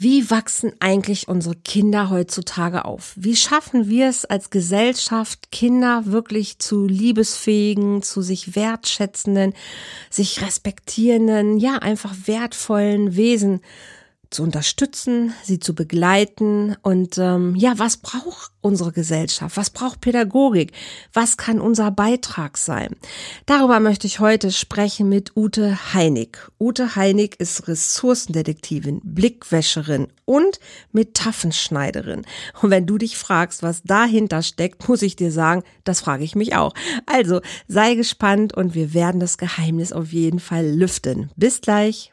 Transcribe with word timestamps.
Wie 0.00 0.30
wachsen 0.30 0.70
eigentlich 0.78 1.26
unsere 1.26 1.56
Kinder 1.56 2.08
heutzutage 2.08 2.84
auf? 2.84 3.14
Wie 3.16 3.34
schaffen 3.34 3.88
wir 3.88 4.08
es 4.08 4.24
als 4.24 4.50
Gesellschaft, 4.50 5.50
Kinder 5.50 6.02
wirklich 6.06 6.60
zu 6.60 6.86
liebesfähigen, 6.86 8.04
zu 8.04 8.22
sich 8.22 8.54
wertschätzenden, 8.54 9.54
sich 10.08 10.40
respektierenden, 10.40 11.58
ja, 11.58 11.78
einfach 11.78 12.14
wertvollen 12.26 13.16
Wesen 13.16 13.60
zu 14.30 14.42
unterstützen, 14.42 15.32
sie 15.42 15.58
zu 15.58 15.74
begleiten 15.74 16.76
und 16.82 17.16
ähm, 17.18 17.54
ja, 17.56 17.78
was 17.78 17.96
braucht 17.96 18.52
unsere 18.60 18.92
Gesellschaft? 18.92 19.56
Was 19.56 19.70
braucht 19.70 20.00
Pädagogik? 20.00 20.72
Was 21.12 21.36
kann 21.38 21.60
unser 21.60 21.90
Beitrag 21.90 22.58
sein? 22.58 22.94
Darüber 23.46 23.80
möchte 23.80 24.06
ich 24.06 24.20
heute 24.20 24.52
sprechen 24.52 25.08
mit 25.08 25.36
Ute 25.36 25.94
Heinig. 25.94 26.38
Ute 26.60 26.94
Heinig 26.94 27.36
ist 27.38 27.68
Ressourcendetektivin, 27.68 29.00
Blickwäscherin 29.02 30.08
und 30.26 30.60
Metaphernschneiderin. 30.92 32.26
Und 32.60 32.70
wenn 32.70 32.86
du 32.86 32.98
dich 32.98 33.16
fragst, 33.16 33.62
was 33.62 33.82
dahinter 33.82 34.42
steckt, 34.42 34.88
muss 34.88 35.00
ich 35.00 35.16
dir 35.16 35.32
sagen, 35.32 35.62
das 35.84 36.00
frage 36.00 36.24
ich 36.24 36.34
mich 36.34 36.54
auch. 36.54 36.74
Also 37.06 37.40
sei 37.66 37.94
gespannt 37.94 38.54
und 38.54 38.74
wir 38.74 38.92
werden 38.92 39.20
das 39.20 39.38
Geheimnis 39.38 39.92
auf 39.92 40.12
jeden 40.12 40.40
Fall 40.40 40.66
lüften. 40.66 41.30
Bis 41.36 41.62
gleich. 41.62 42.12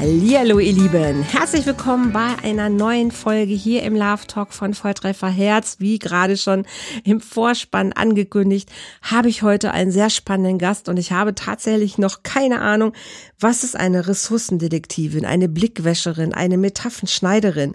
Hallo 0.00 0.60
ihr 0.60 0.72
Lieben, 0.74 1.24
herzlich 1.24 1.66
willkommen 1.66 2.12
bei 2.12 2.36
einer 2.44 2.68
neuen 2.68 3.10
Folge 3.10 3.52
hier 3.52 3.82
im 3.82 3.96
Love 3.96 4.28
Talk 4.28 4.52
von 4.52 4.72
Volltreffer 4.72 5.28
Herz. 5.28 5.80
Wie 5.80 5.98
gerade 5.98 6.36
schon 6.36 6.66
im 7.02 7.20
Vorspann 7.20 7.92
angekündigt, 7.92 8.70
habe 9.02 9.28
ich 9.28 9.42
heute 9.42 9.72
einen 9.72 9.90
sehr 9.90 10.08
spannenden 10.08 10.58
Gast 10.58 10.88
und 10.88 10.98
ich 10.98 11.10
habe 11.10 11.34
tatsächlich 11.34 11.98
noch 11.98 12.22
keine 12.22 12.60
Ahnung, 12.60 12.92
was 13.40 13.64
ist 13.64 13.74
eine 13.74 14.06
Ressourcendetektivin, 14.06 15.26
eine 15.26 15.48
Blickwäscherin, 15.48 16.32
eine 16.32 16.58
Metaphernschneiderin. 16.58 17.74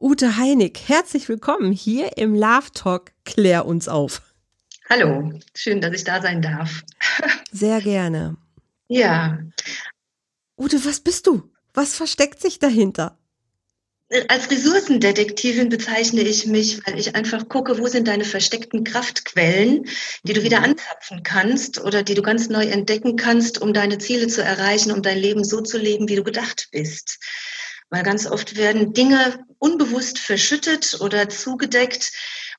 Ute 0.00 0.38
Heinig, 0.38 0.80
herzlich 0.86 1.28
willkommen 1.28 1.72
hier 1.72 2.16
im 2.16 2.34
Love 2.34 2.72
Talk. 2.72 3.12
Klär 3.26 3.66
uns 3.66 3.88
auf. 3.88 4.22
Hallo, 4.88 5.38
schön, 5.54 5.82
dass 5.82 5.92
ich 5.92 6.04
da 6.04 6.22
sein 6.22 6.40
darf. 6.40 6.82
Sehr 7.52 7.82
gerne. 7.82 8.38
Ja. 8.88 9.38
Ute, 10.56 10.82
was 10.86 11.00
bist 11.00 11.26
du? 11.26 11.50
Was 11.78 11.94
versteckt 11.94 12.42
sich 12.42 12.58
dahinter? 12.58 13.16
Als 14.26 14.50
Ressourcendetektivin 14.50 15.68
bezeichne 15.68 16.22
ich 16.22 16.44
mich, 16.44 16.84
weil 16.84 16.98
ich 16.98 17.14
einfach 17.14 17.48
gucke, 17.48 17.78
wo 17.78 17.86
sind 17.86 18.08
deine 18.08 18.24
versteckten 18.24 18.82
Kraftquellen, 18.82 19.88
die 20.24 20.32
du 20.32 20.42
wieder 20.42 20.58
mhm. 20.58 20.64
anzapfen 20.64 21.22
kannst 21.22 21.80
oder 21.80 22.02
die 22.02 22.14
du 22.14 22.22
ganz 22.22 22.48
neu 22.48 22.64
entdecken 22.64 23.14
kannst, 23.14 23.62
um 23.62 23.72
deine 23.72 23.98
Ziele 23.98 24.26
zu 24.26 24.42
erreichen, 24.42 24.90
um 24.90 25.02
dein 25.02 25.18
Leben 25.18 25.44
so 25.44 25.60
zu 25.60 25.78
leben, 25.78 26.08
wie 26.08 26.16
du 26.16 26.24
gedacht 26.24 26.66
bist. 26.72 27.20
Weil 27.90 28.02
ganz 28.02 28.26
oft 28.26 28.56
werden 28.56 28.92
Dinge 28.92 29.46
unbewusst 29.60 30.18
verschüttet 30.18 30.98
oder 31.00 31.28
zugedeckt, 31.28 32.10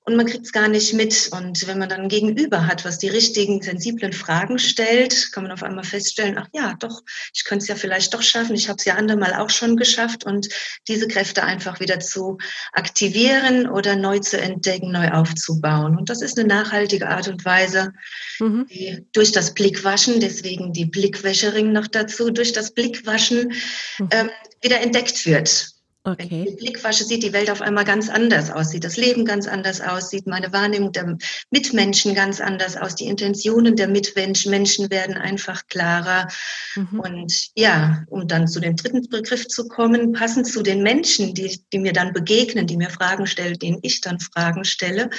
und 0.10 0.16
man 0.16 0.26
kriegt 0.26 0.46
es 0.46 0.52
gar 0.52 0.68
nicht 0.68 0.94
mit. 0.96 1.30
Und 1.32 1.68
wenn 1.68 1.78
man 1.78 1.88
dann 1.88 2.02
ein 2.02 2.10
Gegenüber 2.10 2.66
hat, 2.66 2.84
was 2.84 2.98
die 2.98 3.10
richtigen, 3.10 3.62
sensiblen 3.62 4.12
Fragen 4.12 4.58
stellt, 4.58 5.32
kann 5.32 5.44
man 5.44 5.52
auf 5.52 5.62
einmal 5.62 5.84
feststellen, 5.84 6.36
ach 6.40 6.48
ja, 6.52 6.74
doch, 6.80 7.04
ich 7.32 7.44
könnte 7.44 7.64
es 7.64 7.70
ja 7.70 7.76
vielleicht 7.76 8.14
doch 8.16 8.24
schaffen. 8.24 8.56
Ich 8.56 8.70
habe 8.70 8.78
es 8.78 8.86
ja 8.86 8.96
andermal 8.96 9.36
auch 9.36 9.52
schon 9.52 9.78
geschafft. 9.78 10.26
Und 10.26 10.50
diese 10.88 11.08
Kräfte 11.08 11.44
einfach 11.44 11.80
wieder 11.80 12.00
zu 12.00 12.40
aktivieren 12.74 13.70
oder 13.70 13.96
neu 13.96 14.18
zu 14.18 14.42
entdecken, 14.42 14.92
neu 14.92 15.10
aufzubauen. 15.10 15.96
Und 15.96 16.10
das 16.10 16.24
ist 16.24 16.40
eine 16.40 16.48
nachhaltige 16.48 17.08
Art 17.08 17.28
und 17.28 17.46
Weise, 17.46 17.94
mhm. 18.40 18.66
die 18.68 19.06
durch 19.12 19.32
das 19.32 19.54
Blickwaschen, 19.54 20.20
deswegen 20.20 20.74
die 20.74 20.86
Blickwäscherin 20.86 21.72
noch 21.72 21.88
dazu, 21.88 22.32
durch 22.32 22.52
das 22.52 22.72
Blickwaschen 22.72 23.54
mhm. 24.00 24.10
ähm, 24.12 24.30
wieder 24.62 24.82
entdeckt 24.82 25.28
wird. 25.28 25.79
Okay. 26.06 26.28
Wenn 26.32 26.54
ich 26.54 26.56
Blick 26.56 26.84
wasche, 26.84 27.04
sieht 27.04 27.24
die 27.24 27.34
Welt 27.34 27.52
auf 27.52 27.62
einmal 27.62 27.84
ganz 27.84 28.10
anders 28.10 28.50
aus, 28.50 28.70
sieht 28.70 28.86
das 28.86 28.96
Leben 28.96 29.26
ganz 29.26 29.48
anders 29.48 29.82
aus, 29.82 30.10
sieht 30.10 30.28
meine 30.28 30.54
Wahrnehmung 30.54 30.94
der 30.94 31.18
Mitmenschen 31.52 32.16
ganz 32.16 32.40
anders 32.40 32.78
aus, 32.78 32.96
die 32.96 33.08
Intentionen 33.08 33.76
der 33.76 33.90
Mitmenschen 33.90 34.90
werden 34.90 35.18
einfach 35.18 35.68
klarer. 35.68 36.30
Mhm. 36.76 37.00
Und 37.02 37.50
ja, 37.56 38.04
um 38.08 38.28
dann 38.30 38.48
zu 38.48 38.62
dem 38.62 38.78
dritten 38.78 39.10
Begriff 39.10 39.48
zu 39.48 39.68
kommen, 39.68 40.14
passend 40.14 40.48
zu 40.48 40.64
den 40.64 40.84
Menschen, 40.84 41.34
die, 41.34 41.62
die 41.74 41.80
mir 41.80 41.94
dann 41.94 42.14
begegnen, 42.14 42.66
die 42.66 42.78
mir 42.78 42.90
Fragen 42.90 43.28
stellen, 43.28 43.60
denen 43.60 43.80
ich 43.82 44.00
dann 44.00 44.22
Fragen 44.22 44.64
stelle, 44.64 45.10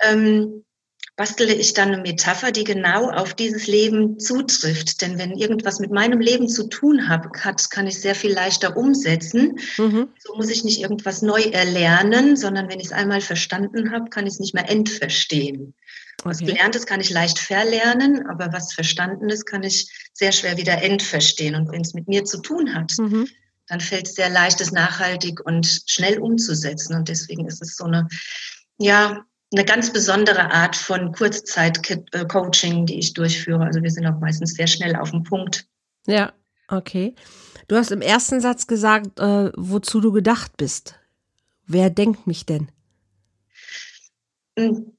ähm, 0.00 0.64
bastele 1.16 1.54
ich 1.54 1.74
dann 1.74 1.92
eine 1.92 2.02
Metapher, 2.02 2.50
die 2.50 2.64
genau 2.64 3.10
auf 3.10 3.34
dieses 3.34 3.66
Leben 3.66 4.18
zutrifft. 4.18 5.00
Denn 5.00 5.18
wenn 5.18 5.32
irgendwas 5.32 5.78
mit 5.78 5.92
meinem 5.92 6.20
Leben 6.20 6.48
zu 6.48 6.68
tun 6.68 7.08
hat, 7.08 7.32
kann 7.32 7.86
ich 7.86 8.00
sehr 8.00 8.14
viel 8.14 8.32
leichter 8.32 8.76
umsetzen. 8.76 9.60
Mhm. 9.78 10.08
So 10.18 10.34
muss 10.34 10.50
ich 10.50 10.64
nicht 10.64 10.80
irgendwas 10.80 11.22
neu 11.22 11.42
erlernen, 11.42 12.36
sondern 12.36 12.68
wenn 12.68 12.80
ich 12.80 12.86
es 12.86 12.92
einmal 12.92 13.20
verstanden 13.20 13.92
habe, 13.92 14.10
kann 14.10 14.26
ich 14.26 14.34
es 14.34 14.40
nicht 14.40 14.54
mehr 14.54 14.68
entverstehen. 14.68 15.74
Okay. 16.20 16.30
Was 16.30 16.38
Gelerntes 16.38 16.86
kann 16.86 17.00
ich 17.00 17.10
leicht 17.10 17.38
verlernen, 17.38 18.26
aber 18.26 18.52
was 18.52 18.72
Verstandenes 18.72 19.44
kann 19.44 19.62
ich 19.62 19.88
sehr 20.12 20.32
schwer 20.32 20.56
wieder 20.56 20.82
entverstehen. 20.82 21.54
Und 21.54 21.70
wenn 21.70 21.82
es 21.82 21.94
mit 21.94 22.08
mir 22.08 22.24
zu 22.24 22.40
tun 22.40 22.74
hat, 22.74 22.92
mhm. 22.98 23.28
dann 23.68 23.80
fällt 23.80 24.08
es 24.08 24.14
sehr 24.16 24.30
leicht, 24.30 24.60
es 24.60 24.72
nachhaltig 24.72 25.44
und 25.44 25.82
schnell 25.86 26.18
umzusetzen. 26.18 26.96
Und 26.96 27.08
deswegen 27.08 27.46
ist 27.46 27.62
es 27.62 27.76
so 27.76 27.84
eine, 27.84 28.08
ja, 28.78 29.24
eine 29.54 29.64
ganz 29.64 29.92
besondere 29.92 30.50
Art 30.50 30.76
von 30.76 31.12
Kurzzeit-Coaching, 31.12 32.86
die 32.86 32.98
ich 32.98 33.14
durchführe. 33.14 33.64
Also 33.64 33.82
wir 33.82 33.90
sind 33.90 34.06
auch 34.06 34.18
meistens 34.18 34.54
sehr 34.54 34.66
schnell 34.66 34.96
auf 34.96 35.10
dem 35.10 35.22
Punkt. 35.22 35.66
Ja, 36.06 36.32
okay. 36.68 37.14
Du 37.68 37.76
hast 37.76 37.90
im 37.90 38.02
ersten 38.02 38.40
Satz 38.40 38.66
gesagt, 38.66 39.18
äh, 39.18 39.50
wozu 39.56 40.00
du 40.00 40.12
gedacht 40.12 40.56
bist. 40.56 40.96
Wer 41.66 41.90
denkt 41.90 42.26
mich 42.26 42.44
denn? 42.44 42.68
Hm. 44.58 44.92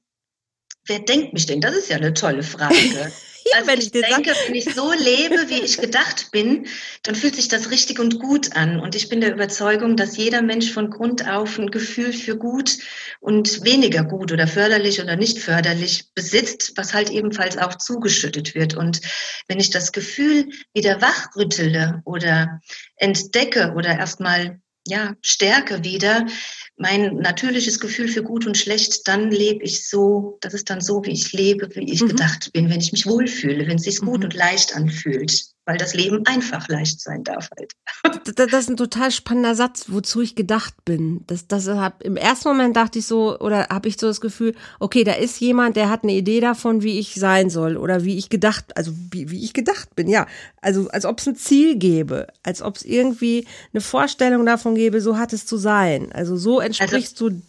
Wer 0.86 1.00
denkt 1.00 1.32
mich 1.32 1.46
denn? 1.46 1.60
Das 1.60 1.76
ist 1.76 1.88
ja 1.88 1.96
eine 1.96 2.14
tolle 2.14 2.42
Frage. 2.42 3.12
Also 3.54 3.68
wenn 3.68 3.78
ich, 3.78 3.94
ich 3.94 4.02
denke, 4.02 4.32
wenn 4.46 4.54
ich 4.54 4.74
so 4.74 4.92
lebe, 4.92 5.48
wie 5.48 5.60
ich 5.60 5.78
gedacht 5.78 6.30
bin, 6.32 6.66
dann 7.02 7.14
fühlt 7.14 7.36
sich 7.36 7.48
das 7.48 7.70
richtig 7.70 7.98
und 7.98 8.18
gut 8.18 8.56
an. 8.56 8.80
Und 8.80 8.94
ich 8.94 9.08
bin 9.08 9.20
der 9.20 9.32
Überzeugung, 9.32 9.96
dass 9.96 10.16
jeder 10.16 10.42
Mensch 10.42 10.72
von 10.72 10.90
Grund 10.90 11.28
auf 11.28 11.58
ein 11.58 11.70
Gefühl 11.70 12.12
für 12.12 12.36
gut 12.36 12.78
und 13.20 13.64
weniger 13.64 14.04
gut 14.04 14.32
oder 14.32 14.46
förderlich 14.46 15.00
oder 15.00 15.16
nicht 15.16 15.38
förderlich 15.38 16.12
besitzt, 16.14 16.72
was 16.76 16.94
halt 16.94 17.10
ebenfalls 17.10 17.58
auch 17.58 17.76
zugeschüttet 17.76 18.54
wird. 18.54 18.74
Und 18.74 19.00
wenn 19.48 19.60
ich 19.60 19.70
das 19.70 19.92
Gefühl 19.92 20.48
wieder 20.74 21.00
wachrüttele 21.00 22.02
oder 22.04 22.60
entdecke 22.96 23.72
oder 23.76 23.98
erstmal 23.98 24.60
ja, 24.86 25.14
stärke 25.20 25.84
wieder, 25.84 26.26
mein 26.76 27.16
natürliches 27.16 27.80
Gefühl 27.80 28.08
für 28.08 28.22
gut 28.22 28.46
und 28.46 28.56
schlecht, 28.56 29.08
dann 29.08 29.30
lebe 29.30 29.64
ich 29.64 29.88
so, 29.88 30.38
das 30.42 30.54
ist 30.54 30.68
dann 30.68 30.80
so, 30.80 31.04
wie 31.04 31.12
ich 31.12 31.32
lebe, 31.32 31.74
wie 31.74 31.90
ich 31.90 32.02
mhm. 32.02 32.08
gedacht 32.08 32.52
bin, 32.52 32.68
wenn 32.68 32.80
ich 32.80 32.92
mich 32.92 33.06
wohlfühle, 33.06 33.66
wenn 33.66 33.76
es 33.76 33.84
sich 33.84 34.00
gut 34.00 34.18
mhm. 34.18 34.24
und 34.24 34.34
leicht 34.34 34.76
anfühlt 34.76 35.55
weil 35.66 35.78
das 35.78 35.94
Leben 35.94 36.24
einfach 36.26 36.68
leicht 36.68 37.00
sein 37.00 37.24
darf 37.24 37.50
halt. 37.56 37.72
Das, 38.36 38.52
ist 38.52 38.70
ein 38.70 38.76
total 38.76 39.10
spannender 39.10 39.54
Satz, 39.54 39.86
wozu 39.88 40.20
ich 40.20 40.34
gedacht 40.34 40.84
bin. 40.84 41.22
Das, 41.26 41.46
das 41.46 41.68
hab, 41.68 42.02
Im 42.02 42.16
ersten 42.16 42.48
Moment 42.48 42.76
dachte 42.76 42.98
ich 42.98 43.06
so, 43.06 43.38
oder 43.38 43.68
habe 43.68 43.88
ich 43.88 43.98
so 43.98 44.06
das 44.06 44.20
Gefühl, 44.20 44.54
okay, 44.80 45.04
da 45.04 45.12
ist 45.12 45.40
jemand, 45.40 45.76
der 45.76 45.90
hat 45.90 46.02
eine 46.02 46.12
Idee 46.12 46.40
davon, 46.40 46.82
wie 46.82 46.98
ich 46.98 47.14
sein 47.14 47.50
soll 47.50 47.76
oder 47.76 48.04
wie 48.04 48.16
ich 48.16 48.28
gedacht, 48.28 48.76
also 48.76 48.92
wie, 49.10 49.30
wie 49.30 49.44
ich 49.44 49.52
gedacht 49.52 49.94
bin, 49.96 50.08
ja. 50.08 50.26
Also 50.60 50.88
als 50.88 51.04
ob 51.04 51.20
es 51.20 51.26
ein 51.26 51.36
Ziel 51.36 51.76
gäbe, 51.76 52.26
als 52.42 52.62
ob 52.62 52.76
es 52.76 52.84
irgendwie 52.84 53.46
eine 53.72 53.80
Vorstellung 53.80 54.46
davon 54.46 54.74
gäbe, 54.74 55.00
so 55.00 55.18
hat 55.18 55.32
es 55.32 55.46
zu 55.46 55.56
sein. 55.56 56.10
Also 56.12 56.36
so 56.36 56.60
entsprichst 56.60 57.20
also, 57.20 57.30
du 57.30 57.42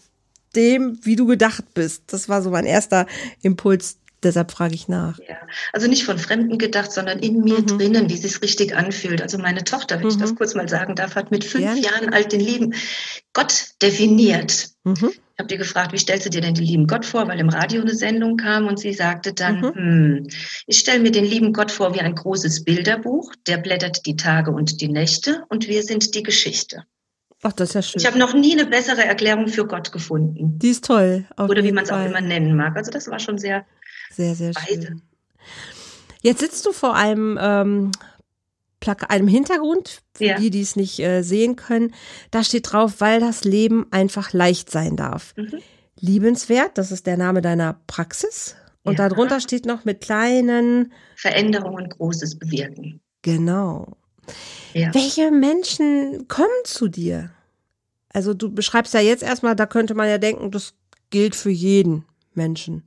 dem, 0.56 1.00
wie 1.04 1.16
du 1.16 1.26
gedacht 1.28 1.74
bist. 1.74 2.04
Das 2.08 2.30
war 2.30 2.42
so 2.42 2.50
mein 2.50 2.66
erster 2.66 3.06
Impuls 3.42 3.98
Deshalb 4.24 4.52
frage 4.52 4.74
ich 4.74 4.88
nach. 4.88 5.20
Ja, 5.20 5.38
also 5.74 5.88
nicht 5.88 6.04
von 6.04 6.18
Fremden 6.18 6.58
gedacht, 6.58 6.92
sondern 6.92 7.20
in 7.20 7.44
mir 7.44 7.60
mhm. 7.60 7.68
drinnen, 7.68 8.10
wie 8.10 8.16
es 8.16 8.22
sich 8.22 8.42
richtig 8.42 8.76
anfühlt. 8.76 9.22
Also 9.22 9.38
meine 9.38 9.64
Tochter, 9.64 9.98
wenn 9.98 10.06
mhm. 10.06 10.10
ich 10.10 10.18
das 10.18 10.32
mhm. 10.32 10.36
kurz 10.38 10.56
mal 10.56 10.68
sagen 10.68 10.96
darf, 10.96 11.16
hat 11.16 11.30
mit 11.30 11.44
fünf 11.44 11.66
ja. 11.66 11.74
Jahren 11.76 12.14
alt 12.14 12.32
den 12.32 12.40
lieben 12.40 12.74
Gott 13.34 13.68
definiert. 13.82 14.70
Mhm. 14.84 15.12
Ich 15.12 15.40
habe 15.40 15.50
die 15.50 15.58
gefragt, 15.58 15.94
wie 15.94 16.00
stellst 16.00 16.26
du 16.26 16.32
dir 16.32 16.42
denn 16.42 16.56
den 16.56 16.66
lieben 16.66 16.88
Gott 16.88 17.06
vor, 17.06 17.28
weil 17.28 17.40
im 17.40 17.50
Radio 17.50 17.82
eine 17.82 17.94
Sendung 17.94 18.38
kam 18.38 18.66
und 18.66 18.80
sie 18.80 18.94
sagte 18.94 19.34
dann, 19.34 19.60
mhm. 19.60 19.74
hm, 19.76 20.28
ich 20.66 20.80
stelle 20.80 21.00
mir 21.00 21.12
den 21.12 21.26
lieben 21.26 21.54
Gott 21.54 21.72
vor 21.72 21.94
wie 21.94 22.02
ein 22.02 22.16
großes 22.16 22.64
Bilderbuch, 22.64 23.34
der 23.46 23.58
blättert 23.58 24.08
die 24.08 24.16
Tage 24.16 24.50
und 24.50 24.82
die 24.82 24.88
Nächte 24.88 25.44
und 25.50 25.68
wir 25.68 25.84
sind 25.84 26.16
die 26.16 26.24
Geschichte. 26.24 26.86
Ach, 27.44 27.54
das 27.54 27.70
ist 27.70 27.76
ja 27.76 27.82
schön. 27.84 28.02
Ich 28.02 28.08
habe 28.08 28.18
noch 28.18 28.34
nie 28.34 28.60
eine 28.60 28.68
bessere 28.68 29.06
Erklärung 29.06 29.48
für 29.48 29.68
Gott 29.68 29.92
gefunden. 29.92 30.58
Die 30.58 30.70
ist 30.70 30.86
toll. 30.86 31.26
Oder 31.38 31.64
wie 31.64 31.72
man 31.72 31.84
es 31.84 31.92
auch 31.92 32.04
immer 32.04 32.22
nennen 32.22 32.56
mag. 32.56 32.76
Also 32.76 32.90
das 32.90 33.08
war 33.08 33.20
schon 33.20 33.38
sehr 33.38 33.64
sehr, 34.18 34.36
sehr 34.36 34.52
Beide. 34.54 34.82
schön. 34.88 35.02
Jetzt 36.22 36.40
sitzt 36.42 36.66
du 36.66 36.72
vor 36.74 36.96
einem, 36.96 37.38
ähm, 37.42 37.92
einem 39.10 39.28
Hintergrund, 39.28 40.02
für 40.16 40.26
Ja. 40.26 40.38
die, 40.40 40.50
die 40.50 40.62
es 40.62 40.76
nicht 40.76 41.00
äh, 41.00 41.22
sehen 41.22 41.56
können. 41.56 41.94
Da 42.32 42.44
steht 42.44 42.72
drauf, 42.72 42.96
weil 43.00 43.20
das 43.20 43.44
Leben 43.44 43.86
einfach 43.92 44.34
leicht 44.34 44.70
sein 44.72 44.96
darf. 44.98 45.34
Mhm. 45.38 45.60
Liebenswert, 46.00 46.78
das 46.78 46.92
ist 46.92 47.08
der 47.08 47.18
Name 47.18 47.42
deiner 47.42 47.80
Praxis. 47.88 48.56
Und 48.84 49.00
Ja. 49.00 49.10
darunter 49.10 49.40
steht 49.42 49.66
noch 49.66 49.86
mit 49.86 50.02
kleinen, 50.02 50.92
Veränderungen 51.16 51.90
Großes 51.90 52.38
bewirken. 52.40 53.00
genau. 53.22 53.98
Ja. 54.74 54.94
Welche 54.94 55.32
Menschen 55.32 56.28
kommen 56.28 56.48
zu 56.66 56.88
dir? 56.90 57.32
Also 58.10 58.34
du 58.34 58.52
beschreibst 58.54 58.94
ja 58.94 59.00
jetzt 59.00 59.24
erstmal, 59.24 59.56
da 59.56 59.66
könnte 59.66 59.94
man 59.96 60.10
ja 60.10 60.18
denken, 60.18 60.52
das 60.52 60.74
gilt 61.10 61.36
für 61.36 61.50
jeden 61.50 62.06
Menschen. 62.34 62.84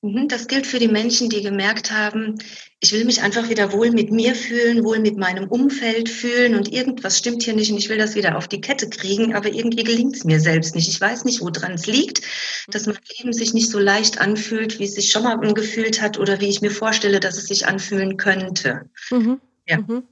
Mhm, 0.00 0.28
Das 0.28 0.46
gilt 0.46 0.66
für 0.66 0.78
die 0.78 0.88
Menschen, 0.88 1.28
die 1.28 1.42
gemerkt 1.42 1.90
haben, 1.90 2.36
ich 2.80 2.92
will 2.92 3.04
mich 3.04 3.20
einfach 3.22 3.48
wieder 3.48 3.72
wohl 3.72 3.90
mit 3.90 4.12
mir 4.12 4.36
fühlen, 4.36 4.84
wohl 4.84 5.00
mit 5.00 5.16
meinem 5.16 5.48
Umfeld 5.48 6.08
fühlen 6.08 6.54
und 6.54 6.72
irgendwas 6.72 7.18
stimmt 7.18 7.42
hier 7.42 7.54
nicht 7.54 7.72
und 7.72 7.78
ich 7.78 7.88
will 7.88 7.98
das 7.98 8.14
wieder 8.14 8.36
auf 8.36 8.46
die 8.46 8.60
Kette 8.60 8.88
kriegen, 8.88 9.34
aber 9.34 9.48
irgendwie 9.48 9.82
gelingt 9.82 10.14
es 10.14 10.24
mir 10.24 10.38
selbst 10.38 10.76
nicht. 10.76 10.88
Ich 10.88 11.00
weiß 11.00 11.24
nicht, 11.24 11.40
woran 11.40 11.72
es 11.72 11.86
liegt, 11.86 12.22
dass 12.68 12.86
mein 12.86 12.98
Leben 13.18 13.32
sich 13.32 13.54
nicht 13.54 13.70
so 13.70 13.80
leicht 13.80 14.20
anfühlt, 14.20 14.78
wie 14.78 14.84
es 14.84 14.94
sich 14.94 15.10
schon 15.10 15.24
mal 15.24 15.34
angefühlt 15.34 16.00
hat 16.00 16.18
oder 16.18 16.40
wie 16.40 16.48
ich 16.48 16.60
mir 16.60 16.70
vorstelle, 16.70 17.18
dass 17.18 17.36
es 17.36 17.46
sich 17.46 17.66
anfühlen 17.66 18.16
könnte. 18.16 18.88
Mhm. 19.10 19.40
Ja. 19.66 19.78
Mhm. 19.78 20.04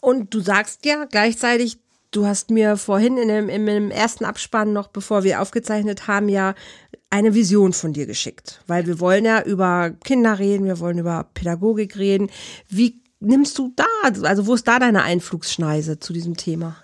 Und 0.00 0.32
du 0.32 0.40
sagst 0.40 0.86
ja 0.86 1.04
gleichzeitig, 1.04 1.76
du 2.10 2.26
hast 2.26 2.50
mir 2.50 2.76
vorhin 2.76 3.18
in 3.18 3.28
dem, 3.28 3.48
in 3.48 3.66
dem 3.66 3.90
ersten 3.90 4.24
Abspann 4.24 4.72
noch, 4.72 4.88
bevor 4.88 5.24
wir 5.24 5.40
aufgezeichnet 5.42 6.06
haben, 6.06 6.28
ja 6.28 6.54
eine 7.14 7.32
Vision 7.32 7.72
von 7.72 7.92
dir 7.92 8.06
geschickt. 8.06 8.60
Weil 8.66 8.88
wir 8.88 8.98
wollen 8.98 9.24
ja 9.24 9.40
über 9.42 9.90
Kinder 10.04 10.40
reden, 10.40 10.66
wir 10.66 10.80
wollen 10.80 10.98
über 10.98 11.30
Pädagogik 11.32 11.96
reden. 11.96 12.28
Wie 12.68 13.00
nimmst 13.20 13.56
du 13.56 13.72
da, 13.76 13.86
also 14.22 14.48
wo 14.48 14.54
ist 14.54 14.66
da 14.66 14.80
deine 14.80 15.04
Einflugsschneise 15.04 16.00
zu 16.00 16.12
diesem 16.12 16.36
Thema? 16.36 16.76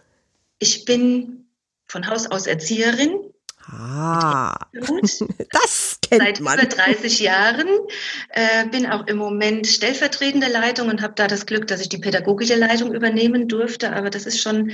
Ich 0.61 0.85
bin 0.85 1.47
von 1.89 2.07
Haus 2.07 2.31
aus 2.31 2.47
Erzieherin, 2.47 3.11
Ah, 3.73 4.57
das 4.73 5.99
kennt 6.01 6.23
seit 6.23 6.41
man. 6.41 6.59
über 6.59 6.67
30 6.67 7.21
Jahren, 7.21 7.69
äh, 8.31 8.67
bin 8.69 8.87
auch 8.87 9.07
im 9.07 9.17
Moment 9.17 9.67
stellvertretende 9.67 10.49
Leitung 10.49 10.89
und 10.89 11.03
habe 11.03 11.13
da 11.15 11.29
das 11.29 11.47
Glück, 11.47 11.69
dass 11.69 11.81
ich 11.81 11.89
die 11.89 11.99
pädagogische 11.99 12.57
Leitung 12.57 12.93
übernehmen 12.95 13.47
durfte. 13.49 13.93
Aber 13.93 14.11
das 14.11 14.27
ist 14.27 14.41
schon 14.41 14.73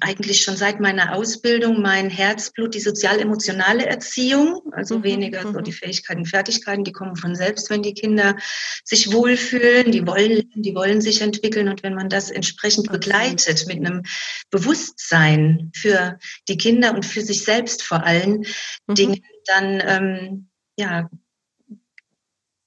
eigentlich 0.00 0.42
schon 0.42 0.56
seit 0.56 0.80
meiner 0.80 1.14
Ausbildung 1.14 1.82
mein 1.82 2.08
Herzblut, 2.08 2.74
die 2.74 2.80
sozial-emotionale 2.80 3.84
Erziehung. 3.84 4.62
Also 4.72 4.98
Mhm, 4.98 5.04
weniger 5.04 5.42
so 5.42 5.58
mhm. 5.58 5.64
die 5.64 5.72
Fähigkeiten, 5.72 6.24
Fertigkeiten, 6.24 6.84
die 6.84 6.92
kommen 6.92 7.16
von 7.16 7.34
selbst, 7.34 7.68
wenn 7.68 7.82
die 7.82 7.92
Kinder 7.92 8.36
sich 8.82 9.12
wohlfühlen, 9.12 9.92
die 9.92 10.06
wollen, 10.06 10.50
die 10.54 10.74
wollen 10.74 11.02
sich 11.02 11.20
entwickeln. 11.20 11.68
Und 11.68 11.82
wenn 11.82 11.94
man 11.94 12.08
das 12.08 12.30
entsprechend 12.30 12.90
begleitet 12.90 13.66
mit 13.66 13.76
einem 13.76 14.04
Bewusstsein 14.50 15.70
für 15.74 16.18
die 16.48 16.56
Kinder 16.56 16.94
und 16.94 17.04
für 17.04 17.20
sich 17.20 17.44
selbst 17.44 17.82
vor 17.82 18.04
allem, 18.04 18.44
Mhm. 18.86 18.94
Dinge, 18.94 19.18
dann 19.44 19.82
ähm, 19.84 20.48
ja, 20.78 21.10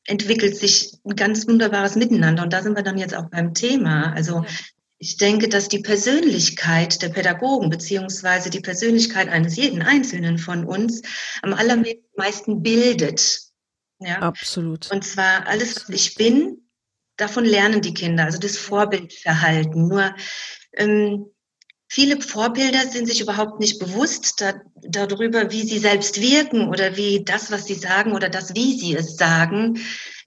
entwickelt 0.06 0.56
sich 0.56 1.00
ein 1.04 1.16
ganz 1.16 1.48
wunderbares 1.48 1.96
Miteinander. 1.96 2.44
Und 2.44 2.54
da 2.54 2.62
sind 2.62 2.76
wir 2.76 2.84
dann 2.84 3.00
jetzt 3.00 3.16
auch 3.16 3.30
beim 3.30 3.56
Thema. 3.56 4.14
Also. 4.14 4.46
Ich 5.02 5.18
denke, 5.18 5.50
dass 5.50 5.68
die 5.68 5.80
Persönlichkeit 5.80 7.02
der 7.02 7.10
Pädagogen 7.10 7.72
beziehungsweise 7.72 8.52
die 8.52 8.60
Persönlichkeit 8.60 9.30
eines 9.30 9.56
jeden 9.56 9.82
Einzelnen 9.82 10.38
von 10.38 10.64
uns 10.64 11.02
am 11.42 11.56
allermeisten 11.56 12.62
bildet. 12.62 13.42
Ja. 13.98 14.20
Absolut. 14.20 14.92
Und 14.92 15.04
zwar 15.04 15.48
alles, 15.48 15.76
was 15.76 15.90
ich 15.90 16.14
bin, 16.14 16.70
davon 17.18 17.46
lernen 17.46 17.82
die 17.82 17.96
Kinder, 17.96 18.26
also 18.26 18.38
das 18.38 18.58
Vorbildverhalten. 18.58 19.88
Nur 19.88 20.16
ähm, 20.74 21.26
viele 21.88 22.22
Vorbilder 22.22 22.88
sind 22.88 23.08
sich 23.08 23.22
überhaupt 23.22 23.60
nicht 23.60 23.80
bewusst 23.80 24.40
da, 24.40 24.54
darüber, 24.84 25.52
wie 25.52 25.64
sie 25.64 25.80
selbst 25.80 26.22
wirken 26.22 26.70
oder 26.70 26.96
wie 26.96 27.24
das, 27.24 27.50
was 27.50 27.66
sie 27.66 27.74
sagen 27.74 28.14
oder 28.14 28.30
das, 28.30 28.54
wie 28.54 28.78
sie 28.78 28.96
es 28.96 29.18
sagen, 29.18 29.80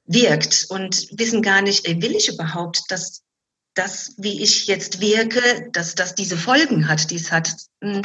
wirkt 0.04 0.66
und 0.68 1.06
wissen 1.12 1.42
gar 1.42 1.62
nicht, 1.62 1.86
ey, 1.86 2.02
will 2.02 2.16
ich 2.16 2.28
überhaupt, 2.28 2.82
dass 2.88 3.24
das, 3.74 4.14
wie 4.18 4.42
ich 4.42 4.66
jetzt 4.66 5.00
wirke, 5.00 5.68
dass 5.72 5.94
das 5.94 6.14
diese 6.14 6.36
Folgen 6.36 6.88
hat, 6.88 7.10
die 7.10 7.16
es 7.16 7.32
hat. 7.32 7.54
Hm, 7.82 8.02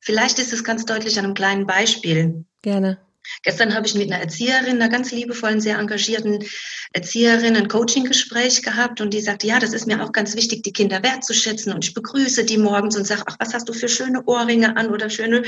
Vielleicht 0.00 0.38
ist 0.40 0.52
es 0.52 0.64
ganz 0.64 0.84
deutlich 0.84 1.18
an 1.18 1.24
einem 1.24 1.34
kleinen 1.34 1.66
Beispiel. 1.66 2.44
Gerne. 2.62 2.98
Gestern 3.44 3.72
habe 3.74 3.86
ich 3.86 3.94
mit 3.94 4.10
einer 4.10 4.20
Erzieherin, 4.20 4.82
einer 4.82 4.88
ganz 4.88 5.12
liebevollen, 5.12 5.60
sehr 5.60 5.78
engagierten 5.78 6.44
Erzieherin 6.92 7.54
ein 7.54 7.68
Coaching-Gespräch 7.68 8.62
gehabt 8.62 9.00
und 9.00 9.14
die 9.14 9.20
sagte, 9.20 9.46
ja, 9.46 9.60
das 9.60 9.72
ist 9.72 9.86
mir 9.86 10.02
auch 10.02 10.10
ganz 10.10 10.34
wichtig, 10.34 10.64
die 10.64 10.72
Kinder 10.72 11.04
wertzuschätzen 11.04 11.72
und 11.72 11.84
ich 11.84 11.94
begrüße 11.94 12.44
die 12.44 12.58
morgens 12.58 12.96
und 12.96 13.06
sage, 13.06 13.22
ach, 13.26 13.36
was 13.38 13.54
hast 13.54 13.68
du 13.68 13.72
für 13.72 13.88
schöne 13.88 14.24
Ohrringe 14.24 14.76
an 14.76 14.90
oder 14.90 15.08
schöne 15.08 15.44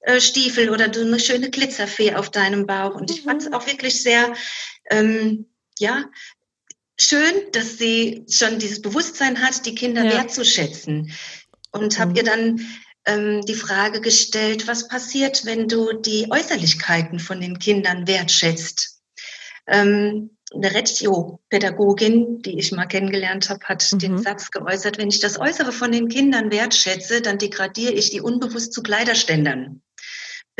äh, 0.00 0.20
Stiefel 0.20 0.68
oder 0.68 0.88
du 0.88 1.02
eine 1.02 1.20
schöne 1.20 1.48
Glitzerfee 1.48 2.16
auf 2.16 2.30
deinem 2.30 2.66
Bauch 2.66 2.96
und 2.96 3.08
ich 3.12 3.22
Mhm. 3.24 3.28
fand 3.28 3.42
es 3.42 3.52
auch 3.52 3.68
wirklich 3.68 4.02
sehr, 4.02 4.32
ähm, 4.90 5.46
ja, 5.78 6.04
schön, 7.02 7.34
dass 7.52 7.78
sie 7.78 8.24
schon 8.30 8.58
dieses 8.58 8.80
Bewusstsein 8.82 9.40
hat, 9.40 9.64
die 9.66 9.74
Kinder 9.74 10.04
Ja. 10.04 10.10
wertzuschätzen 10.10 11.12
und 11.72 11.98
habe 11.98 12.10
Mhm. 12.10 12.16
ihr 12.16 12.24
dann 12.24 12.60
ähm, 13.04 13.40
die 13.46 13.54
Frage 13.54 14.00
gestellt, 14.00 14.68
was 14.68 14.86
passiert, 14.88 15.44
wenn 15.44 15.66
du 15.68 15.92
die 15.92 16.28
Äußerlichkeiten 16.30 17.18
von 17.18 17.40
den 17.40 17.58
Kindern 17.58 18.06
wertschätzt? 18.06 19.00
Ähm, 19.66 20.30
eine 20.54 20.74
Reggio-Pädagogin, 20.74 22.42
die 22.42 22.58
ich 22.58 22.72
mal 22.72 22.86
kennengelernt 22.86 23.48
habe, 23.48 23.64
hat 23.64 23.90
Mhm. 23.92 23.98
den 23.98 24.18
Satz 24.18 24.50
geäußert, 24.50 24.98
wenn 24.98 25.08
ich 25.08 25.18
das 25.20 25.38
Äußere 25.40 25.72
von 25.72 25.90
den 25.92 26.08
Kindern 26.08 26.50
wertschätze, 26.52 27.22
dann 27.22 27.38
degradiere 27.38 27.92
ich 27.92 28.10
die 28.10 28.20
unbewusst 28.20 28.72
zu 28.72 28.82
Kleiderständern. 28.82 29.82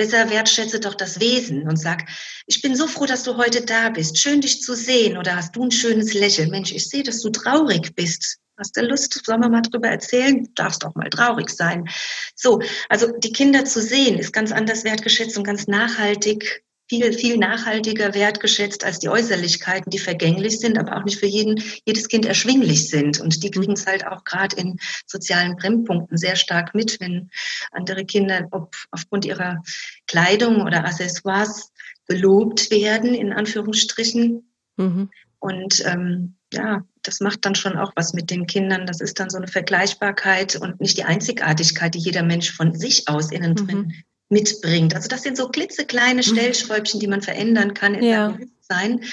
Besser 0.02 0.30
wertschätze 0.30 0.80
doch 0.80 0.96
das 0.96 1.20
Wesen 1.20 1.68
und 1.68 1.76
sag, 1.76 2.08
ich 2.48 2.60
bin 2.60 2.74
so 2.74 2.88
froh, 2.88 3.06
dass 3.06 3.22
du 3.22 3.36
heute 3.36 3.64
da 3.64 3.88
bist. 3.88 4.18
Schön, 4.18 4.40
dich 4.40 4.60
zu 4.60 4.74
sehen. 4.74 5.16
Oder 5.16 5.36
hast 5.36 5.54
du 5.54 5.62
ein 5.62 5.70
schönes 5.70 6.12
Lächeln? 6.12 6.50
Mensch, 6.50 6.72
ich 6.72 6.88
sehe, 6.88 7.04
dass 7.04 7.20
du 7.20 7.30
traurig 7.30 7.94
bist. 7.94 8.38
Hast 8.58 8.76
du 8.76 8.80
Lust? 8.80 9.24
Sollen 9.24 9.42
wir 9.42 9.48
mal 9.48 9.62
drüber 9.62 9.86
erzählen? 9.86 10.42
Du 10.42 10.50
darfst 10.56 10.84
auch 10.84 10.96
mal 10.96 11.08
traurig 11.08 11.50
sein. 11.50 11.88
So, 12.34 12.60
also 12.88 13.12
die 13.16 13.30
Kinder 13.30 13.64
zu 13.64 13.80
sehen, 13.80 14.18
ist 14.18 14.32
ganz 14.32 14.50
anders 14.50 14.82
wertgeschätzt 14.82 15.38
und 15.38 15.44
ganz 15.44 15.68
nachhaltig, 15.68 16.64
viel, 16.92 17.14
viel 17.14 17.38
nachhaltiger 17.38 18.12
wertgeschätzt 18.12 18.84
als 18.84 18.98
die 18.98 19.08
Äußerlichkeiten, 19.08 19.88
die 19.88 19.98
vergänglich 19.98 20.60
sind, 20.60 20.78
aber 20.78 20.98
auch 20.98 21.04
nicht 21.04 21.18
für 21.18 21.26
jeden, 21.26 21.62
jedes 21.86 22.08
Kind 22.08 22.26
erschwinglich 22.26 22.90
sind. 22.90 23.18
Und 23.18 23.42
die 23.42 23.50
kriegen 23.50 23.72
es 23.72 23.86
halt 23.86 24.06
auch 24.06 24.24
gerade 24.24 24.56
in 24.56 24.78
sozialen 25.06 25.56
Brennpunkten 25.56 26.18
sehr 26.18 26.36
stark 26.36 26.74
mit, 26.74 27.00
wenn 27.00 27.30
andere 27.70 28.04
Kinder, 28.04 28.46
ob 28.50 28.76
aufgrund 28.90 29.24
ihrer 29.24 29.62
Kleidung 30.06 30.60
oder 30.60 30.84
Accessoires 30.84 31.72
gelobt 32.06 32.70
werden, 32.70 33.14
in 33.14 33.32
Anführungsstrichen. 33.32 34.52
Mhm. 34.76 35.08
Und 35.38 35.82
ähm, 35.86 36.34
ja, 36.52 36.84
das 37.02 37.20
macht 37.20 37.46
dann 37.46 37.54
schon 37.54 37.78
auch 37.78 37.92
was 37.96 38.12
mit 38.12 38.30
den 38.30 38.46
Kindern. 38.46 38.84
Das 38.84 39.00
ist 39.00 39.18
dann 39.18 39.30
so 39.30 39.38
eine 39.38 39.48
Vergleichbarkeit 39.48 40.56
und 40.56 40.78
nicht 40.78 40.98
die 40.98 41.04
Einzigartigkeit, 41.04 41.94
die 41.94 42.00
jeder 42.00 42.22
Mensch 42.22 42.52
von 42.52 42.74
sich 42.74 43.08
aus 43.08 43.32
innen 43.32 43.54
drin 43.54 43.78
Mhm. 43.78 43.92
Mitbringt. 44.32 44.96
Also 44.96 45.08
das 45.08 45.22
sind 45.22 45.36
so 45.36 45.48
klitzekleine 45.48 46.22
Stellschräubchen, 46.22 46.98
die 46.98 47.06
man 47.06 47.22
verändern 47.22 47.74
kann 47.74 47.94
in 47.94 48.04
Ja. 48.04 48.26
seinem 48.26 48.38
Bewusstsein. 48.38 49.04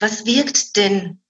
Was 0.00 0.26
wirkt 0.26 0.76
denn 0.76 1.20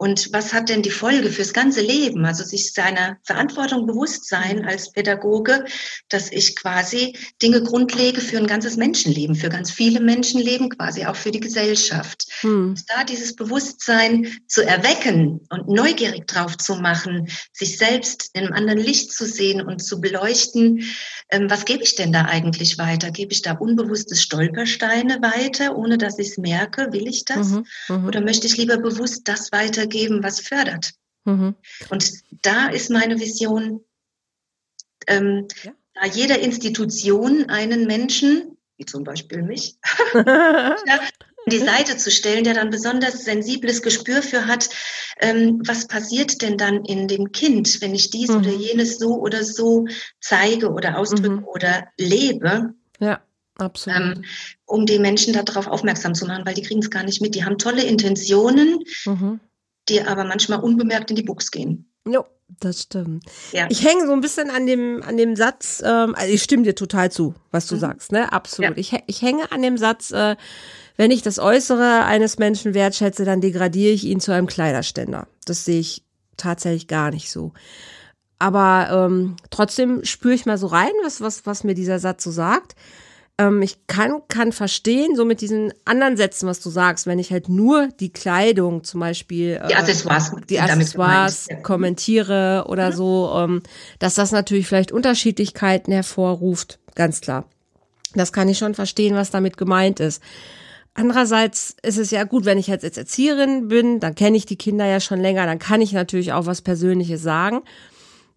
und 0.00 0.32
was 0.32 0.54
hat 0.54 0.70
denn 0.70 0.80
die 0.80 0.90
Folge 0.90 1.28
fürs 1.28 1.52
ganze 1.52 1.82
Leben? 1.82 2.24
Also 2.24 2.42
sich 2.42 2.72
seiner 2.72 3.18
Verantwortung 3.22 3.86
bewusst 3.86 4.26
sein 4.26 4.64
als 4.64 4.92
Pädagoge, 4.92 5.66
dass 6.08 6.32
ich 6.32 6.56
quasi 6.56 7.18
Dinge 7.42 7.62
grundlege 7.62 8.22
für 8.22 8.38
ein 8.38 8.46
ganzes 8.46 8.78
Menschenleben, 8.78 9.36
für 9.36 9.50
ganz 9.50 9.70
viele 9.70 10.00
Menschenleben, 10.00 10.70
quasi 10.70 11.04
auch 11.04 11.16
für 11.16 11.30
die 11.30 11.40
Gesellschaft. 11.40 12.24
Mhm. 12.42 12.76
Da 12.88 13.04
dieses 13.04 13.36
Bewusstsein 13.36 14.38
zu 14.46 14.62
erwecken 14.66 15.42
und 15.50 15.68
neugierig 15.68 16.26
drauf 16.26 16.56
zu 16.56 16.76
machen, 16.76 17.28
sich 17.52 17.76
selbst 17.76 18.30
in 18.32 18.46
einem 18.46 18.54
anderen 18.54 18.80
Licht 18.80 19.12
zu 19.12 19.26
sehen 19.26 19.60
und 19.60 19.80
zu 19.80 20.00
beleuchten, 20.00 20.82
ähm, 21.30 21.50
was 21.50 21.66
gebe 21.66 21.82
ich 21.82 21.94
denn 21.94 22.10
da 22.10 22.24
eigentlich 22.24 22.78
weiter? 22.78 23.10
Gebe 23.10 23.34
ich 23.34 23.42
da 23.42 23.52
unbewusste 23.52 24.16
Stolpersteine 24.16 25.20
weiter, 25.20 25.76
ohne 25.76 25.98
dass 25.98 26.18
ich 26.18 26.28
es 26.28 26.38
merke? 26.38 26.90
Will 26.90 27.06
ich 27.06 27.26
das? 27.26 27.48
Mhm. 27.48 27.66
Mhm. 27.90 28.06
Oder 28.06 28.22
möchte 28.22 28.46
ich 28.46 28.56
lieber 28.56 28.78
bewusst 28.78 29.28
das 29.28 29.52
weitergeben, 29.90 30.22
was 30.22 30.40
fördert? 30.40 30.92
Mhm. 31.24 31.54
Und 31.90 32.10
da 32.42 32.68
ist 32.68 32.90
meine 32.90 33.18
Vision, 33.20 33.84
ähm, 35.06 35.46
Ja. 35.64 35.72
da 35.94 36.06
jeder 36.06 36.38
Institution 36.40 37.48
einen 37.50 37.86
Menschen, 37.86 38.56
wie 38.78 38.86
zum 38.86 39.04
Beispiel 39.04 39.42
mich, 39.42 39.76
die 41.46 41.58
Seite 41.58 41.96
zu 41.96 42.10
stellen, 42.10 42.44
der 42.44 42.54
dann 42.54 42.70
besonders 42.70 43.24
sensibles 43.24 43.82
Gespür 43.82 44.22
für 44.22 44.46
hat, 44.46 44.68
ähm, 45.20 45.60
was 45.66 45.86
passiert 45.86 46.42
denn 46.42 46.56
dann 46.56 46.84
in 46.84 47.08
dem 47.08 47.32
Kind, 47.32 47.80
wenn 47.80 47.94
ich 47.94 48.10
dies 48.10 48.28
Mhm. 48.30 48.36
oder 48.36 48.50
jenes 48.50 48.98
so 48.98 49.18
oder 49.20 49.44
so 49.44 49.86
zeige 50.20 50.70
oder 50.70 50.98
ausdrücke 50.98 51.30
Mhm. 51.30 51.44
oder 51.44 51.88
lebe. 51.98 52.74
ja, 53.00 53.20
Absolut. 53.58 54.00
Ähm, 54.18 54.24
um 54.64 54.86
die 54.86 54.98
Menschen 54.98 55.34
darauf 55.34 55.66
aufmerksam 55.66 56.14
zu 56.14 56.24
machen, 56.26 56.46
weil 56.46 56.54
die 56.54 56.62
kriegen 56.62 56.80
es 56.80 56.88
gar 56.88 57.02
nicht 57.02 57.20
mit. 57.20 57.34
Die 57.34 57.44
haben 57.44 57.58
tolle 57.58 57.82
Intentionen, 57.82 58.82
mhm. 59.04 59.40
Die 59.90 60.02
aber 60.02 60.24
manchmal 60.24 60.60
unbemerkt 60.60 61.10
in 61.10 61.16
die 61.16 61.22
Buchs 61.22 61.50
gehen. 61.50 61.90
Jo, 62.08 62.24
das 62.60 62.82
stimmt. 62.82 63.24
Ja. 63.52 63.66
Ich 63.68 63.84
hänge 63.84 64.06
so 64.06 64.12
ein 64.12 64.20
bisschen 64.20 64.50
an 64.50 64.66
dem, 64.66 65.02
an 65.02 65.16
dem 65.16 65.36
Satz, 65.36 65.82
ähm, 65.84 66.14
also 66.14 66.32
ich 66.32 66.42
stimme 66.42 66.62
dir 66.62 66.74
total 66.74 67.10
zu, 67.10 67.34
was 67.50 67.66
du 67.66 67.74
mhm. 67.74 67.80
sagst, 67.80 68.12
ne? 68.12 68.32
Absolut. 68.32 68.70
Ja. 68.70 68.76
Ich, 68.76 68.94
ich 69.06 69.22
hänge 69.22 69.52
an 69.52 69.62
dem 69.62 69.76
Satz, 69.76 70.10
äh, 70.10 70.36
wenn 70.96 71.10
ich 71.10 71.22
das 71.22 71.38
Äußere 71.38 72.04
eines 72.04 72.38
Menschen 72.38 72.74
wertschätze, 72.74 73.24
dann 73.24 73.40
degradiere 73.40 73.92
ich 73.92 74.04
ihn 74.04 74.20
zu 74.20 74.32
einem 74.32 74.46
Kleiderständer. 74.46 75.28
Das 75.44 75.64
sehe 75.64 75.80
ich 75.80 76.04
tatsächlich 76.36 76.88
gar 76.88 77.10
nicht 77.10 77.30
so. 77.30 77.52
Aber 78.38 78.88
ähm, 78.90 79.36
trotzdem 79.50 80.04
spüre 80.04 80.34
ich 80.34 80.46
mal 80.46 80.58
so 80.58 80.66
rein, 80.66 80.92
was, 81.04 81.20
was, 81.20 81.44
was 81.44 81.62
mir 81.62 81.74
dieser 81.74 81.98
Satz 81.98 82.24
so 82.24 82.30
sagt. 82.30 82.74
Ähm, 83.40 83.62
ich 83.62 83.86
kann, 83.86 84.20
kann 84.28 84.52
verstehen, 84.52 85.16
so 85.16 85.24
mit 85.24 85.40
diesen 85.40 85.72
anderen 85.86 86.18
Sätzen, 86.18 86.46
was 86.46 86.60
du 86.60 86.68
sagst, 86.68 87.06
wenn 87.06 87.18
ich 87.18 87.32
halt 87.32 87.48
nur 87.48 87.88
die 87.88 88.12
Kleidung 88.12 88.84
zum 88.84 89.00
Beispiel, 89.00 89.60
die 89.68 89.74
Accessoires, 89.74 90.32
äh, 90.32 90.46
die 90.48 90.60
Accessoires 90.60 91.48
kommentiere 91.62 92.66
oder 92.68 92.90
mhm. 92.90 92.94
so, 92.94 93.32
ähm, 93.36 93.62
dass 93.98 94.14
das 94.14 94.30
natürlich 94.32 94.66
vielleicht 94.66 94.92
Unterschiedlichkeiten 94.92 95.90
hervorruft, 95.90 96.78
ganz 96.94 97.22
klar. 97.22 97.46
Das 98.14 98.32
kann 98.32 98.48
ich 98.48 98.58
schon 98.58 98.74
verstehen, 98.74 99.14
was 99.14 99.30
damit 99.30 99.56
gemeint 99.56 100.00
ist. 100.00 100.22
Andererseits 100.92 101.76
ist 101.82 101.98
es 101.98 102.10
ja 102.10 102.24
gut, 102.24 102.44
wenn 102.44 102.58
ich 102.58 102.66
jetzt 102.66 102.84
als 102.84 102.98
Erzieherin 102.98 103.68
bin, 103.68 104.00
dann 104.00 104.16
kenne 104.16 104.36
ich 104.36 104.44
die 104.44 104.56
Kinder 104.56 104.84
ja 104.84 105.00
schon 105.00 105.20
länger, 105.20 105.46
dann 105.46 105.60
kann 105.60 105.80
ich 105.80 105.92
natürlich 105.92 106.32
auch 106.32 106.44
was 106.44 106.60
Persönliches 106.60 107.22
sagen. 107.22 107.62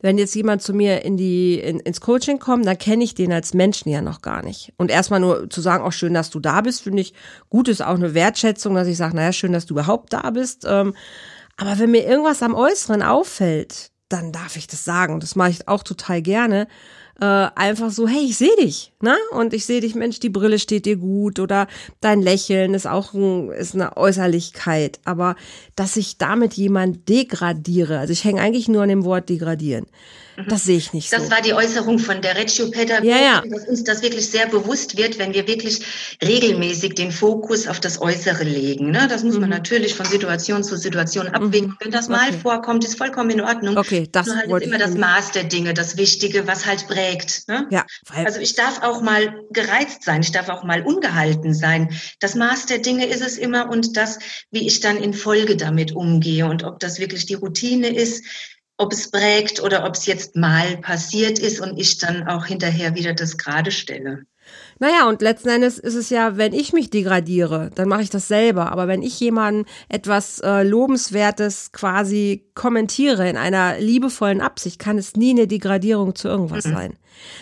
Wenn 0.04 0.18
jetzt 0.18 0.36
jemand 0.36 0.62
zu 0.62 0.74
mir 0.74 1.06
in 1.06 1.16
die, 1.16 1.58
in, 1.58 1.80
ins 1.80 2.02
Coaching 2.02 2.38
kommt, 2.38 2.68
dann 2.68 2.78
kenne 2.78 3.06
ich 3.06 3.16
den 3.16 3.32
als 3.32 3.54
Menschen 3.54 3.88
ja 3.90 4.02
noch 4.02 4.22
gar 4.22 4.44
nicht. 4.44 4.74
Und 4.76 4.92
erstmal 4.92 5.22
nur 5.22 5.50
zu 5.50 5.62
sagen, 5.62 5.82
auch 5.82 5.94
schön, 5.94 6.14
dass 6.14 6.30
du 6.30 6.42
da 6.42 6.60
bist, 6.60 6.82
finde 6.82 7.02
ich 7.02 7.14
gut, 7.50 7.70
ist 7.70 7.82
auch 7.82 7.96
eine 7.96 8.14
Wertschätzung, 8.14 8.76
dass 8.76 8.90
ich 8.90 8.98
sage, 8.98 9.16
naja, 9.16 9.32
schön, 9.32 9.54
dass 9.54 9.66
du 9.66 9.76
überhaupt 9.76 10.12
da 10.12 10.30
bist. 10.32 10.66
Ähm, 10.68 10.94
aber 11.56 11.80
wenn 11.80 11.92
mir 11.92 12.06
irgendwas 12.06 12.44
am 12.44 12.54
Äußeren 12.54 13.02
auffällt, 13.02 13.92
dann 14.10 14.34
darf 14.34 14.58
ich 14.58 14.68
das 14.68 14.84
sagen. 14.84 15.22
Das 15.22 15.38
mache 15.38 15.52
ich 15.52 15.70
auch 15.70 15.84
total 15.84 16.22
gerne 16.22 16.68
äh, 17.22 17.26
einfach 17.26 17.92
so, 17.92 18.08
hey, 18.08 18.26
ich 18.26 18.38
sehe 18.38 18.56
dich, 18.58 18.92
ne? 19.02 19.16
Und 19.32 19.54
ich 19.54 19.66
sehe 19.66 19.82
dich, 19.82 19.96
Mensch, 19.96 20.20
die 20.20 20.30
Brille 20.30 20.60
steht 20.60 20.86
dir 20.86 20.98
gut 20.98 21.40
oder 21.40 21.68
dein 22.02 22.22
Lächeln 22.22 22.74
ist 22.74 22.88
auch 22.88 23.14
ein, 23.14 23.52
ist 23.52 23.76
eine 23.76 23.96
Äußerlichkeit. 23.98 25.00
Aber 25.06 25.36
dass 25.76 25.96
ich 25.96 26.18
damit 26.18 26.54
jemand 26.54 27.08
degradiere, 27.10 28.00
also 28.00 28.14
ich 28.14 28.24
hänge 28.24 28.42
eigentlich 28.42 28.68
nur 28.68 28.84
an 28.84 28.90
dem 28.90 29.06
Wort 29.06 29.30
degradieren. 29.30 29.86
Mhm. 30.36 30.48
Das 30.48 30.64
sehe 30.64 30.78
ich 30.78 30.94
nicht 30.94 31.12
das 31.12 31.24
so. 31.24 31.30
Das 31.30 31.36
war 31.36 31.44
die 31.44 31.54
Äußerung 31.54 32.00
von 32.00 32.22
der 32.22 32.36
Reggio-Pädagogik, 32.36 33.10
ja, 33.10 33.18
ja. 33.18 33.44
dass 33.46 33.68
uns 33.68 33.84
das 33.84 34.02
wirklich 34.02 34.30
sehr 34.30 34.48
bewusst 34.48 34.98
wird, 34.98 35.20
wenn 35.20 35.34
wir 35.34 35.48
wirklich 35.48 35.82
regelmäßig 36.24 36.96
den 36.96 37.12
Fokus 37.12 37.68
auf 37.68 37.80
das 37.80 38.02
Äußere 38.02 38.44
legen. 38.44 38.92
Ne? 38.92 39.08
Das 39.10 39.24
muss 39.24 39.36
mhm. 39.36 39.42
man 39.42 39.50
natürlich 39.52 39.94
von 39.96 40.06
Situation 40.06 40.64
zu 40.64 40.78
Situation 40.78 41.28
mhm. 41.28 41.34
abwägen. 41.34 41.68
Mhm. 41.70 41.78
Wenn 41.80 41.92
das 41.92 42.10
mal 42.10 42.30
okay. 42.30 42.40
vorkommt, 42.42 42.84
ist 42.84 42.98
vollkommen 42.98 43.30
in 43.30 43.42
Ordnung. 43.42 43.78
Okay, 43.78 44.08
das 44.12 44.28
Nur 44.28 44.38
halt 44.38 44.52
ist 44.52 44.68
immer 44.68 44.78
das 44.78 44.96
Maß 44.96 45.32
der 45.32 45.44
Dinge, 45.44 45.74
das 45.74 45.98
Wichtige, 45.98 46.48
was 46.48 46.66
halt 46.66 46.88
prägt. 46.88 47.48
Ne? 47.48 47.68
Ja, 47.70 47.86
also 48.14 48.40
ich 48.40 48.56
darf 48.56 48.82
auch 48.82 49.02
mal 49.02 49.42
gereizt 49.52 50.04
sein, 50.04 50.22
ich 50.22 50.32
darf 50.32 50.50
auch 50.50 50.64
mal 50.64 50.82
ungehalten 50.82 51.54
sein. 51.54 51.90
Das 52.20 52.36
Maß 52.36 52.66
der 52.66 52.80
Dinge 52.80 53.06
ist 53.06 53.22
es 53.22 53.38
immer 53.38 53.70
und 53.70 53.98
das, 53.98 54.20
wie 54.52 54.66
ich 54.68 54.80
dann 54.80 54.98
in 54.98 55.14
Folge 55.14 55.58
damit 55.58 55.96
umgehe 55.96 56.46
und 56.46 56.64
ob 56.64 56.80
das 56.80 57.00
wirklich 57.00 57.26
die 57.26 57.36
Routine 57.36 57.88
ist, 57.88 58.24
ob 58.78 58.92
es 58.92 59.10
prägt 59.12 59.62
oder 59.62 59.86
ob 59.86 59.96
es 59.96 60.06
jetzt 60.06 60.36
mal 60.36 60.78
passiert 60.78 61.40
ist 61.40 61.60
und 61.60 61.78
ich 61.78 61.98
dann 62.00 62.28
auch 62.28 62.46
hinterher 62.46 62.96
wieder 62.96 63.14
das 63.14 63.38
gerade 63.38 63.72
stelle. 63.72 64.26
Naja, 64.80 65.08
und 65.08 65.22
letzten 65.22 65.50
Endes 65.50 65.80
ist 65.80 65.96
es 65.96 66.10
ja, 66.10 66.38
wenn 66.38 66.54
ich 66.54 66.74
mich 66.74 66.90
degradiere, 66.90 67.70
dann 67.76 67.88
mache 67.88 68.02
ich 68.02 68.10
das 68.10 68.28
selber. 68.28 68.72
Aber 68.72 68.88
wenn 68.88 69.02
ich 69.02 69.20
jemanden 69.20 69.66
etwas 69.88 70.40
äh, 70.40 70.64
Lobenswertes 70.64 71.72
quasi 71.72 72.50
kommentiere 72.56 73.30
in 73.30 73.38
einer 73.38 73.80
liebevollen 73.80 74.42
Absicht, 74.42 74.80
kann 74.80 74.98
es 74.98 75.16
nie 75.16 75.32
eine 75.32 75.48
Degradierung 75.48 76.16
zu 76.16 76.28
irgendwas 76.28 76.66
mhm. 76.66 76.74
sein. 76.74 77.00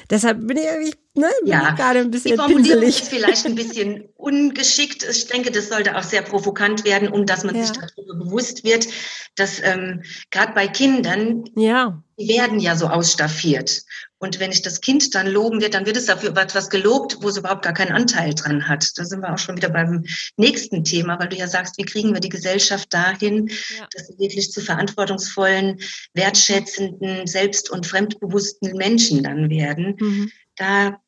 Deshalb 0.10 0.46
bin 0.48 0.58
ich, 0.58 0.64
ich 0.64 0.96
ne, 1.16 1.30
bin 1.42 1.52
ja. 1.52 1.72
gerade 1.72 2.00
ein 2.00 2.12
bisschen 2.12 2.32
Die 2.32 2.38
Formulierung 2.38 2.82
pinselig. 2.82 3.02
ist 3.02 3.10
vielleicht 3.10 3.46
ein 3.46 3.56
bisschen 3.56 4.06
ungeschickt. 4.16 5.04
Ich 5.10 5.28
denke, 5.28 5.52
das 5.52 5.70
sollte 5.70 5.98
auch 5.98 6.04
sehr 6.04 6.22
provokant 6.22 6.86
werden, 6.86 7.10
um 7.10 7.26
dass 7.26 7.44
man 7.44 7.56
ja. 7.56 7.66
sich 7.66 7.78
darüber 7.78 8.26
bewusst 8.26 8.64
wird, 8.64 8.88
dass 9.36 9.62
ähm, 9.64 10.04
gerade 10.30 10.54
bei 10.54 10.68
Kindern, 10.68 11.46
ja. 11.56 12.02
die 12.20 12.28
werden 12.28 12.60
ja 12.60 12.76
so 12.76 12.88
ausstaffiert. 12.88 13.84
Und 14.24 14.40
wenn 14.40 14.52
ich 14.52 14.62
das 14.62 14.82
Kind 14.82 15.16
dann 15.16 15.26
loben 15.26 15.62
wird, 15.62 15.74
dann 15.74 15.88
wird 15.88 15.98
es 15.98 16.06
dafür 16.06 16.38
etwas 16.38 16.70
gelobt, 16.70 17.18
wo 17.22 17.30
es 17.30 17.38
überhaupt 17.38 17.64
gar 17.64 17.74
keinen 17.74 17.92
Anteil 17.92 18.36
dran 18.36 18.68
hat. 18.68 18.88
Da 18.96 19.04
sind 19.04 19.22
wir 19.22 19.34
auch 19.34 19.40
schon 19.40 19.58
wieder 19.58 19.70
beim 19.70 20.06
nächsten 20.38 20.84
Thema, 20.84 21.20
weil 21.20 21.30
du 21.30 21.38
ja 21.38 21.48
sagst, 21.48 21.80
wie 21.80 21.86
kriegen 21.86 22.14
wir 22.14 22.20
die 22.20 22.30
Gesellschaft 22.30 22.94
dahin, 22.94 23.48
ja. 23.48 23.88
dass 23.92 24.08
sie 24.08 24.20
wirklich 24.20 24.52
zu 24.52 24.62
verantwortungsvollen, 25.02 25.80
wertschätzenden, 26.14 27.28
selbst- 27.28 27.70
und 27.70 27.86
fremdbewussten 27.86 28.74
Menschen 28.74 29.24
dann 29.24 29.50
werden. 29.50 29.98
Mhm. 30.00 30.32
Da 30.56 31.02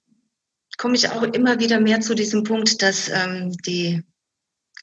komme 0.78 0.96
ich 0.96 1.10
auch 1.10 1.24
immer 1.24 1.60
wieder 1.60 1.80
mehr 1.80 2.02
zu 2.02 2.16
diesem 2.16 2.44
Punkt, 2.44 2.82
dass 2.82 3.10
ähm, 3.10 3.52
die 3.66 4.04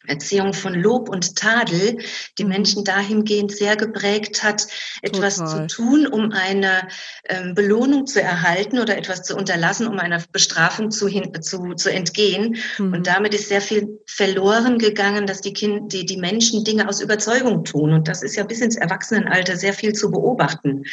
Erziehung 0.07 0.55
von 0.55 0.75
Lob 0.75 1.09
und 1.09 1.37
Tadel 1.37 1.99
die. 2.39 2.45
Menschen 2.45 2.85
dahingehend 2.85 3.53
sehr 3.53 3.77
geprägt 3.77 4.43
hat, 4.43 4.67
etwas 5.03 5.37
Total. 5.37 5.69
zu 5.69 5.77
tun, 5.77 6.07
um 6.07 6.33
eine 6.33 6.89
ähm, 7.29 7.55
Belohnung 7.55 8.07
zu 8.07 8.23
erhalten 8.23 8.79
oder 8.79 8.97
etwas 8.97 9.23
zu 9.23 9.37
unterlassen, 9.37 9.87
um 9.87 9.99
einer 9.99 10.23
Bestrafung 10.33 10.91
zu, 10.91 11.07
hin, 11.07 11.31
zu, 11.43 11.75
zu 11.75 11.93
entgehen. 11.93 12.57
Mhm. 12.79 12.95
Und 12.95 13.07
damit 13.07 13.35
ist 13.35 13.49
sehr 13.49 13.61
viel 13.61 14.01
verloren 14.07 14.79
gegangen, 14.79 15.27
dass 15.27 15.43
die, 15.43 15.53
kind, 15.53 15.93
die, 15.93 16.07
die 16.07 16.17
Menschen 16.17 16.65
Dinge 16.65 16.89
aus 16.89 17.01
Überzeugung 17.01 17.65
tun. 17.65 17.93
Und 17.93 18.09
das 18.09 18.23
ist 18.23 18.37
ja 18.37 18.45
bis 18.45 18.61
ins 18.61 18.77
Erwachsenenalter 18.77 19.57
sehr 19.57 19.75
viel 19.75 19.93
zu 19.93 20.11
beobachten. 20.11 20.85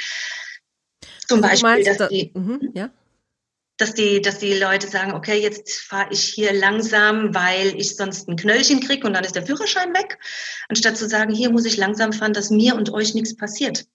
Zum 1.28 1.44
also 1.44 1.50
Beispiel, 1.50 1.84
meinst, 1.84 2.00
dass 2.00 2.10
die, 2.10 2.32
mhm, 2.34 2.72
ja? 2.74 2.90
Dass 3.78 3.94
die, 3.94 4.22
dass 4.22 4.40
die 4.40 4.54
Leute 4.54 4.88
sagen, 4.88 5.14
okay, 5.14 5.40
jetzt 5.40 5.80
fahre 5.82 6.12
ich 6.12 6.22
hier 6.22 6.52
langsam, 6.52 7.34
weil 7.34 7.80
ich 7.80 7.96
sonst 7.96 8.28
ein 8.28 8.36
Knöllchen 8.36 8.80
kriege 8.80 9.06
und 9.06 9.14
dann 9.14 9.24
ist 9.24 9.36
der 9.36 9.46
Führerschein 9.46 9.94
weg, 9.94 10.18
anstatt 10.68 10.98
zu 10.98 11.08
sagen, 11.08 11.34
hier 11.34 11.52
muss 11.52 11.66
ich 11.66 11.78
langsam 11.78 12.12
fahren, 12.12 12.34
dass 12.34 12.50
mir 12.50 12.76
und 12.76 12.92
euch 12.92 13.14
nichts 13.14 13.38
passiert. 13.38 13.86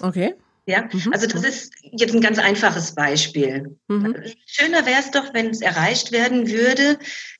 Okay. 0.00 0.34
Ja, 0.66 0.88
mhm. 0.92 1.12
also 1.12 1.26
das 1.26 1.42
ist 1.42 1.72
jetzt 1.82 2.14
ein 2.14 2.20
ganz 2.20 2.38
einfaches 2.38 2.94
Beispiel. 2.94 3.76
Mhm. 3.88 4.16
Schöner 4.46 4.86
wäre 4.86 5.00
es 5.00 5.10
doch, 5.10 5.34
wenn 5.34 5.50
es 5.50 5.60
erreicht 5.60 6.12
werden 6.12 6.48
würde, 6.48 6.98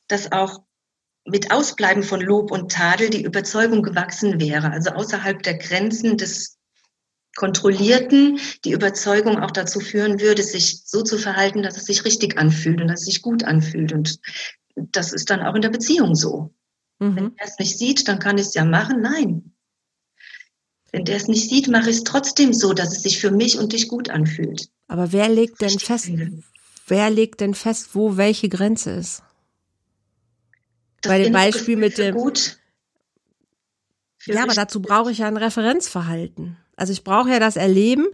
dass 0.09 0.33
auch 0.33 0.63
mit 1.25 1.53
Ausbleiben 1.53 2.03
von 2.03 2.21
Lob 2.21 2.51
und 2.51 2.73
Tadel 2.73 3.11
die 3.11 3.23
Überzeugung 3.23 3.83
gewachsen 3.83 4.41
wäre, 4.41 4.73
also 4.73 4.91
außerhalb 4.91 5.41
der 5.43 5.55
Grenzen 5.55 6.17
des 6.17 6.59
Kontrollierten 7.37 8.39
die 8.65 8.73
Überzeugung 8.73 9.39
auch 9.39 9.51
dazu 9.51 9.81
führen 9.81 10.21
würde, 10.21 10.43
sich 10.43 10.83
so 10.85 11.03
zu 11.03 11.19
verhalten, 11.19 11.63
dass 11.63 11.77
es 11.77 11.87
sich 11.87 12.05
richtig 12.05 12.39
anfühlt 12.39 12.81
und 12.81 12.89
dass 12.89 13.01
es 13.01 13.07
sich 13.07 13.23
gut 13.23 13.45
anfühlt. 13.45 13.93
Und 13.93 14.21
das 14.75 15.13
ist 15.13 15.31
dann 15.31 15.41
auch 15.41 15.55
in 15.55 15.63
der 15.63 15.71
Beziehung 15.71 16.15
so. 16.15 16.55
Mhm. 16.99 17.17
Wenn 17.17 17.33
er 17.37 17.47
es 17.47 17.59
nicht 17.59 17.79
sieht, 17.79 18.07
dann 18.09 18.19
kann 18.19 18.39
ich 18.39 18.47
es 18.47 18.55
ja 18.55 18.65
machen. 18.65 19.01
Nein. 19.01 19.53
Wenn 20.93 21.05
der 21.07 21.17
es 21.17 21.27
nicht 21.27 21.49
sieht, 21.49 21.69
mache 21.69 21.89
ich 21.89 21.97
es 21.97 22.05
trotzdem 22.05 22.53
so, 22.53 22.75
dass 22.75 22.93
es 22.93 23.03
sich 23.03 23.19
für 23.19 23.31
mich 23.31 23.59
und 23.59 23.73
dich 23.73 23.89
gut 23.89 24.11
anfühlt. 24.11 24.69
Aber 24.89 25.13
wer 25.13 25.29
legt 25.29 25.63
denn 25.63 25.79
fest, 25.79 26.11
wer 26.87 27.11
legt 27.11 27.41
denn 27.41 27.55
fest, 27.55 27.91
wo 27.95 28.19
welche 28.19 28.51
Grenze 28.51 28.91
ist? 28.91 29.23
Das 31.01 31.11
Bei 31.11 31.23
dem 31.23 31.33
Beispiel 31.33 31.77
mit 31.77 31.97
dem. 31.97 32.15
Gut, 32.15 32.59
ja, 34.27 34.43
aber 34.43 34.55
dazu 34.55 34.81
brauche 34.81 35.11
ich 35.11 35.19
ja 35.19 35.29
ein 35.29 35.37
Referenzverhalten. 35.37 36.57
Also 36.77 36.93
ich 36.93 37.05
brauche 37.05 37.31
ja 37.31 37.39
das 37.39 37.57
Erleben, 37.57 38.07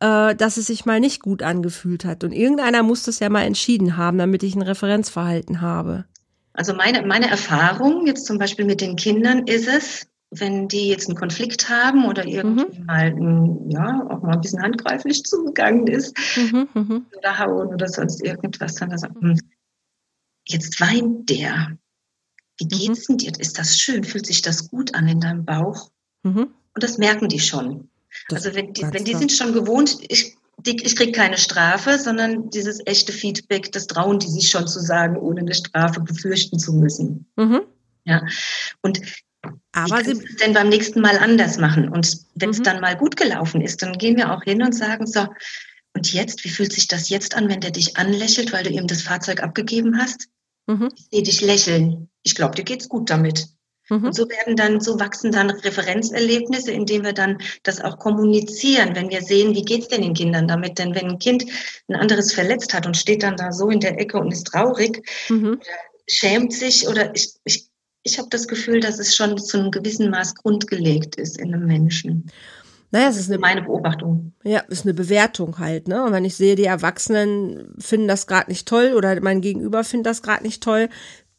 äh, 0.00 0.34
dass 0.34 0.56
es 0.56 0.66
sich 0.66 0.86
mal 0.86 1.00
nicht 1.00 1.22
gut 1.22 1.42
angefühlt 1.42 2.04
hat. 2.04 2.24
Und 2.24 2.32
irgendeiner 2.32 2.82
muss 2.82 3.02
das 3.02 3.18
ja 3.18 3.28
mal 3.28 3.42
entschieden 3.42 3.96
haben, 3.96 4.18
damit 4.18 4.42
ich 4.42 4.54
ein 4.54 4.62
Referenzverhalten 4.62 5.60
habe. 5.60 6.04
Also 6.52 6.74
meine, 6.74 7.06
meine 7.06 7.30
Erfahrung 7.30 8.06
jetzt 8.06 8.26
zum 8.26 8.38
Beispiel 8.38 8.64
mit 8.64 8.80
den 8.80 8.96
Kindern 8.96 9.46
ist 9.46 9.68
es, 9.68 10.06
wenn 10.30 10.68
die 10.68 10.88
jetzt 10.88 11.08
einen 11.08 11.16
Konflikt 11.16 11.68
haben 11.68 12.04
oder 12.06 12.26
irgendwie 12.26 12.80
mhm. 12.80 12.86
mal 12.86 13.70
ja, 13.70 14.06
auch 14.10 14.22
mal 14.22 14.34
ein 14.34 14.40
bisschen 14.40 14.62
handgreiflich 14.62 15.24
zugegangen 15.24 15.86
ist 15.86 16.16
mhm, 16.36 16.68
mhm. 16.74 17.06
oder 17.16 17.38
hauen 17.38 17.68
oder 17.68 17.88
sonst 17.88 18.22
irgendwas, 18.22 18.74
dann 18.74 18.96
sagt, 18.98 19.14
hm, 19.20 19.38
jetzt 20.46 20.80
weint 20.80 21.30
der. 21.30 21.78
Wie 22.58 22.64
mhm. 22.64 22.68
geht's 22.68 23.06
denn 23.06 23.18
dir? 23.18 23.32
Ist 23.38 23.58
das 23.58 23.78
schön? 23.78 24.04
Fühlt 24.04 24.26
sich 24.26 24.42
das 24.42 24.68
gut 24.68 24.94
an 24.94 25.08
in 25.08 25.20
deinem 25.20 25.44
Bauch? 25.44 25.90
Mhm. 26.24 26.48
Und 26.74 26.82
das 26.82 26.98
merken 26.98 27.28
die 27.28 27.40
schon. 27.40 27.88
Das 28.28 28.44
also 28.44 28.56
wenn 28.56 28.72
die, 28.72 28.82
wenn 28.82 29.04
die 29.04 29.14
sind 29.14 29.32
schon 29.32 29.52
gewohnt, 29.52 29.98
ich, 30.08 30.36
die, 30.58 30.82
ich 30.84 30.96
kriege 30.96 31.12
keine 31.12 31.38
Strafe, 31.38 31.98
sondern 31.98 32.50
dieses 32.50 32.80
echte 32.86 33.12
Feedback, 33.12 33.72
das 33.72 33.86
trauen 33.86 34.18
die 34.18 34.28
sich 34.28 34.48
schon 34.48 34.66
zu 34.66 34.80
sagen, 34.80 35.16
ohne 35.16 35.40
eine 35.40 35.54
Strafe 35.54 36.00
befürchten 36.00 36.58
zu 36.58 36.72
müssen. 36.72 37.26
Mhm. 37.36 37.62
Ja. 38.04 38.22
Und 38.82 39.00
aber 39.72 40.04
sie 40.04 40.12
es 40.12 40.36
denn 40.36 40.52
beim 40.52 40.68
nächsten 40.68 41.00
Mal 41.00 41.18
anders 41.18 41.58
machen. 41.58 41.88
Und 41.88 42.18
wenn 42.34 42.50
es 42.50 42.58
mhm. 42.58 42.64
dann 42.64 42.80
mal 42.80 42.96
gut 42.96 43.16
gelaufen 43.16 43.60
ist, 43.60 43.82
dann 43.82 43.92
gehen 43.92 44.16
wir 44.16 44.32
auch 44.32 44.42
hin 44.42 44.62
und 44.62 44.74
sagen 44.74 45.06
so, 45.06 45.28
Und 45.94 46.12
jetzt, 46.12 46.44
wie 46.44 46.48
fühlt 46.48 46.72
sich 46.72 46.88
das 46.88 47.08
jetzt 47.08 47.34
an, 47.34 47.48
wenn 47.48 47.60
der 47.60 47.70
dich 47.70 47.96
anlächelt, 47.96 48.52
weil 48.52 48.64
du 48.64 48.70
ihm 48.70 48.86
das 48.86 49.02
Fahrzeug 49.02 49.42
abgegeben 49.42 49.98
hast? 49.98 50.28
Mhm. 50.66 50.90
Ich 50.94 51.06
sehe 51.10 51.22
dich 51.22 51.40
lächeln. 51.40 52.08
Ich 52.22 52.34
glaube, 52.34 52.56
dir 52.56 52.64
geht's 52.64 52.88
gut 52.88 53.10
damit. 53.10 53.48
Mhm. 53.88 54.04
Und 54.04 54.14
so 54.14 54.28
werden 54.28 54.56
dann, 54.56 54.80
so 54.80 55.00
wachsen 55.00 55.32
dann 55.32 55.50
Referenzerlebnisse, 55.50 56.72
indem 56.72 57.04
wir 57.04 57.12
dann 57.12 57.38
das 57.62 57.80
auch 57.80 57.98
kommunizieren, 57.98 58.94
wenn 58.94 59.10
wir 59.10 59.22
sehen, 59.22 59.54
wie 59.54 59.64
geht's 59.64 59.88
denn 59.88 60.02
den 60.02 60.14
Kindern 60.14 60.48
damit? 60.48 60.78
Denn 60.78 60.94
wenn 60.94 61.08
ein 61.08 61.18
Kind 61.18 61.44
ein 61.88 61.96
anderes 61.96 62.32
verletzt 62.32 62.74
hat 62.74 62.86
und 62.86 62.96
steht 62.96 63.22
dann 63.22 63.36
da 63.36 63.52
so 63.52 63.70
in 63.70 63.80
der 63.80 63.98
Ecke 63.98 64.18
und 64.18 64.32
ist 64.32 64.48
traurig, 64.48 65.06
mhm. 65.28 65.60
schämt 66.06 66.52
sich 66.52 66.88
oder 66.88 67.14
ich, 67.14 67.32
ich, 67.44 67.68
ich 68.02 68.18
habe 68.18 68.28
das 68.30 68.48
Gefühl, 68.48 68.80
dass 68.80 68.98
es 68.98 69.16
schon 69.16 69.38
zu 69.38 69.58
einem 69.58 69.70
gewissen 69.70 70.10
Maß 70.10 70.34
grundgelegt 70.34 71.16
ist 71.16 71.38
in 71.38 71.54
einem 71.54 71.66
Menschen. 71.66 72.30
Naja, 72.90 73.08
es 73.08 73.18
ist 73.18 73.28
eine, 73.28 73.38
meine 73.38 73.62
Beobachtung. 73.62 74.32
Ja, 74.44 74.62
es 74.68 74.78
ist 74.78 74.86
eine 74.86 74.94
Bewertung 74.94 75.58
halt, 75.58 75.88
ne? 75.88 76.04
Und 76.04 76.12
wenn 76.12 76.24
ich 76.24 76.36
sehe, 76.36 76.56
die 76.56 76.64
Erwachsenen 76.64 77.74
finden 77.78 78.08
das 78.08 78.26
gerade 78.26 78.50
nicht 78.50 78.66
toll 78.66 78.94
oder 78.96 79.20
mein 79.20 79.42
Gegenüber 79.42 79.84
findet 79.84 80.06
das 80.06 80.22
gerade 80.22 80.42
nicht 80.42 80.62
toll, 80.62 80.88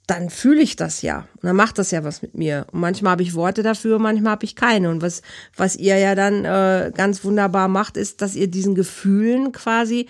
dann 0.09 0.29
fühle 0.29 0.61
ich 0.61 0.75
das 0.75 1.01
ja. 1.01 1.27
Und 1.35 1.43
dann 1.43 1.55
macht 1.55 1.77
das 1.77 1.91
ja 1.91 2.03
was 2.03 2.21
mit 2.21 2.35
mir. 2.35 2.65
Und 2.71 2.79
manchmal 2.79 3.11
habe 3.11 3.23
ich 3.23 3.35
Worte 3.35 3.61
dafür, 3.63 3.99
manchmal 3.99 4.31
habe 4.31 4.45
ich 4.45 4.55
keine. 4.55 4.89
Und 4.89 5.01
was, 5.01 5.21
was 5.55 5.75
ihr 5.75 5.97
ja 5.97 6.15
dann 6.15 6.45
äh, 6.45 6.91
ganz 6.95 7.23
wunderbar 7.23 7.67
macht, 7.67 7.97
ist, 7.97 8.21
dass 8.21 8.35
ihr 8.35 8.47
diesen 8.47 8.75
Gefühlen 8.75 9.51
quasi 9.51 10.07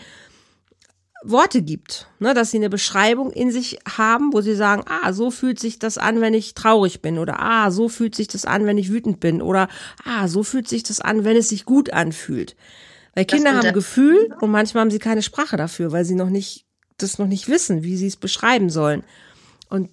Worte 1.22 1.62
gibt, 1.62 2.08
ne, 2.20 2.34
dass 2.34 2.51
sie 2.51 2.58
eine 2.58 2.70
Beschreibung 2.70 3.32
in 3.32 3.51
sich 3.51 3.79
haben, 3.86 4.32
wo 4.32 4.39
sie 4.39 4.56
sagen, 4.56 4.84
ah, 4.88 5.12
so 5.12 5.32
fühlt 5.32 5.60
sich 5.60 5.77
das 5.77 5.98
an, 5.98 6.22
wenn 6.22 6.34
ich 6.34 6.53
traurig 6.53 7.01
bin 7.01 7.18
oder 7.18 7.41
ah, 7.41 7.72
so 7.72 7.89
fühlt 7.89 8.15
sich 8.15 8.29
das 8.29 8.46
an, 8.46 8.65
wenn 8.65 8.77
ich 8.77 8.89
wütend 8.89 9.20
bin 9.20 9.41
oder 9.41 9.68
ah, 10.06 10.29
so 10.29 10.44
fühlt 10.44 10.70
sich 10.70 10.84
das 10.84 11.01
an, 11.01 11.25
wenn 11.25 11.36
es 11.36 11.50
sich 11.50 11.65
gut 11.65 11.91
anfühlt. 11.91 12.56
Weil 13.15 13.25
Kinder 13.25 13.53
haben 13.53 13.74
Gefühl 13.74 14.34
und 14.39 14.50
manchmal 14.51 14.82
haben 14.82 14.91
sie 14.91 15.00
keine 15.00 15.22
Sprache 15.22 15.58
dafür, 15.58 15.91
weil 15.91 16.06
sie 16.06 16.15
noch 16.15 16.29
nicht 16.29 16.65
das 16.98 17.18
noch 17.18 17.27
nicht 17.27 17.50
wissen, 17.50 17.84
wie 17.84 17.98
sie 17.98 18.08
es 18.08 18.15
beschreiben 18.15 18.70
sollen. 18.70 19.03
Und 19.70 19.90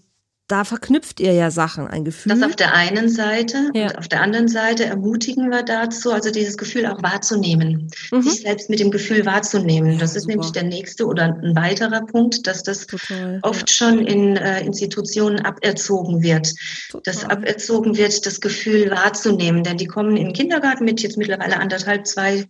da 0.48 0.62
verknüpft 0.62 1.18
ihr 1.18 1.32
ja 1.32 1.50
Sachen, 1.50 1.88
ein 1.88 2.04
Gefühl. 2.04 2.32
Das 2.32 2.42
auf 2.48 2.54
der 2.54 2.72
einen 2.72 3.08
Seite 3.08 3.70
ja. 3.74 3.88
und 3.88 3.98
auf 3.98 4.06
der 4.06 4.22
anderen 4.22 4.46
Seite 4.46 4.84
ermutigen 4.84 5.50
wir 5.50 5.64
dazu, 5.64 6.12
also 6.12 6.30
dieses 6.30 6.56
Gefühl 6.56 6.86
auch 6.86 7.02
wahrzunehmen, 7.02 7.90
mhm. 8.12 8.22
sich 8.22 8.42
selbst 8.42 8.70
mit 8.70 8.78
dem 8.78 8.92
Gefühl 8.92 9.26
wahrzunehmen. 9.26 9.98
Das 9.98 10.14
ist 10.14 10.22
Super. 10.22 10.34
nämlich 10.34 10.52
der 10.52 10.62
nächste 10.62 11.06
oder 11.06 11.36
ein 11.42 11.56
weiterer 11.56 12.06
Punkt, 12.06 12.46
dass 12.46 12.62
das 12.62 12.86
Total, 12.86 13.40
oft 13.42 13.68
ja. 13.68 13.74
schon 13.74 14.06
in 14.06 14.36
äh, 14.36 14.64
Institutionen 14.64 15.40
aberzogen 15.40 16.22
wird. 16.22 16.52
Total. 16.90 17.02
Dass 17.12 17.24
aberzogen 17.24 17.96
wird, 17.96 18.24
das 18.24 18.40
Gefühl 18.40 18.90
wahrzunehmen, 18.92 19.64
denn 19.64 19.78
die 19.78 19.86
kommen 19.86 20.16
in 20.16 20.26
den 20.26 20.32
Kindergarten 20.32 20.84
mit 20.84 21.02
jetzt 21.02 21.16
mittlerweile 21.16 21.58
anderthalb, 21.58 22.06
zwei 22.06 22.44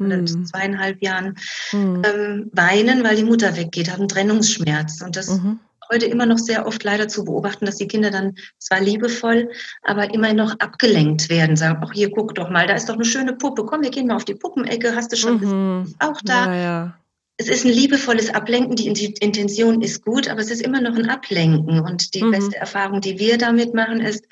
mhm. 0.00 0.44
zweieinhalb 0.44 1.00
Jahren, 1.02 1.36
mhm. 1.70 2.02
ähm, 2.04 2.50
weinen, 2.52 3.04
weil 3.04 3.14
die 3.14 3.24
Mutter 3.24 3.56
weggeht, 3.56 3.92
haben 3.92 4.08
Trennungsschmerz. 4.08 5.02
Und 5.02 5.14
das 5.14 5.28
mhm 5.28 5.60
heute 5.90 6.06
immer 6.06 6.26
noch 6.26 6.38
sehr 6.38 6.66
oft 6.66 6.82
leider 6.84 7.08
zu 7.08 7.24
beobachten, 7.24 7.66
dass 7.66 7.76
die 7.76 7.88
Kinder 7.88 8.10
dann 8.10 8.36
zwar 8.58 8.80
liebevoll, 8.80 9.50
aber 9.82 10.12
immer 10.12 10.32
noch 10.32 10.58
abgelenkt 10.58 11.28
werden. 11.28 11.56
Sagen, 11.56 11.80
ach 11.84 11.92
hier, 11.92 12.10
guck 12.10 12.34
doch 12.34 12.50
mal, 12.50 12.66
da 12.66 12.74
ist 12.74 12.88
doch 12.88 12.94
eine 12.94 13.04
schöne 13.04 13.34
Puppe. 13.34 13.64
Komm, 13.64 13.82
wir 13.82 13.90
gehen 13.90 14.06
mal 14.06 14.16
auf 14.16 14.24
die 14.24 14.34
Puppenecke. 14.34 14.94
Hast 14.94 15.12
du 15.12 15.16
schon 15.16 15.40
mhm. 15.40 15.94
auch 15.98 16.20
da? 16.22 16.46
Ja, 16.46 16.60
ja. 16.60 16.98
Es 17.36 17.48
ist 17.48 17.64
ein 17.64 17.72
liebevolles 17.72 18.34
Ablenken. 18.34 18.74
Die 18.74 18.86
Intention 18.86 19.80
ist 19.80 20.04
gut, 20.04 20.28
aber 20.28 20.40
es 20.40 20.50
ist 20.50 20.60
immer 20.60 20.80
noch 20.80 20.96
ein 20.96 21.08
Ablenken. 21.08 21.80
Und 21.80 22.14
die 22.14 22.24
mhm. 22.24 22.32
beste 22.32 22.56
Erfahrung, 22.56 23.00
die 23.00 23.18
wir 23.18 23.38
damit 23.38 23.74
machen, 23.74 24.00
ist 24.00 24.24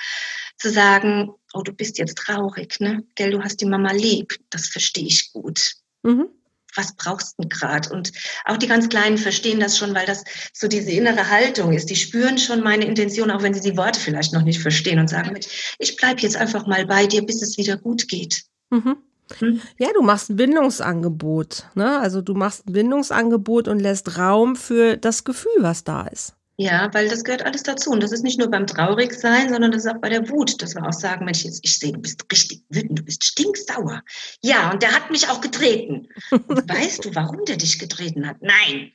zu 0.58 0.70
sagen, 0.70 1.30
oh, 1.52 1.62
du 1.62 1.72
bist 1.72 1.98
jetzt 1.98 2.18
traurig, 2.18 2.80
ne? 2.80 3.04
Gell, 3.14 3.30
du 3.30 3.42
hast 3.42 3.60
die 3.60 3.66
Mama 3.66 3.92
lieb. 3.92 4.38
Das 4.50 4.66
verstehe 4.66 5.06
ich 5.06 5.32
gut. 5.32 5.74
Mhm 6.02 6.28
was 6.76 6.94
brauchst 6.96 7.34
du 7.38 7.48
gerade? 7.48 7.90
Und 7.90 8.12
auch 8.44 8.56
die 8.56 8.66
ganz 8.66 8.88
Kleinen 8.88 9.18
verstehen 9.18 9.60
das 9.60 9.78
schon, 9.78 9.94
weil 9.94 10.06
das 10.06 10.24
so 10.52 10.68
diese 10.68 10.90
innere 10.90 11.30
Haltung 11.30 11.72
ist. 11.72 11.90
Die 11.90 11.96
spüren 11.96 12.38
schon 12.38 12.62
meine 12.62 12.84
Intention, 12.84 13.30
auch 13.30 13.42
wenn 13.42 13.54
sie 13.54 13.60
die 13.60 13.76
Worte 13.76 14.00
vielleicht 14.00 14.32
noch 14.32 14.42
nicht 14.42 14.60
verstehen 14.60 14.98
und 14.98 15.08
sagen, 15.08 15.38
ich 15.78 15.96
bleib 15.96 16.20
jetzt 16.20 16.36
einfach 16.36 16.66
mal 16.66 16.86
bei 16.86 17.06
dir, 17.06 17.24
bis 17.24 17.42
es 17.42 17.58
wieder 17.58 17.76
gut 17.76 18.08
geht. 18.08 18.42
Mhm. 18.70 18.96
Hm? 19.38 19.60
Ja, 19.78 19.88
du 19.92 20.02
machst 20.02 20.30
ein 20.30 20.36
Bindungsangebot. 20.36 21.66
Ne? 21.74 21.98
Also 21.98 22.22
du 22.22 22.34
machst 22.34 22.68
ein 22.68 22.72
Bindungsangebot 22.72 23.68
und 23.68 23.80
lässt 23.80 24.18
Raum 24.18 24.56
für 24.56 24.96
das 24.96 25.24
Gefühl, 25.24 25.56
was 25.58 25.84
da 25.84 26.06
ist. 26.06 26.34
Ja, 26.58 26.88
weil 26.94 27.08
das 27.08 27.22
gehört 27.22 27.44
alles 27.44 27.62
dazu. 27.64 27.90
Und 27.90 28.02
das 28.02 28.12
ist 28.12 28.22
nicht 28.22 28.38
nur 28.38 28.50
beim 28.50 28.66
Traurigsein, 28.66 29.50
sondern 29.50 29.72
das 29.72 29.84
ist 29.84 29.90
auch 29.90 30.00
bei 30.00 30.08
der 30.08 30.28
Wut, 30.30 30.62
dass 30.62 30.74
wir 30.74 30.86
auch 30.86 30.92
sagen, 30.92 31.26
Mensch, 31.26 31.44
jetzt, 31.44 31.60
ich 31.62 31.78
sehe, 31.78 31.92
du 31.92 32.00
bist 32.00 32.24
richtig 32.32 32.62
wütend, 32.70 32.98
du 32.98 33.02
bist 33.02 33.24
stinksauer. 33.24 34.02
Ja, 34.42 34.70
und 34.70 34.82
der 34.82 34.92
hat 34.92 35.10
mich 35.10 35.28
auch 35.28 35.42
getreten. 35.42 36.08
Und 36.30 36.68
weißt 36.68 37.04
du, 37.04 37.14
warum 37.14 37.44
der 37.44 37.56
dich 37.56 37.78
getreten 37.78 38.26
hat? 38.26 38.38
Nein. 38.40 38.92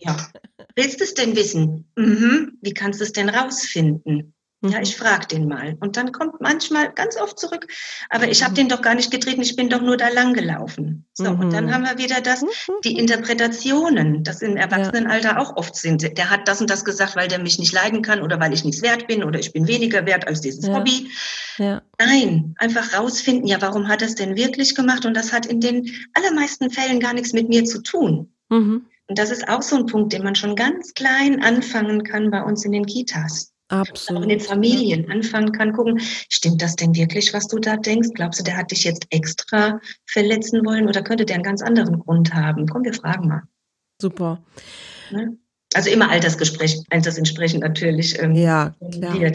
Ja. 0.00 0.28
Willst 0.76 1.00
du 1.00 1.04
es 1.04 1.14
denn 1.14 1.34
wissen? 1.34 1.90
Mhm. 1.96 2.58
Wie 2.60 2.74
kannst 2.74 3.00
du 3.00 3.04
es 3.04 3.12
denn 3.12 3.30
rausfinden? 3.30 4.34
Ja, 4.60 4.78
mhm. 4.78 4.82
ich 4.82 4.96
frage 4.96 5.28
den 5.28 5.46
mal. 5.46 5.76
Und 5.78 5.96
dann 5.96 6.10
kommt 6.10 6.40
manchmal 6.40 6.92
ganz 6.92 7.16
oft 7.16 7.38
zurück, 7.38 7.68
aber 8.10 8.28
ich 8.28 8.42
habe 8.42 8.52
mhm. 8.52 8.56
den 8.56 8.68
doch 8.68 8.82
gar 8.82 8.96
nicht 8.96 9.12
getreten, 9.12 9.40
ich 9.40 9.54
bin 9.54 9.68
doch 9.68 9.80
nur 9.80 9.96
da 9.96 10.08
lang 10.08 10.34
gelaufen. 10.34 11.06
So, 11.14 11.32
mhm. 11.32 11.40
und 11.40 11.52
dann 11.52 11.66
mhm. 11.66 11.74
haben 11.74 11.84
wir 11.84 11.98
wieder 11.98 12.20
das, 12.20 12.44
die 12.84 12.98
Interpretationen, 12.98 14.24
das 14.24 14.42
im 14.42 14.56
Erwachsenenalter 14.56 15.30
ja. 15.30 15.38
auch 15.38 15.56
oft 15.56 15.76
sind. 15.76 16.02
Der 16.18 16.30
hat 16.30 16.48
das 16.48 16.60
und 16.60 16.70
das 16.70 16.84
gesagt, 16.84 17.14
weil 17.14 17.28
der 17.28 17.38
mich 17.38 17.60
nicht 17.60 17.72
leiden 17.72 18.02
kann 18.02 18.20
oder 18.20 18.40
weil 18.40 18.52
ich 18.52 18.64
nichts 18.64 18.82
wert 18.82 19.06
bin 19.06 19.22
oder 19.22 19.38
ich 19.38 19.52
bin 19.52 19.68
weniger 19.68 20.06
wert 20.06 20.26
als 20.26 20.40
dieses 20.40 20.66
ja. 20.66 20.74
Hobby. 20.74 21.08
Ja. 21.58 21.82
Nein, 22.00 22.54
einfach 22.58 22.98
rausfinden, 22.98 23.46
ja, 23.46 23.62
warum 23.62 23.86
hat 23.86 24.02
er 24.02 24.08
es 24.08 24.16
denn 24.16 24.34
wirklich 24.34 24.74
gemacht? 24.74 25.06
Und 25.06 25.14
das 25.14 25.32
hat 25.32 25.46
in 25.46 25.60
den 25.60 25.88
allermeisten 26.14 26.70
Fällen 26.70 26.98
gar 26.98 27.14
nichts 27.14 27.32
mit 27.32 27.48
mir 27.48 27.64
zu 27.64 27.80
tun. 27.80 28.32
Mhm. 28.48 28.86
Und 29.06 29.18
das 29.18 29.30
ist 29.30 29.48
auch 29.48 29.62
so 29.62 29.76
ein 29.76 29.86
Punkt, 29.86 30.12
den 30.12 30.24
man 30.24 30.34
schon 30.34 30.56
ganz 30.56 30.94
klein 30.94 31.42
anfangen 31.42 32.02
kann 32.02 32.30
bei 32.30 32.42
uns 32.42 32.64
in 32.64 32.72
den 32.72 32.86
Kitas. 32.86 33.52
Absolut. 33.68 34.22
In 34.22 34.28
den 34.30 34.40
Familien 34.40 35.10
anfangen 35.10 35.52
kann, 35.52 35.72
gucken, 35.72 36.00
stimmt 36.00 36.62
das 36.62 36.76
denn 36.76 36.94
wirklich, 36.94 37.34
was 37.34 37.46
du 37.48 37.58
da 37.58 37.76
denkst? 37.76 38.10
Glaubst 38.14 38.40
du, 38.40 38.44
der 38.44 38.56
hat 38.56 38.70
dich 38.70 38.84
jetzt 38.84 39.06
extra 39.10 39.80
verletzen 40.06 40.64
wollen 40.64 40.88
oder 40.88 41.02
könnte 41.02 41.26
der 41.26 41.36
einen 41.36 41.44
ganz 41.44 41.62
anderen 41.62 41.98
Grund 41.98 42.32
haben? 42.32 42.66
Komm, 42.66 42.84
wir 42.84 42.94
fragen 42.94 43.28
mal. 43.28 43.42
Super. 44.00 44.42
Ne? 45.10 45.36
Also 45.74 45.90
immer 45.90 46.10
Altersgespräch, 46.10 46.82
altersentsprechend 46.90 47.60
natürlich. 47.60 48.18
Ähm, 48.20 48.34
ja, 48.34 48.74
klar. 48.92 49.32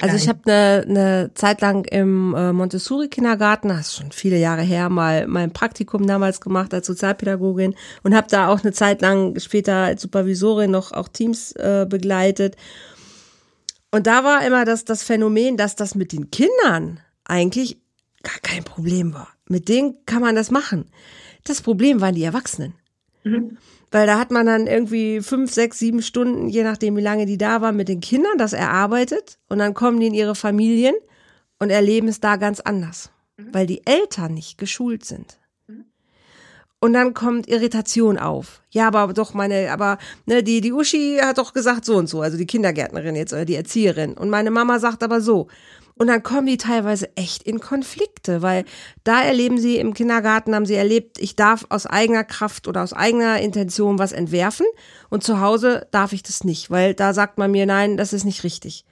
Also 0.00 0.16
ich 0.16 0.28
habe 0.28 0.40
eine, 0.46 0.84
eine 0.88 1.30
Zeit 1.34 1.60
lang 1.60 1.84
im 1.84 2.34
äh, 2.34 2.52
Montessori-Kindergarten, 2.52 3.68
das 3.68 3.88
ist 3.88 3.96
schon 3.96 4.12
viele 4.12 4.38
Jahre 4.38 4.62
her, 4.62 4.88
mal 4.88 5.26
mein 5.26 5.52
Praktikum 5.52 6.06
damals 6.06 6.40
gemacht 6.40 6.72
als 6.72 6.86
Sozialpädagogin 6.86 7.74
und 8.02 8.14
habe 8.14 8.28
da 8.30 8.48
auch 8.48 8.62
eine 8.62 8.72
Zeit 8.72 9.02
lang 9.02 9.38
später 9.38 9.74
als 9.74 10.02
Supervisorin 10.02 10.70
noch 10.70 10.92
auch 10.92 11.08
Teams 11.08 11.52
äh, 11.52 11.86
begleitet. 11.88 12.56
Und 13.90 14.06
da 14.06 14.24
war 14.24 14.46
immer 14.46 14.64
das, 14.64 14.84
das 14.84 15.02
Phänomen, 15.02 15.56
dass 15.56 15.76
das 15.76 15.94
mit 15.94 16.12
den 16.12 16.30
Kindern 16.30 17.00
eigentlich 17.24 17.80
gar 18.22 18.38
kein 18.42 18.64
Problem 18.64 19.14
war. 19.14 19.28
Mit 19.48 19.68
denen 19.68 20.04
kann 20.06 20.22
man 20.22 20.34
das 20.34 20.50
machen. 20.50 20.90
Das 21.44 21.62
Problem 21.62 22.00
waren 22.00 22.14
die 22.14 22.24
Erwachsenen. 22.24 22.74
Mhm. 23.24 23.58
Weil 23.90 24.06
da 24.06 24.18
hat 24.18 24.30
man 24.30 24.46
dann 24.46 24.66
irgendwie 24.66 25.20
fünf, 25.20 25.52
sechs, 25.52 25.78
sieben 25.78 26.02
Stunden, 26.02 26.48
je 26.48 26.64
nachdem, 26.64 26.96
wie 26.96 27.02
lange 27.02 27.26
die 27.26 27.38
da 27.38 27.60
waren, 27.60 27.76
mit 27.76 27.88
den 27.88 28.00
Kindern 28.00 28.36
das 28.36 28.52
erarbeitet. 28.52 29.38
Und 29.48 29.58
dann 29.58 29.74
kommen 29.74 30.00
die 30.00 30.08
in 30.08 30.14
ihre 30.14 30.34
Familien 30.34 30.94
und 31.58 31.70
erleben 31.70 32.08
es 32.08 32.20
da 32.20 32.36
ganz 32.36 32.60
anders. 32.60 33.10
Mhm. 33.36 33.54
Weil 33.54 33.66
die 33.66 33.86
Eltern 33.86 34.34
nicht 34.34 34.58
geschult 34.58 35.04
sind. 35.04 35.38
Und 36.86 36.92
dann 36.92 37.14
kommt 37.14 37.48
Irritation 37.48 38.16
auf. 38.16 38.62
Ja, 38.70 38.86
aber 38.86 39.12
doch 39.12 39.34
meine, 39.34 39.72
aber 39.72 39.98
ne, 40.24 40.44
die, 40.44 40.60
die 40.60 40.72
Uschi 40.72 41.18
hat 41.20 41.38
doch 41.38 41.52
gesagt 41.52 41.84
so 41.84 41.96
und 41.96 42.06
so, 42.08 42.20
also 42.20 42.36
die 42.38 42.46
Kindergärtnerin 42.46 43.16
jetzt 43.16 43.32
oder 43.32 43.44
die 43.44 43.56
Erzieherin. 43.56 44.12
Und 44.12 44.30
meine 44.30 44.52
Mama 44.52 44.78
sagt 44.78 45.02
aber 45.02 45.20
so. 45.20 45.48
Und 45.96 46.06
dann 46.06 46.22
kommen 46.22 46.46
die 46.46 46.58
teilweise 46.58 47.08
echt 47.16 47.42
in 47.42 47.58
Konflikte, 47.58 48.40
weil 48.40 48.64
da 49.02 49.20
erleben 49.20 49.58
sie 49.58 49.78
im 49.78 49.94
Kindergarten, 49.94 50.54
haben 50.54 50.64
sie 50.64 50.76
erlebt, 50.76 51.18
ich 51.18 51.34
darf 51.34 51.66
aus 51.70 51.86
eigener 51.86 52.22
Kraft 52.22 52.68
oder 52.68 52.84
aus 52.84 52.92
eigener 52.92 53.40
Intention 53.40 53.98
was 53.98 54.12
entwerfen 54.12 54.66
und 55.10 55.24
zu 55.24 55.40
Hause 55.40 55.88
darf 55.90 56.12
ich 56.12 56.22
das 56.22 56.44
nicht, 56.44 56.70
weil 56.70 56.94
da 56.94 57.14
sagt 57.14 57.36
man 57.36 57.50
mir, 57.50 57.66
nein, 57.66 57.96
das 57.96 58.12
ist 58.12 58.22
nicht 58.22 58.44
richtig. 58.44 58.84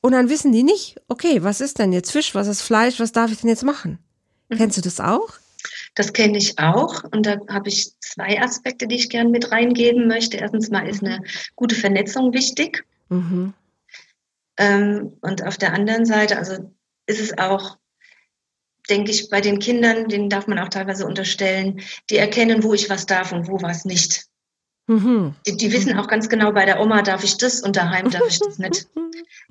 Und 0.00 0.10
dann 0.14 0.30
wissen 0.30 0.50
die 0.50 0.64
nicht, 0.64 0.96
okay, 1.06 1.44
was 1.44 1.60
ist 1.60 1.78
denn 1.78 1.92
jetzt 1.92 2.10
Fisch, 2.10 2.34
was 2.34 2.48
ist 2.48 2.62
Fleisch, 2.62 2.98
was 2.98 3.12
darf 3.12 3.30
ich 3.30 3.38
denn 3.38 3.50
jetzt 3.50 3.62
machen? 3.62 4.00
Mhm. 4.48 4.56
Kennst 4.56 4.76
du 4.78 4.80
das 4.80 4.98
auch? 4.98 5.34
Das 6.00 6.14
kenne 6.14 6.38
ich 6.38 6.58
auch 6.58 7.04
und 7.12 7.26
da 7.26 7.36
habe 7.50 7.68
ich 7.68 7.92
zwei 8.00 8.40
Aspekte, 8.40 8.86
die 8.86 8.94
ich 8.94 9.10
gerne 9.10 9.28
mit 9.28 9.52
reingeben 9.52 10.08
möchte. 10.08 10.38
Erstens 10.38 10.70
mal 10.70 10.88
ist 10.88 11.04
eine 11.04 11.22
gute 11.56 11.74
Vernetzung 11.74 12.32
wichtig. 12.32 12.86
Mhm. 13.10 13.52
Ähm, 14.56 15.18
und 15.20 15.46
auf 15.46 15.58
der 15.58 15.74
anderen 15.74 16.06
Seite, 16.06 16.38
also 16.38 16.72
ist 17.04 17.20
es 17.20 17.36
auch, 17.36 17.76
denke 18.88 19.10
ich, 19.10 19.28
bei 19.28 19.42
den 19.42 19.58
Kindern, 19.58 20.08
denen 20.08 20.30
darf 20.30 20.46
man 20.46 20.58
auch 20.58 20.70
teilweise 20.70 21.04
unterstellen, 21.04 21.82
die 22.08 22.16
erkennen, 22.16 22.62
wo 22.62 22.72
ich 22.72 22.88
was 22.88 23.04
darf 23.04 23.32
und 23.32 23.48
wo 23.48 23.60
was 23.60 23.84
nicht. 23.84 24.29
Mhm. 24.90 25.36
Die, 25.46 25.56
die, 25.56 25.72
wissen 25.72 25.96
auch 25.96 26.08
ganz 26.08 26.28
genau, 26.28 26.50
bei 26.50 26.66
der 26.66 26.80
Oma 26.80 27.02
darf 27.02 27.22
ich 27.22 27.36
das 27.36 27.60
und 27.60 27.76
daheim 27.76 28.10
darf 28.10 28.26
ich 28.28 28.40
das 28.40 28.58
nicht. 28.58 28.88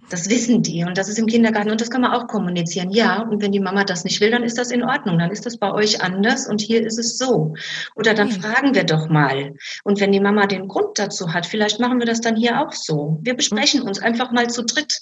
Das 0.09 0.27
wissen 0.27 0.63
die 0.63 0.83
und 0.83 0.97
das 0.97 1.07
ist 1.07 1.19
im 1.19 1.27
Kindergarten 1.27 1.69
und 1.69 1.79
das 1.79 1.91
kann 1.91 2.01
man 2.01 2.13
auch 2.13 2.25
kommunizieren. 2.25 2.89
Ja, 2.89 3.21
und 3.21 3.43
wenn 3.43 3.51
die 3.51 3.59
Mama 3.59 3.83
das 3.83 4.05
nicht 4.05 4.19
will, 4.21 4.31
dann 4.31 4.41
ist 4.41 4.57
das 4.57 4.71
in 4.71 4.83
Ordnung. 4.83 5.19
Dann 5.19 5.29
ist 5.29 5.45
das 5.45 5.57
bei 5.57 5.71
euch 5.71 6.01
anders 6.01 6.47
und 6.47 6.61
hier 6.61 6.83
ist 6.83 6.97
es 6.97 7.19
so. 7.19 7.53
Oder 7.95 8.15
dann 8.15 8.29
okay. 8.29 8.41
fragen 8.41 8.73
wir 8.73 8.85
doch 8.85 9.07
mal. 9.07 9.53
Und 9.83 9.99
wenn 9.99 10.11
die 10.11 10.19
Mama 10.19 10.47
den 10.47 10.67
Grund 10.67 10.97
dazu 10.97 11.31
hat, 11.31 11.45
vielleicht 11.45 11.79
machen 11.79 11.99
wir 11.99 12.07
das 12.07 12.21
dann 12.21 12.35
hier 12.35 12.59
auch 12.59 12.71
so. 12.71 13.19
Wir 13.21 13.35
besprechen 13.35 13.83
uns 13.83 13.99
einfach 13.99 14.31
mal 14.31 14.49
zu 14.49 14.63
dritt. 14.63 15.01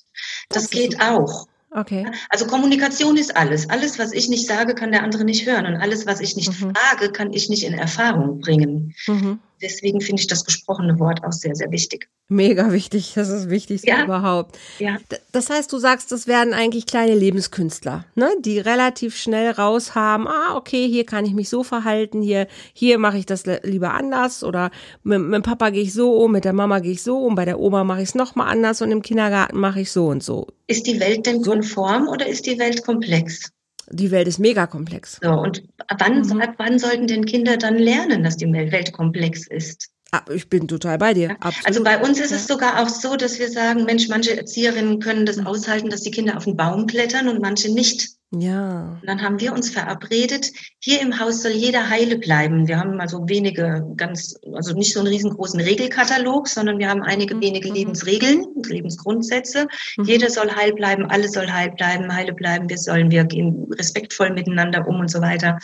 Das, 0.49 0.63
das 0.63 0.71
geht 0.71 0.99
auch. 0.99 1.47
Okay. 1.71 2.05
Also 2.29 2.45
Kommunikation 2.45 3.15
ist 3.15 3.37
alles. 3.37 3.69
Alles, 3.69 3.99
was 3.99 4.11
ich 4.11 4.27
nicht 4.27 4.45
sage, 4.45 4.75
kann 4.75 4.91
der 4.91 5.03
andere 5.03 5.23
nicht 5.23 5.45
hören. 5.45 5.65
Und 5.67 5.77
alles, 5.77 6.05
was 6.05 6.19
ich 6.19 6.35
nicht 6.35 6.49
mhm. 6.49 6.73
frage, 6.75 7.13
kann 7.13 7.31
ich 7.31 7.47
nicht 7.47 7.63
in 7.63 7.73
Erfahrung 7.73 8.39
bringen. 8.39 8.93
Mhm. 9.07 9.39
Deswegen 9.61 10.01
finde 10.01 10.21
ich 10.21 10.27
das 10.27 10.45
gesprochene 10.45 10.99
Wort 10.99 11.23
auch 11.23 11.31
sehr, 11.31 11.55
sehr 11.55 11.71
wichtig. 11.71 12.09
Mega 12.29 12.73
wichtig. 12.73 13.13
Das 13.15 13.29
ist 13.29 13.43
das 13.43 13.49
Wichtigste 13.49 13.87
ja. 13.87 14.03
überhaupt. 14.03 14.57
Ja. 14.79 14.97
Das 15.31 15.49
heißt, 15.49 15.71
du 15.71 15.77
sagst, 15.77 16.11
das 16.11 16.27
werden 16.27 16.53
eigentlich 16.53 16.85
kleine 16.85 17.15
Lebenskünstler, 17.15 18.05
ne? 18.15 18.29
die 18.41 18.59
relativ 18.59 19.15
schnell 19.15 19.51
raus 19.51 19.95
haben, 19.95 20.27
ah, 20.27 20.55
okay, 20.55 20.87
hier 20.87 21.05
kann 21.05 21.25
ich 21.25 21.33
mich 21.33 21.47
so 21.47 21.63
verhalten, 21.63 22.21
hier, 22.21 22.47
hier 22.73 22.99
mache 22.99 23.17
ich 23.17 23.25
das 23.25 23.45
lieber 23.63 23.93
anders 23.93 24.43
oder 24.43 24.71
mit, 25.03 25.19
mit 25.21 25.35
dem 25.35 25.43
Papa 25.43 25.69
gehe 25.69 25.83
ich 25.83 25.93
so 25.93 26.17
um, 26.17 26.33
mit 26.33 26.43
der 26.43 26.53
Mama 26.53 26.79
gehe 26.79 26.91
ich 26.91 27.03
so 27.03 27.19
um, 27.19 27.35
bei 27.35 27.45
der 27.45 27.59
Oma 27.59 27.83
mache 27.83 28.01
ich 28.01 28.09
es 28.09 28.15
nochmal 28.15 28.49
anders 28.49 28.81
und 28.81 28.91
im 28.91 29.01
Kindergarten 29.01 29.57
mache 29.57 29.81
ich 29.81 29.91
so 29.91 30.07
und 30.07 30.21
so. 30.21 30.47
Ist 30.67 30.85
die 30.85 30.99
Welt 30.99 31.25
denn 31.25 31.41
konform 31.41 32.09
oder 32.09 32.27
ist 32.27 32.45
die 32.45 32.59
Welt 32.59 32.83
komplex? 32.83 33.51
Die 33.89 34.11
Welt 34.11 34.27
ist 34.27 34.39
mega 34.39 34.67
komplex. 34.67 35.19
So, 35.21 35.31
und 35.31 35.63
wann, 35.99 36.21
mhm. 36.21 36.43
wann 36.57 36.79
sollten 36.79 37.07
denn 37.07 37.25
Kinder 37.25 37.57
dann 37.57 37.77
lernen, 37.77 38.23
dass 38.23 38.37
die 38.37 38.51
Welt 38.51 38.91
komplex 38.91 39.47
ist? 39.47 39.89
Ah, 40.11 40.21
ich 40.33 40.49
bin 40.49 40.67
total 40.67 40.97
bei 40.97 41.13
dir. 41.13 41.31
Absolut. 41.39 41.67
Also 41.67 41.83
bei 41.83 42.01
uns 42.01 42.19
ist 42.19 42.31
es 42.31 42.47
sogar 42.47 42.81
auch 42.81 42.89
so, 42.89 43.15
dass 43.17 43.39
wir 43.39 43.49
sagen, 43.49 43.83
Mensch, 43.83 44.07
manche 44.07 44.37
Erzieherinnen 44.37 44.99
können 44.99 45.25
das 45.25 45.37
mhm. 45.37 45.47
aushalten, 45.47 45.89
dass 45.89 46.01
die 46.01 46.11
Kinder 46.11 46.37
auf 46.37 46.45
den 46.45 46.55
Baum 46.55 46.87
klettern 46.87 47.27
und 47.27 47.41
manche 47.41 47.73
nicht. 47.73 48.16
Ja. 48.31 48.97
Und 49.01 49.07
dann 49.07 49.21
haben 49.21 49.39
wir 49.39 49.53
uns 49.53 49.69
verabredet, 49.69 50.51
hier 50.79 51.01
im 51.01 51.17
Haus 51.17 51.43
soll 51.43 51.53
jeder 51.53 51.89
heile 51.89 52.17
bleiben. 52.17 52.67
Wir 52.67 52.77
haben 52.77 52.99
also 52.99 53.27
wenige 53.29 53.85
ganz, 53.95 54.35
also 54.53 54.73
nicht 54.73 54.93
so 54.93 54.99
einen 54.99 55.07
riesengroßen 55.07 55.61
Regelkatalog, 55.61 56.49
sondern 56.49 56.77
wir 56.77 56.89
haben 56.89 57.03
einige 57.03 57.35
mhm. 57.35 57.41
wenige 57.41 57.69
mhm. 57.69 57.75
Lebensregeln, 57.75 58.45
Lebensgrundsätze. 58.65 59.67
Mhm. 59.97 60.03
Jeder 60.03 60.29
soll 60.29 60.51
heil 60.51 60.73
bleiben, 60.73 61.05
alles 61.05 61.31
soll 61.31 61.49
heil 61.49 61.71
bleiben, 61.71 62.13
heile 62.13 62.33
bleiben, 62.33 62.69
wir 62.69 62.77
sollen, 62.77 63.11
wir 63.11 63.23
gehen 63.23 63.65
respektvoll 63.71 64.31
miteinander 64.31 64.85
um 64.87 64.99
und 64.99 65.09
so 65.09 65.21
weiter. 65.21 65.57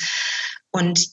Und 0.71 1.05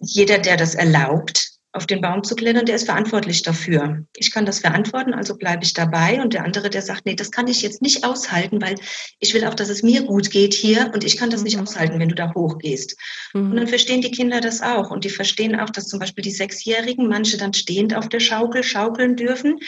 jeder, 0.00 0.38
der 0.38 0.56
das 0.56 0.74
erlaubt, 0.74 1.53
auf 1.74 1.86
den 1.86 2.00
Baum 2.00 2.22
zu 2.22 2.36
klettern, 2.36 2.66
der 2.66 2.76
ist 2.76 2.84
verantwortlich 2.84 3.42
dafür. 3.42 4.06
Ich 4.16 4.30
kann 4.30 4.46
das 4.46 4.60
verantworten, 4.60 5.12
also 5.12 5.36
bleibe 5.36 5.64
ich 5.64 5.74
dabei. 5.74 6.22
Und 6.22 6.32
der 6.32 6.44
andere, 6.44 6.70
der 6.70 6.82
sagt, 6.82 7.04
nee, 7.04 7.16
das 7.16 7.32
kann 7.32 7.48
ich 7.48 7.62
jetzt 7.62 7.82
nicht 7.82 8.04
aushalten, 8.04 8.62
weil 8.62 8.76
ich 9.18 9.34
will 9.34 9.44
auch, 9.44 9.54
dass 9.54 9.68
es 9.68 9.82
mir 9.82 10.04
gut 10.04 10.30
geht 10.30 10.54
hier 10.54 10.92
und 10.94 11.02
ich 11.02 11.16
kann 11.16 11.30
das 11.30 11.40
mhm. 11.40 11.44
nicht 11.44 11.58
aushalten, 11.58 11.98
wenn 11.98 12.08
du 12.08 12.14
da 12.14 12.32
hochgehst. 12.32 12.96
Mhm. 13.34 13.50
Und 13.50 13.56
dann 13.56 13.66
verstehen 13.66 14.02
die 14.02 14.12
Kinder 14.12 14.40
das 14.40 14.62
auch. 14.62 14.92
Und 14.92 15.04
die 15.04 15.10
verstehen 15.10 15.58
auch, 15.58 15.68
dass 15.68 15.88
zum 15.88 15.98
Beispiel 15.98 16.22
die 16.22 16.30
Sechsjährigen 16.30 17.08
manche 17.08 17.38
dann 17.38 17.52
stehend 17.52 17.94
auf 17.94 18.08
der 18.08 18.20
Schaukel 18.20 18.62
schaukeln 18.62 19.16
dürfen, 19.16 19.58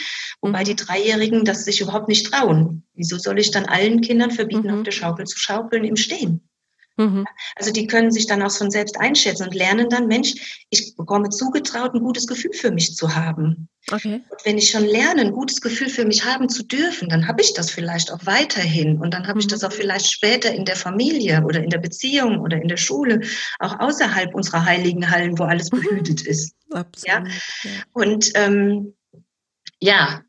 wobei 0.41 0.61
mhm. 0.61 0.65
die 0.65 0.75
Dreijährigen 0.77 1.43
das 1.43 1.65
sich 1.65 1.81
überhaupt 1.81 2.07
nicht 2.07 2.31
trauen. 2.31 2.83
Wieso 2.95 3.17
soll 3.17 3.37
ich 3.37 3.51
dann 3.51 3.65
allen 3.65 3.99
Kindern 3.99 4.31
verbieten, 4.31 4.67
mhm. 4.67 4.77
auf 4.79 4.83
der 4.83 4.91
Schaukel 4.91 5.25
zu 5.25 5.37
schaukeln 5.37 5.83
im 5.83 5.97
Stehen? 5.97 6.46
Mhm. 6.97 7.25
Also 7.55 7.71
die 7.71 7.87
können 7.87 8.11
sich 8.11 8.27
dann 8.27 8.41
auch 8.41 8.51
von 8.51 8.71
selbst 8.71 8.99
einschätzen 8.99 9.43
und 9.43 9.55
lernen 9.55 9.89
dann, 9.89 10.07
Mensch, 10.07 10.65
ich 10.69 10.95
bekomme 10.95 11.29
zugetraut, 11.29 11.93
ein 11.93 12.01
gutes 12.01 12.27
Gefühl 12.27 12.53
für 12.53 12.71
mich 12.71 12.95
zu 12.95 13.15
haben. 13.15 13.69
Okay. 13.89 14.21
Und 14.29 14.45
wenn 14.45 14.57
ich 14.57 14.71
schon 14.71 14.83
lerne, 14.83 15.21
ein 15.21 15.31
gutes 15.31 15.61
Gefühl 15.61 15.89
für 15.89 16.05
mich 16.05 16.25
haben 16.25 16.49
zu 16.49 16.63
dürfen, 16.63 17.07
dann 17.07 17.27
habe 17.27 17.41
ich 17.41 17.53
das 17.53 17.71
vielleicht 17.71 18.11
auch 18.11 18.25
weiterhin 18.25 18.97
und 18.97 19.13
dann 19.13 19.27
habe 19.27 19.35
mhm. 19.35 19.41
ich 19.41 19.47
das 19.47 19.63
auch 19.63 19.71
vielleicht 19.71 20.11
später 20.11 20.53
in 20.53 20.65
der 20.65 20.75
Familie 20.75 21.43
oder 21.45 21.63
in 21.63 21.69
der 21.69 21.77
Beziehung 21.77 22.39
oder 22.39 22.61
in 22.61 22.67
der 22.67 22.77
Schule, 22.77 23.21
auch 23.59 23.79
außerhalb 23.79 24.35
unserer 24.35 24.65
heiligen 24.65 25.09
Hallen, 25.09 25.37
wo 25.39 25.43
alles 25.43 25.71
mhm. 25.71 25.81
behütet 25.81 26.21
ist. 26.23 26.53
Absolut. 26.71 27.07
Ja? 27.07 27.23
Und 27.93 28.31
ähm, 28.35 28.93
ja, 29.79 30.21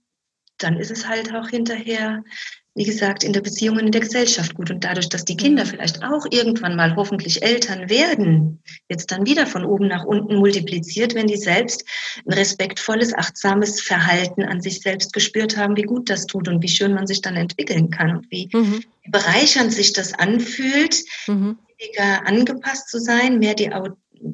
dann 0.59 0.77
ist 0.77 0.91
es 0.91 1.09
halt 1.09 1.35
auch 1.35 1.49
hinterher 1.49 2.23
wie 2.75 2.85
gesagt, 2.85 3.25
in 3.25 3.33
der 3.33 3.41
Beziehung 3.41 3.77
und 3.77 3.87
in 3.87 3.93
der 3.93 4.01
Gesellschaft 4.01 4.55
gut. 4.55 4.71
Und 4.71 4.85
dadurch, 4.85 5.09
dass 5.09 5.25
die 5.25 5.37
Kinder 5.37 5.67
vielleicht 5.67 6.05
auch 6.05 6.27
irgendwann 6.31 6.77
mal 6.77 6.95
hoffentlich 6.95 7.43
Eltern 7.43 7.91
werden, 7.91 8.63
jetzt 8.89 9.11
dann 9.11 9.27
wieder 9.27 9.47
von 9.47 9.65
oben 9.65 9.89
nach 9.89 10.05
unten 10.05 10.37
multipliziert, 10.37 11.15
wenn 11.15 11.27
die 11.27 11.37
selbst 11.37 11.85
ein 12.25 12.33
respektvolles, 12.33 13.15
achtsames 13.15 13.81
Verhalten 13.81 14.45
an 14.45 14.61
sich 14.61 14.81
selbst 14.81 15.13
gespürt 15.13 15.57
haben, 15.57 15.77
wie 15.77 15.83
gut 15.83 16.09
das 16.09 16.27
tut 16.27 16.47
und 16.47 16.63
wie 16.63 16.69
schön 16.69 16.95
man 16.95 17.07
sich 17.07 17.21
dann 17.21 17.37
entwickeln 17.37 17.91
kann 17.91 18.17
und 18.17 18.31
wie 18.31 18.49
mhm. 18.53 18.85
bereichernd 19.09 19.73
sich 19.73 19.93
das 19.93 20.15
anfühlt, 20.15 21.03
mhm. 21.27 21.59
weniger 21.79 22.27
angepasst 22.27 22.89
zu 22.91 23.01
sein, 23.01 23.41
mehr 23.41 23.55
die, 23.55 23.71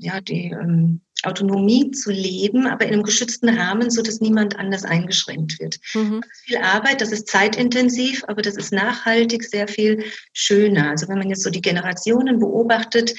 ja, 0.01 0.21
die 0.21 0.51
ähm, 0.51 1.01
Autonomie 1.27 1.91
zu 1.91 2.11
leben, 2.11 2.67
aber 2.67 2.85
in 2.87 2.95
einem 2.95 3.03
geschützten 3.03 3.49
Rahmen, 3.49 3.91
so 3.91 4.03
dass 4.03 4.21
niemand 4.21 4.57
anders 4.59 4.85
eingeschränkt 4.85 5.59
wird. 5.61 5.79
Mhm. 5.95 6.21
Das 6.21 6.31
ist 6.31 6.45
viel 6.45 6.57
Arbeit, 6.59 7.01
das 7.01 7.13
ist 7.13 7.29
zeitintensiv, 7.29 8.25
aber 8.27 8.43
das 8.43 8.57
ist 8.57 8.73
nachhaltig 8.73 9.45
sehr 9.45 9.69
viel 9.69 10.05
schöner. 10.33 10.91
Also 10.91 11.09
wenn 11.09 11.19
man 11.19 11.29
jetzt 11.29 11.43
so 11.43 11.51
die 11.51 11.63
Generationen 11.63 12.39
beobachtet, 12.39 13.15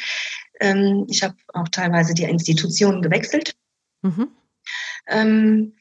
ähm, 0.60 1.06
ich 1.10 1.24
habe 1.24 1.36
auch 1.54 1.70
teilweise 1.70 2.14
die 2.14 2.24
Institutionen 2.24 3.02
gewechselt. 3.02 3.56
Mhm. 4.02 4.30
Ähm, 5.08 5.74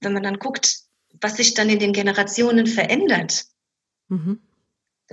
wenn 0.00 0.12
man 0.12 0.22
dann 0.22 0.38
guckt, 0.38 0.78
was 1.20 1.36
sich 1.36 1.54
dann 1.54 1.68
in 1.68 1.78
den 1.78 1.92
Generationen 1.92 2.66
verändert, 2.66 3.44
mhm 4.08 4.40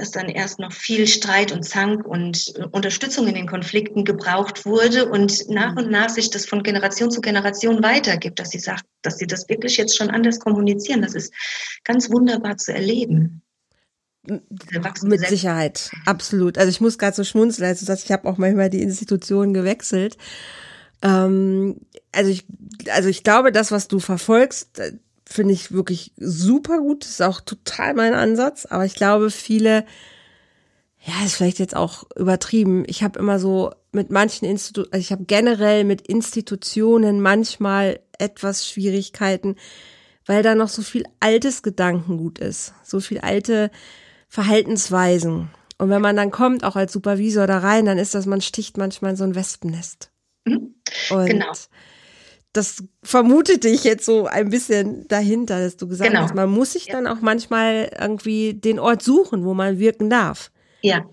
dass 0.02 0.10
dann 0.10 0.30
erst 0.30 0.58
noch 0.58 0.74
viel 0.74 1.06
Streit 1.06 1.52
und 1.52 1.62
Zank 1.62 2.04
und 2.06 2.56
Unterstützung 2.72 3.28
in 3.28 3.36
den 3.36 3.46
Konflikten 3.46 4.04
gebraucht 4.04 4.66
wurde 4.66 5.08
und 5.08 5.48
nach 5.48 5.76
und 5.76 5.92
nach 5.92 6.10
sich 6.10 6.32
das 6.32 6.48
von 6.48 6.64
Generation 6.64 7.12
zu 7.12 7.22
Generation 7.22 7.84
weitergibt, 7.84 8.40
dass 8.40 8.50
sie 8.50 8.58
sagt, 8.58 8.84
dass 9.04 9.20
sie 9.20 9.28
das 9.28 9.48
wirklich 9.48 9.78
jetzt 9.78 9.96
schon 9.96 10.10
anders 10.10 10.40
kommunizieren. 10.40 11.04
Das 11.04 11.14
ist 11.14 11.32
ganz 11.84 12.10
wunderbar 12.10 12.58
zu 12.58 12.74
erleben. 12.74 13.44
Mit 14.24 15.28
Sicherheit, 15.28 15.92
absolut. 16.08 16.58
Also 16.58 16.72
ich 16.72 16.82
muss 16.82 16.98
gerade 16.98 17.16
so 17.16 17.24
schmunzeln, 17.24 17.68
also 17.68 17.86
dass 17.86 18.04
ich 18.04 18.12
habe 18.12 18.28
auch 18.28 18.40
manchmal 18.40 18.72
die 18.72 18.82
Institutionen 18.82 19.54
gewechselt. 19.54 20.18
Ähm, 21.04 21.80
also 22.12 22.32
ich, 22.32 22.46
also 22.90 23.08
ich 23.08 23.24
glaube, 23.24 23.52
das, 23.52 23.72
was 23.72 23.88
du 23.88 24.00
verfolgst, 24.00 24.82
finde 25.32 25.54
ich 25.54 25.72
wirklich 25.72 26.14
super 26.18 26.80
gut. 26.80 27.04
Das 27.04 27.12
ist 27.12 27.22
auch 27.22 27.42
total 27.42 27.94
mein 27.94 28.14
Ansatz. 28.14 28.66
Aber 28.66 28.86
ich 28.86 28.96
glaube, 28.96 29.32
viele, 29.32 29.86
ja, 31.00 31.14
ist 31.26 31.36
vielleicht 31.36 31.60
jetzt 31.60 31.76
auch 31.76 32.04
übertrieben. 32.16 32.84
Ich 32.88 33.04
habe 33.04 33.20
immer 33.20 33.40
so 33.40 33.72
mit 33.92 34.12
manchen 34.12 34.46
Institutionen, 34.46 34.94
also 34.94 35.02
ich 35.02 35.12
habe 35.12 35.26
generell 35.26 35.84
mit 35.84 36.08
Institutionen 36.08 37.22
manchmal 37.22 38.00
etwas 38.18 38.68
Schwierigkeiten, 38.68 39.56
weil 40.26 40.44
da 40.44 40.56
noch 40.56 40.70
so 40.70 40.82
viel 40.82 41.06
altes 41.20 41.64
Gedankengut 41.64 42.40
ist, 42.40 42.74
so 42.84 43.00
viel 43.00 43.20
alte 43.20 43.72
Verhaltensweisen. 44.28 45.50
Und 45.78 45.90
wenn 45.90 46.02
man 46.02 46.16
dann 46.16 46.32
kommt, 46.32 46.64
auch 46.64 46.76
als 46.76 46.94
Supervisor 46.94 47.48
da 47.48 47.58
rein, 47.58 47.86
dann 47.86 47.98
ist 47.98 48.14
das, 48.14 48.28
man 48.28 48.42
sticht 48.42 48.78
manchmal 48.78 49.12
in 49.12 49.18
so 49.18 49.24
ein 49.24 49.36
Wespennest. 49.36 50.12
Mhm. 50.46 50.76
Und 51.10 51.26
genau 51.26 51.52
das 52.54 52.84
vermutete 53.04 53.70
ich 53.70 53.84
jetzt 53.84 54.06
so 54.06 54.26
ein 54.28 54.50
bisschen 54.50 55.08
dahinter, 55.08 55.60
dass 55.60 55.78
du 55.78 55.88
gesagt 55.88 56.10
genau. 56.10 56.24
hast, 56.24 56.36
man 56.36 56.50
muss 56.50 56.74
sich 56.74 56.88
ja. 56.88 56.94
dann 56.94 57.08
auch 57.08 57.22
manchmal 57.22 57.92
irgendwie 58.00 58.54
den 58.54 58.80
Ort 58.80 59.02
suchen, 59.02 59.46
wo 59.46 59.54
man 59.54 59.80
wirken 59.80 60.10
darf. 60.10 60.52
Ja. 60.82 61.06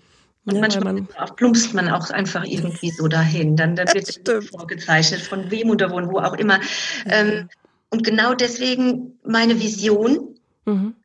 Und 0.45 0.55
ja, 0.55 0.61
manchmal 0.61 0.93
man, 0.93 1.07
plumpst 1.35 1.73
man 1.73 1.89
auch 1.89 2.09
einfach 2.09 2.43
irgendwie 2.43 2.89
so 2.89 3.07
dahin. 3.07 3.55
Dann, 3.55 3.75
dann 3.75 3.87
wird 3.93 4.09
es 4.09 4.49
vorgezeichnet, 4.49 5.21
von 5.21 5.49
wem 5.51 5.69
oder 5.69 5.91
wo, 5.91 5.97
wo 6.11 6.19
auch 6.19 6.33
immer. 6.33 6.59
Ähm, 7.05 7.47
und 7.89 8.03
genau 8.03 8.33
deswegen 8.33 9.19
meine 9.23 9.59
Vision. 9.59 10.35
Mhm. 10.65 10.95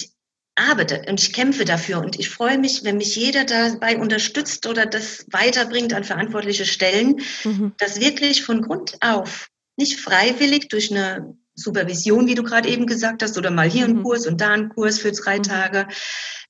Ich 0.00 0.10
arbeite 0.54 1.04
und 1.08 1.20
ich 1.20 1.32
kämpfe 1.32 1.64
dafür 1.64 2.00
und 2.00 2.18
ich 2.18 2.30
freue 2.30 2.58
mich, 2.58 2.84
wenn 2.84 2.96
mich 2.96 3.16
jeder 3.16 3.44
dabei 3.44 3.98
unterstützt 3.98 4.66
oder 4.66 4.86
das 4.86 5.26
weiterbringt 5.30 5.92
an 5.94 6.04
verantwortliche 6.04 6.64
Stellen, 6.64 7.20
mhm. 7.44 7.72
dass 7.78 8.00
wirklich 8.00 8.44
von 8.44 8.62
Grund 8.62 8.96
auf 9.00 9.48
nicht 9.82 10.00
freiwillig 10.00 10.68
durch 10.68 10.90
eine 10.90 11.36
Supervision, 11.54 12.26
wie 12.28 12.34
du 12.34 12.44
gerade 12.44 12.68
eben 12.68 12.86
gesagt 12.86 13.22
hast, 13.22 13.36
oder 13.36 13.50
mal 13.50 13.68
hier 13.68 13.88
mhm. 13.88 13.98
ein 13.98 14.02
Kurs 14.02 14.26
und 14.26 14.40
da 14.40 14.52
ein 14.52 14.68
Kurs 14.68 14.98
für 14.98 15.12
drei 15.12 15.38
mhm. 15.38 15.42
Tage. 15.42 15.88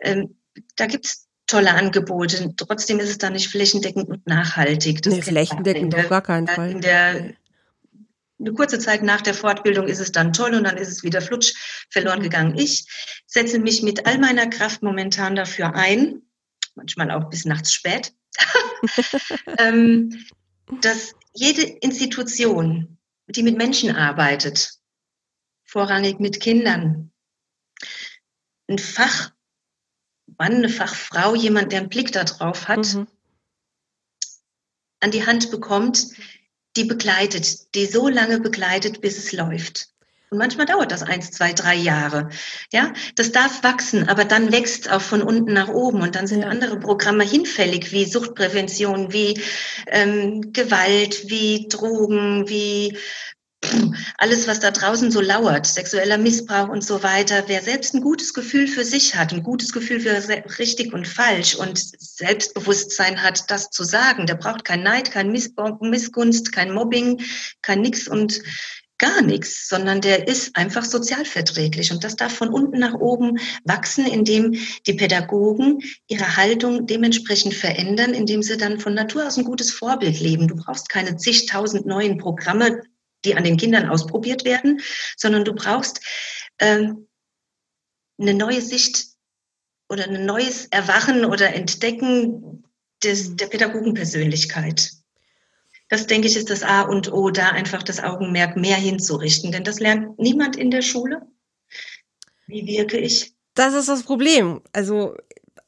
Ähm, 0.00 0.36
da 0.76 0.86
gibt's 0.86 1.28
tolle 1.46 1.72
Angebote. 1.72 2.54
Trotzdem 2.56 3.00
ist 3.00 3.10
es 3.10 3.18
dann 3.18 3.32
nicht 3.32 3.48
flächendeckend 3.48 4.08
und 4.08 4.26
nachhaltig. 4.26 5.02
Das 5.02 5.14
nee, 5.14 5.22
flächendeckend 5.22 5.94
auf 5.94 6.08
gar 6.08 6.22
keinen 6.22 6.46
Fall. 6.46 6.70
In 6.70 6.80
der, 6.82 7.34
eine 8.38 8.52
kurze 8.54 8.78
Zeit 8.78 9.02
nach 9.02 9.22
der 9.22 9.34
Fortbildung 9.34 9.88
ist 9.88 10.00
es 10.00 10.12
dann 10.12 10.32
toll 10.32 10.54
und 10.54 10.64
dann 10.64 10.76
ist 10.76 10.88
es 10.88 11.02
wieder 11.02 11.22
flutsch 11.22 11.54
verloren 11.90 12.20
mhm. 12.20 12.24
gegangen. 12.24 12.58
Ich 12.58 12.86
setze 13.26 13.58
mich 13.58 13.82
mit 13.82 14.06
all 14.06 14.18
meiner 14.18 14.46
Kraft 14.48 14.82
momentan 14.82 15.36
dafür 15.36 15.74
ein, 15.74 16.22
manchmal 16.74 17.10
auch 17.10 17.30
bis 17.30 17.44
nachts 17.44 17.72
spät, 17.72 18.12
ähm, 19.58 20.26
dass 20.80 21.14
jede 21.34 21.62
Institution 21.62 22.98
die 23.28 23.42
mit 23.42 23.56
Menschen 23.56 23.94
arbeitet, 23.94 24.78
vorrangig 25.64 26.18
mit 26.18 26.40
Kindern, 26.40 27.12
ein 28.68 28.78
Fachmann, 28.78 29.32
eine 30.38 30.68
Fachfrau, 30.68 31.34
jemand, 31.34 31.72
der 31.72 31.80
einen 31.80 31.88
Blick 31.88 32.12
darauf 32.12 32.68
hat, 32.68 32.94
mhm. 32.94 33.08
an 35.00 35.10
die 35.10 35.26
Hand 35.26 35.50
bekommt, 35.50 36.08
die 36.76 36.84
begleitet, 36.84 37.74
die 37.74 37.86
so 37.86 38.08
lange 38.08 38.40
begleitet, 38.40 39.00
bis 39.00 39.18
es 39.18 39.32
läuft. 39.32 39.91
Und 40.32 40.38
manchmal 40.38 40.64
dauert 40.64 40.90
das 40.90 41.02
eins, 41.02 41.30
zwei, 41.30 41.52
drei 41.52 41.74
Jahre. 41.74 42.30
Ja, 42.72 42.94
das 43.16 43.32
darf 43.32 43.62
wachsen, 43.62 44.08
aber 44.08 44.24
dann 44.24 44.50
wächst 44.50 44.90
auch 44.90 45.02
von 45.02 45.20
unten 45.20 45.52
nach 45.52 45.68
oben 45.68 46.00
und 46.00 46.14
dann 46.14 46.26
sind 46.26 46.40
ja. 46.40 46.48
andere 46.48 46.80
Programme 46.80 47.22
hinfällig, 47.22 47.92
wie 47.92 48.06
Suchtprävention, 48.06 49.12
wie 49.12 49.38
ähm, 49.88 50.54
Gewalt, 50.54 51.28
wie 51.28 51.68
Drogen, 51.68 52.48
wie 52.48 52.96
alles, 54.16 54.48
was 54.48 54.60
da 54.60 54.70
draußen 54.70 55.10
so 55.10 55.20
lauert, 55.20 55.66
sexueller 55.66 56.16
Missbrauch 56.16 56.68
und 56.68 56.82
so 56.82 57.02
weiter, 57.02 57.44
wer 57.46 57.60
selbst 57.60 57.94
ein 57.94 58.00
gutes 58.00 58.32
Gefühl 58.32 58.66
für 58.66 58.84
sich 58.84 59.14
hat, 59.14 59.34
ein 59.34 59.42
gutes 59.42 59.72
Gefühl 59.72 60.00
für 60.00 60.14
richtig 60.58 60.94
und 60.94 61.06
falsch 61.06 61.54
und 61.54 61.78
Selbstbewusstsein 61.78 63.22
hat, 63.22 63.50
das 63.50 63.68
zu 63.68 63.84
sagen, 63.84 64.24
der 64.26 64.36
braucht 64.36 64.64
kein 64.64 64.82
Neid, 64.82 65.10
kein 65.10 65.30
Missgunst, 65.30 66.52
kein 66.52 66.72
Mobbing, 66.72 67.20
kein 67.60 67.82
nix 67.82 68.08
und 68.08 68.42
gar 69.02 69.20
nichts, 69.20 69.68
sondern 69.68 70.00
der 70.00 70.28
ist 70.28 70.56
einfach 70.56 70.84
sozialverträglich. 70.84 71.90
Und 71.90 72.04
das 72.04 72.14
darf 72.14 72.32
von 72.32 72.50
unten 72.50 72.78
nach 72.78 72.94
oben 72.94 73.38
wachsen, 73.64 74.06
indem 74.06 74.52
die 74.86 74.94
Pädagogen 74.94 75.80
ihre 76.06 76.36
Haltung 76.36 76.86
dementsprechend 76.86 77.52
verändern, 77.52 78.14
indem 78.14 78.42
sie 78.42 78.56
dann 78.56 78.78
von 78.78 78.94
Natur 78.94 79.26
aus 79.26 79.36
ein 79.36 79.44
gutes 79.44 79.72
Vorbild 79.72 80.20
leben. 80.20 80.46
Du 80.46 80.54
brauchst 80.54 80.88
keine 80.88 81.16
zigtausend 81.16 81.84
neuen 81.84 82.16
Programme, 82.16 82.82
die 83.24 83.34
an 83.34 83.42
den 83.42 83.56
Kindern 83.56 83.88
ausprobiert 83.88 84.44
werden, 84.44 84.80
sondern 85.16 85.44
du 85.44 85.52
brauchst 85.52 86.00
äh, 86.58 86.88
eine 88.20 88.34
neue 88.34 88.62
Sicht 88.62 89.06
oder 89.88 90.04
ein 90.04 90.24
neues 90.24 90.66
Erwachen 90.66 91.24
oder 91.24 91.52
Entdecken 91.52 92.64
des, 93.02 93.34
der 93.34 93.46
Pädagogenpersönlichkeit. 93.48 95.01
Das 95.92 96.06
denke 96.06 96.26
ich 96.26 96.36
ist 96.38 96.48
das 96.48 96.62
A 96.62 96.80
und 96.80 97.12
O, 97.12 97.28
da 97.28 97.50
einfach 97.50 97.82
das 97.82 98.02
Augenmerk 98.02 98.56
mehr 98.56 98.76
hinzurichten, 98.76 99.52
denn 99.52 99.62
das 99.62 99.78
lernt 99.78 100.18
niemand 100.18 100.56
in 100.56 100.70
der 100.70 100.80
Schule. 100.80 101.20
Wie 102.46 102.66
wirke 102.66 102.96
ich? 102.96 103.34
Das 103.52 103.74
ist 103.74 103.90
das 103.90 104.02
Problem. 104.02 104.62
Also 104.72 105.14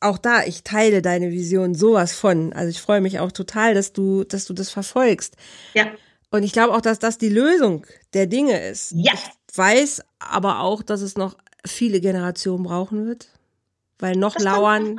auch 0.01 0.17
da, 0.17 0.43
ich 0.45 0.63
teile 0.63 1.03
deine 1.03 1.31
Vision 1.31 1.75
sowas 1.75 2.15
von. 2.15 2.55
Also 2.55 2.71
ich 2.71 2.81
freue 2.81 3.03
mich 3.03 3.19
auch 3.19 3.33
total, 3.33 3.75
dass 3.75 3.93
du, 3.93 4.25
dass 4.25 4.47
du 4.47 4.55
das 4.55 4.71
verfolgst. 4.71 5.37
Ja. 5.75 5.93
Und 6.31 6.43
ich 6.43 6.53
glaube 6.53 6.73
auch, 6.73 6.81
dass 6.81 6.99
das 6.99 7.19
die 7.19 7.29
Lösung 7.29 7.87
der 8.15 8.27
Dinge 8.27 8.67
ist. 8.67 8.95
Ja. 8.97 9.13
Ich 9.13 9.59
weiß 9.59 10.01
aber 10.21 10.61
auch, 10.61 10.83
dass 10.83 11.03
es 11.03 11.19
noch 11.19 11.37
viele 11.67 12.01
Generationen 12.01 12.65
brauchen 12.65 13.05
wird 13.05 13.29
weil 14.05 14.17
noch 14.17 14.35
das 14.35 14.45
lauern, 14.45 14.97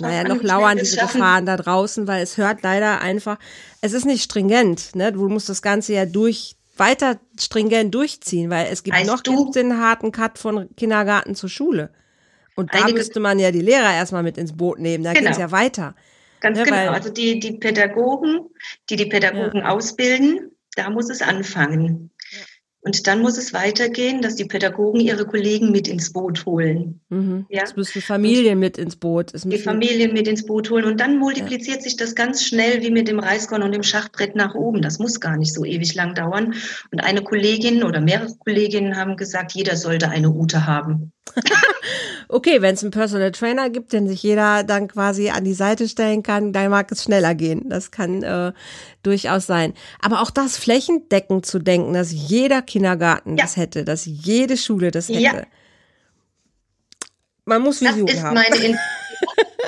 naja, 0.00 0.24
noch 0.24 0.42
lauern 0.42 0.78
diese 0.78 0.96
Gefahren 0.96 1.46
da 1.46 1.56
draußen, 1.56 2.08
weil 2.08 2.24
es 2.24 2.36
hört 2.36 2.60
leider 2.62 3.00
einfach, 3.00 3.38
es 3.82 3.92
ist 3.92 4.04
nicht 4.04 4.24
stringent, 4.24 4.96
ne? 4.96 5.12
Du 5.12 5.28
musst 5.28 5.48
das 5.48 5.62
Ganze 5.62 5.92
ja 5.92 6.06
durch, 6.06 6.56
weiter 6.76 7.20
stringent 7.38 7.94
durchziehen, 7.94 8.50
weil 8.50 8.66
es 8.72 8.82
gibt 8.82 8.96
weißt 8.96 9.06
noch 9.06 9.20
du, 9.20 9.52
den 9.52 9.78
harten 9.78 10.10
Cut 10.10 10.38
von 10.38 10.74
Kindergarten 10.74 11.36
zur 11.36 11.48
Schule. 11.48 11.90
Und 12.56 12.74
da 12.74 12.88
müsste 12.88 13.20
man 13.20 13.38
ja 13.38 13.52
die 13.52 13.60
Lehrer 13.60 13.94
erstmal 13.94 14.24
mit 14.24 14.38
ins 14.38 14.56
Boot 14.56 14.80
nehmen, 14.80 15.04
da 15.04 15.12
genau. 15.12 15.26
geht's 15.26 15.38
ja 15.38 15.52
weiter. 15.52 15.94
Ganz 16.40 16.58
ne? 16.58 16.64
genau, 16.64 16.90
also 16.90 17.10
die, 17.10 17.38
die 17.38 17.52
Pädagogen, 17.52 18.40
die 18.90 18.96
die 18.96 19.06
Pädagogen 19.06 19.58
ja. 19.58 19.68
ausbilden, 19.68 20.50
da 20.74 20.90
muss 20.90 21.10
es 21.10 21.22
anfangen. 21.22 22.10
Und 22.86 23.08
dann 23.08 23.20
muss 23.20 23.36
es 23.36 23.52
weitergehen, 23.52 24.22
dass 24.22 24.36
die 24.36 24.44
Pädagogen 24.44 25.00
ihre 25.00 25.26
Kollegen 25.26 25.72
mit 25.72 25.88
ins 25.88 26.12
Boot 26.12 26.46
holen. 26.46 27.00
Mhm. 27.08 27.44
Ja? 27.48 27.64
Es 27.64 27.74
müssen 27.74 28.00
Familien 28.00 28.60
mit 28.60 28.78
ins 28.78 28.94
Boot. 28.94 29.32
Die 29.34 29.58
Familien 29.58 30.12
mit 30.12 30.28
ins 30.28 30.46
Boot 30.46 30.70
holen. 30.70 30.84
Und 30.84 31.00
dann 31.00 31.18
multipliziert 31.18 31.78
ja. 31.78 31.82
sich 31.82 31.96
das 31.96 32.14
ganz 32.14 32.44
schnell 32.44 32.82
wie 32.82 32.92
mit 32.92 33.08
dem 33.08 33.18
Reiskorn 33.18 33.64
und 33.64 33.72
dem 33.72 33.82
Schachbrett 33.82 34.36
nach 34.36 34.54
oben. 34.54 34.82
Das 34.82 35.00
muss 35.00 35.18
gar 35.18 35.36
nicht 35.36 35.52
so 35.52 35.64
ewig 35.64 35.96
lang 35.96 36.14
dauern. 36.14 36.54
Und 36.92 37.00
eine 37.00 37.22
Kollegin 37.22 37.82
oder 37.82 38.00
mehrere 38.00 38.36
Kolleginnen 38.38 38.96
haben 38.96 39.16
gesagt, 39.16 39.50
jeder 39.52 39.74
sollte 39.74 40.08
eine 40.08 40.30
Ute 40.30 40.64
haben. 40.64 41.10
okay, 42.28 42.62
wenn 42.62 42.74
es 42.74 42.82
einen 42.82 42.90
Personal 42.90 43.32
Trainer 43.32 43.70
gibt, 43.70 43.92
den 43.92 44.08
sich 44.08 44.22
jeder 44.22 44.64
dann 44.64 44.88
quasi 44.88 45.30
an 45.30 45.44
die 45.44 45.54
Seite 45.54 45.88
stellen 45.88 46.22
kann, 46.22 46.52
dann 46.52 46.70
mag 46.70 46.90
es 46.92 47.04
schneller 47.04 47.34
gehen. 47.34 47.68
Das 47.68 47.90
kann 47.90 48.22
äh, 48.22 48.52
durchaus 49.02 49.46
sein. 49.46 49.74
Aber 50.00 50.22
auch 50.22 50.30
das 50.30 50.56
flächendeckend 50.56 51.46
zu 51.46 51.58
denken, 51.58 51.92
dass 51.92 52.12
jeder 52.12 52.62
Kindergarten 52.62 53.36
ja. 53.36 53.44
das 53.44 53.56
hätte, 53.56 53.84
dass 53.84 54.06
jede 54.06 54.56
Schule 54.56 54.90
das 54.90 55.08
hätte. 55.08 55.20
Ja. 55.20 55.42
Man 57.44 57.62
muss 57.62 57.80
Vision 57.80 58.06
Das 58.06 58.16
ist 58.16 58.22
haben. 58.22 58.34
meine 58.34 58.56
In 58.56 58.76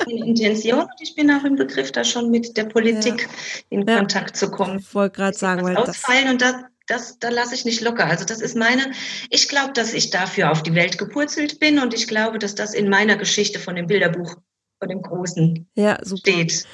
Intention 0.07 0.81
und 0.81 0.89
ich 1.01 1.15
bin 1.15 1.29
auch 1.31 1.43
im 1.43 1.55
Begriff, 1.55 1.91
da 1.91 2.03
schon 2.03 2.31
mit 2.31 2.57
der 2.57 2.65
Politik 2.65 3.21
ja. 3.21 3.27
in 3.69 3.85
Kontakt 3.85 4.35
zu 4.35 4.49
kommen. 4.49 4.79
Ich 4.79 4.93
wollte 4.95 5.17
gerade 5.17 5.37
sagen, 5.37 5.63
weil 5.63 5.77
ausfallen 5.77 6.25
das 6.25 6.31
und 6.31 6.41
das 6.41 6.55
das, 6.89 7.19
da 7.19 7.29
lasse 7.29 7.55
ich 7.55 7.65
nicht 7.65 7.81
locker. 7.81 8.05
Also 8.05 8.25
das 8.25 8.41
ist 8.41 8.55
meine, 8.55 8.91
ich 9.29 9.47
glaube, 9.47 9.73
dass 9.73 9.93
ich 9.93 10.09
dafür 10.09 10.51
auf 10.51 10.63
die 10.63 10.75
Welt 10.75 10.97
gepurzelt 10.97 11.59
bin 11.59 11.79
und 11.79 11.93
ich 11.93 12.07
glaube, 12.07 12.39
dass 12.39 12.55
das 12.55 12.73
in 12.73 12.89
meiner 12.89 13.15
Geschichte 13.15 13.59
von 13.59 13.75
dem 13.75 13.87
Bilderbuch, 13.87 14.35
von 14.79 14.89
dem 14.89 15.01
Großen 15.01 15.69
ja, 15.75 15.99
steht. 16.17 16.65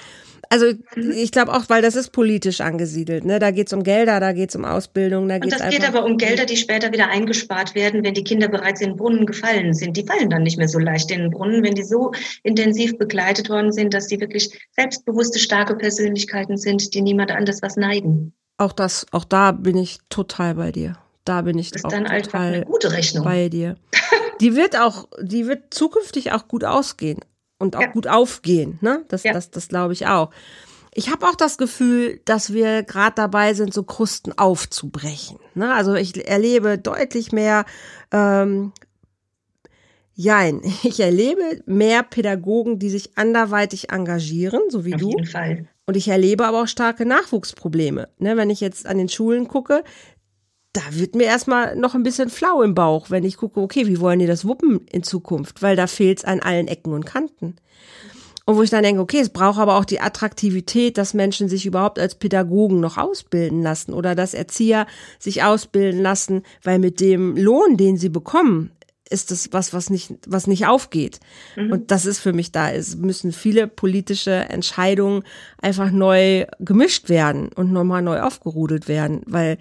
Also 0.49 0.67
mhm. 0.95 1.11
ich 1.11 1.31
glaube 1.31 1.53
auch, 1.53 1.69
weil 1.69 1.81
das 1.81 1.95
ist 1.95 2.11
politisch 2.11 2.61
angesiedelt. 2.61 3.25
Ne? 3.25 3.39
Da 3.39 3.51
geht 3.51 3.67
es 3.67 3.73
um 3.73 3.83
Gelder, 3.83 4.19
da 4.19 4.31
geht 4.31 4.49
es 4.49 4.55
um 4.55 4.63
Ausbildung. 4.63 5.27
Da 5.27 5.35
und 5.35 5.51
das 5.51 5.69
geht 5.69 5.85
aber 5.85 6.05
um 6.05 6.17
Gelder, 6.17 6.45
die 6.45 6.55
später 6.55 6.93
wieder 6.93 7.09
eingespart 7.09 7.75
werden, 7.75 8.03
wenn 8.03 8.13
die 8.13 8.23
Kinder 8.23 8.47
bereits 8.47 8.79
in 8.79 8.91
den 8.91 8.97
Brunnen 8.97 9.25
gefallen 9.25 9.73
sind. 9.73 9.97
Die 9.97 10.05
fallen 10.05 10.29
dann 10.29 10.43
nicht 10.43 10.57
mehr 10.57 10.69
so 10.69 10.79
leicht 10.79 11.11
in 11.11 11.19
den 11.19 11.31
Brunnen, 11.31 11.63
wenn 11.63 11.75
die 11.75 11.83
so 11.83 12.11
intensiv 12.43 12.97
begleitet 12.97 13.49
worden 13.49 13.71
sind, 13.71 13.93
dass 13.93 14.07
die 14.07 14.21
wirklich 14.21 14.57
selbstbewusste, 14.71 15.39
starke 15.39 15.75
Persönlichkeiten 15.75 16.57
sind, 16.57 16.93
die 16.93 17.01
niemand 17.01 17.31
anders 17.31 17.61
was 17.61 17.75
neiden. 17.75 18.33
Auch 18.57 18.71
das, 18.71 19.05
auch 19.11 19.25
da 19.25 19.51
bin 19.51 19.77
ich 19.77 19.99
total 20.09 20.55
bei 20.55 20.71
dir. 20.71 20.97
Da 21.25 21.41
bin 21.41 21.57
ich 21.57 21.71
das 21.71 21.81
ist 21.81 21.85
auch 21.85 21.89
dann 21.89 22.05
total 22.05 22.53
eine 22.53 22.65
gute 22.65 22.91
Rechnung. 22.91 23.23
bei 23.23 23.49
dir. 23.49 23.75
Die 24.41 24.55
wird 24.55 24.77
auch, 24.77 25.07
die 25.21 25.47
wird 25.47 25.73
zukünftig 25.73 26.33
auch 26.33 26.49
gut 26.49 26.65
ausgehen 26.65 27.21
und 27.57 27.77
auch 27.77 27.81
ja. 27.81 27.87
gut 27.87 28.07
aufgehen. 28.07 28.77
Ne? 28.81 29.05
Das, 29.07 29.23
ja. 29.23 29.31
das, 29.31 29.49
das 29.49 29.69
glaube 29.69 29.93
ich 29.93 30.07
auch. 30.07 30.29
Ich 30.93 31.09
habe 31.09 31.25
auch 31.25 31.35
das 31.35 31.57
Gefühl, 31.57 32.19
dass 32.25 32.53
wir 32.53 32.83
gerade 32.83 33.15
dabei 33.15 33.53
sind, 33.53 33.73
so 33.73 33.83
Krusten 33.83 34.37
aufzubrechen. 34.37 35.39
Ne? 35.53 35.73
Also 35.73 35.93
ich 35.95 36.27
erlebe 36.27 36.77
deutlich 36.77 37.31
mehr, 37.31 37.65
ähm, 38.11 38.73
jein, 40.13 40.61
ich 40.83 40.99
erlebe 40.99 41.61
mehr 41.65 42.03
Pädagogen, 42.03 42.79
die 42.79 42.89
sich 42.89 43.17
anderweitig 43.17 43.89
engagieren, 43.91 44.63
so 44.69 44.85
wie 44.85 44.95
Auf 44.95 44.99
du. 45.01 45.07
Auf 45.07 45.13
jeden 45.13 45.27
Fall. 45.27 45.67
Und 45.87 45.95
ich 45.95 46.07
erlebe 46.07 46.45
aber 46.45 46.63
auch 46.63 46.67
starke 46.67 47.05
Nachwuchsprobleme. 47.05 48.09
Ne, 48.17 48.37
wenn 48.37 48.49
ich 48.49 48.59
jetzt 48.59 48.87
an 48.87 48.97
den 48.97 49.09
Schulen 49.09 49.47
gucke, 49.47 49.83
da 50.73 50.81
wird 50.89 51.15
mir 51.15 51.25
erstmal 51.25 51.75
noch 51.75 51.95
ein 51.95 52.03
bisschen 52.03 52.29
flau 52.29 52.61
im 52.61 52.75
Bauch, 52.75 53.09
wenn 53.09 53.23
ich 53.23 53.37
gucke, 53.37 53.61
okay, 53.61 53.87
wie 53.87 53.99
wollen 53.99 54.19
die 54.19 54.25
das 54.25 54.45
wuppen 54.45 54.85
in 54.91 55.03
Zukunft? 55.03 55.61
Weil 55.61 55.75
da 55.75 55.87
fehlt 55.87 56.19
es 56.19 56.25
an 56.25 56.41
allen 56.41 56.67
Ecken 56.67 56.93
und 56.93 57.05
Kanten. 57.05 57.55
Und 58.45 58.57
wo 58.57 58.61
ich 58.61 58.69
dann 58.69 58.83
denke, 58.83 59.01
okay, 59.01 59.19
es 59.19 59.29
braucht 59.29 59.57
aber 59.57 59.75
auch 59.75 59.85
die 59.85 60.01
Attraktivität, 60.01 60.97
dass 60.97 61.15
Menschen 61.15 61.49
sich 61.49 61.65
überhaupt 61.65 61.97
als 61.97 62.15
Pädagogen 62.15 62.79
noch 62.79 62.97
ausbilden 62.97 63.63
lassen 63.63 63.93
oder 63.93 64.13
dass 64.13 64.35
Erzieher 64.35 64.85
sich 65.17 65.43
ausbilden 65.43 66.01
lassen, 66.01 66.43
weil 66.61 66.77
mit 66.77 66.99
dem 66.99 67.37
Lohn, 67.37 67.77
den 67.77 67.97
sie 67.97 68.09
bekommen, 68.09 68.71
ist 69.09 69.31
das 69.31 69.49
was, 69.51 69.73
was 69.73 69.89
nicht, 69.89 70.13
was 70.27 70.47
nicht 70.47 70.65
aufgeht. 70.65 71.19
Mhm. 71.55 71.71
Und 71.71 71.91
das 71.91 72.05
ist 72.05 72.19
für 72.19 72.33
mich 72.33 72.51
da. 72.51 72.71
Es 72.71 72.95
müssen 72.95 73.31
viele 73.31 73.67
politische 73.67 74.31
Entscheidungen 74.31 75.23
einfach 75.61 75.91
neu 75.91 76.45
gemischt 76.59 77.09
werden 77.09 77.49
und 77.49 77.71
nochmal 77.71 78.01
neu 78.01 78.21
aufgerudelt 78.21 78.87
werden, 78.87 79.21
weil, 79.25 79.57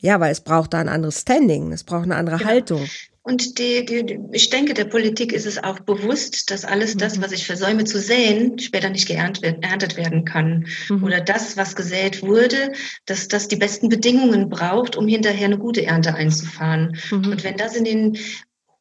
ja, 0.00 0.20
weil 0.20 0.32
es 0.32 0.40
braucht 0.40 0.74
da 0.74 0.78
ein 0.78 0.88
anderes 0.88 1.20
Standing, 1.20 1.72
es 1.72 1.84
braucht 1.84 2.04
eine 2.04 2.16
andere 2.16 2.36
genau. 2.38 2.50
Haltung. 2.50 2.88
Und 3.24 3.58
die, 3.58 3.84
die, 3.86 4.18
ich 4.32 4.50
denke, 4.50 4.74
der 4.74 4.86
Politik 4.86 5.32
ist 5.32 5.46
es 5.46 5.62
auch 5.62 5.78
bewusst, 5.80 6.50
dass 6.50 6.64
alles 6.64 6.96
das, 6.96 7.16
mhm. 7.16 7.22
was 7.22 7.32
ich 7.32 7.46
versäume 7.46 7.84
zu 7.84 8.00
säen, 8.00 8.58
später 8.58 8.90
nicht 8.90 9.06
geerntet 9.06 9.96
werden 9.96 10.24
kann. 10.24 10.66
Mhm. 10.88 11.04
Oder 11.04 11.20
das, 11.20 11.56
was 11.56 11.76
gesät 11.76 12.22
wurde, 12.22 12.72
dass 13.06 13.28
das 13.28 13.46
die 13.46 13.56
besten 13.56 13.88
Bedingungen 13.88 14.48
braucht, 14.48 14.96
um 14.96 15.06
hinterher 15.06 15.46
eine 15.46 15.58
gute 15.58 15.86
Ernte 15.86 16.14
einzufahren. 16.14 16.96
Mhm. 17.10 17.28
Und 17.28 17.44
wenn 17.44 17.56
das 17.56 17.76
in 17.76 17.84
den 17.84 18.18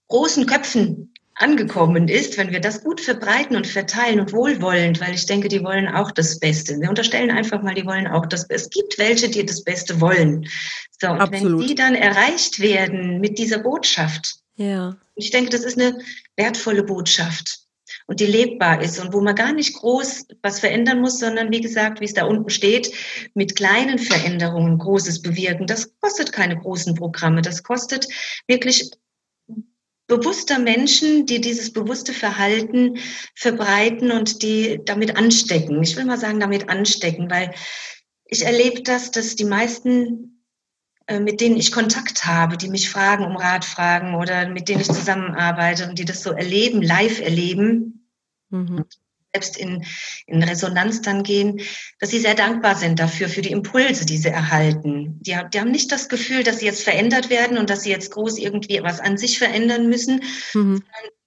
großen 0.08 0.48
Köpfen 0.48 1.11
angekommen 1.36 2.08
ist, 2.08 2.38
wenn 2.38 2.52
wir 2.52 2.60
das 2.60 2.84
gut 2.84 3.02
verbreiten 3.02 3.56
und 3.56 3.67
verteilen 3.67 4.20
und 4.20 4.34
wohlwollend, 4.34 5.00
weil 5.00 5.13
ich 5.13 5.26
denke, 5.26 5.48
die 5.48 5.63
wollen 5.63 5.88
auch 5.88 6.12
das 6.12 6.39
Beste. 6.39 6.80
Wir 6.80 6.89
unterstellen 6.89 7.32
einfach 7.32 7.62
mal, 7.62 7.74
die 7.74 7.86
wollen 7.86 8.08
auch 8.08 8.26
das 8.26 8.48
Beste. 8.48 8.65
Es 8.65 8.70
gibt 8.70 9.00
welche, 9.00 9.30
die 9.30 9.46
das 9.46 9.63
Beste 9.63 10.02
wollen. 10.02 10.48
So, 11.00 11.10
und 11.10 11.22
Absolut. 11.22 11.62
wenn 11.62 11.67
die 11.67 11.76
dann 11.76 11.96
erreicht 11.96 12.60
werden 12.60 13.20
mit 13.20 13.38
dieser 13.38 13.60
Botschaft, 13.60 14.36
ja. 14.56 14.96
ich 15.15 15.32
denke, 15.32 15.50
das 15.50 15.63
ist 15.63 15.80
eine 15.80 15.98
wertvolle 16.36 16.84
Botschaft. 16.84 17.60
und 18.08 18.20
die 18.20 18.26
lebbar 18.26 18.82
ist 18.82 19.00
und 19.00 19.13
wo 19.13 19.22
man 19.22 19.36
gar 19.36 19.54
nicht 19.54 19.76
groß 19.76 20.28
was 20.41 20.60
verändern 20.60 21.02
muss, 21.02 21.20
sondern 21.20 21.52
wie 21.52 21.62
gesagt, 21.62 22.02
wie 22.02 22.06
es 22.06 22.13
da 22.13 22.26
unten 22.26 22.50
steht, 22.50 22.91
mit 23.34 23.56
kleinen 23.56 24.00
Veränderungen 24.00 24.78
Großes 24.78 25.22
bewirken. 25.22 25.67
Das 25.67 25.98
kostet 26.00 26.32
keine 26.32 26.58
großen 26.58 26.96
Programme. 26.96 27.41
Das 27.41 27.63
kostet 27.63 28.08
wirklich 28.48 28.91
bewusster 30.12 30.60
Menschen, 30.60 31.26
die 31.26 31.39
dieses 31.39 31.71
bewusste 31.71 32.12
Verhalten 32.12 32.97
verbreiten 33.34 34.12
und 34.12 34.43
die 34.43 34.82
damit 34.84 35.15
anstecken. 35.15 35.82
Ich 35.82 35.95
will 35.95 36.04
mal 36.04 36.19
sagen, 36.19 36.41
damit 36.41 36.67
anstecken, 36.67 37.32
weil 37.32 37.54
ich 38.26 38.45
erlebe 38.45 38.82
das, 38.84 39.12
dass 39.12 39.38
die 39.38 39.45
meisten, 39.45 40.43
äh, 41.08 41.21
mit 41.21 41.39
denen 41.39 41.56
ich 41.56 41.71
Kontakt 41.71 42.26
habe, 42.26 42.58
die 42.58 42.67
mich 42.67 42.89
fragen, 42.89 43.24
um 43.24 43.38
Rat 43.38 43.63
fragen 43.63 44.15
oder 44.15 44.50
mit 44.50 44.67
denen 44.67 44.82
ich 44.82 44.88
zusammenarbeite 44.88 45.88
und 45.88 45.97
die 45.97 46.06
das 46.06 46.24
so 46.24 46.32
erleben, 46.32 46.82
live 46.82 47.21
erleben, 47.21 48.06
mhm 48.50 48.84
selbst 49.34 49.58
in, 49.58 49.86
in 50.28 50.44
Resonanz 50.44 51.02
dann 51.02 51.24
gehen, 51.24 51.62
dass 52.00 52.10
sie 52.10 52.20
sehr 52.20 52.36
dankbar 52.36 52.76
sind 52.76 53.00
dafür, 53.00 53.30
für 53.30 53.41
die 53.41 53.52
Impulse, 53.52 54.06
die 54.06 54.17
sie 54.17 54.30
erhalten. 54.30 55.20
Die, 55.22 55.38
die 55.54 55.60
haben 55.60 55.72
nicht 55.72 55.91
das 55.91 56.10
Gefühl, 56.10 56.44
dass 56.44 56.60
sie 56.60 56.65
jetzt 56.65 56.84
verändert 56.84 57.30
werden 57.30 57.58
und 57.58 57.70
dass 57.70 57.84
sie 57.84 57.91
jetzt 57.91 58.12
groß 58.12 58.38
irgendwie 58.38 58.82
was 58.84 59.00
an 59.00 59.17
sich 59.17 59.38
verändern 59.38 59.88
müssen, 59.88 60.22
mhm 60.54 60.84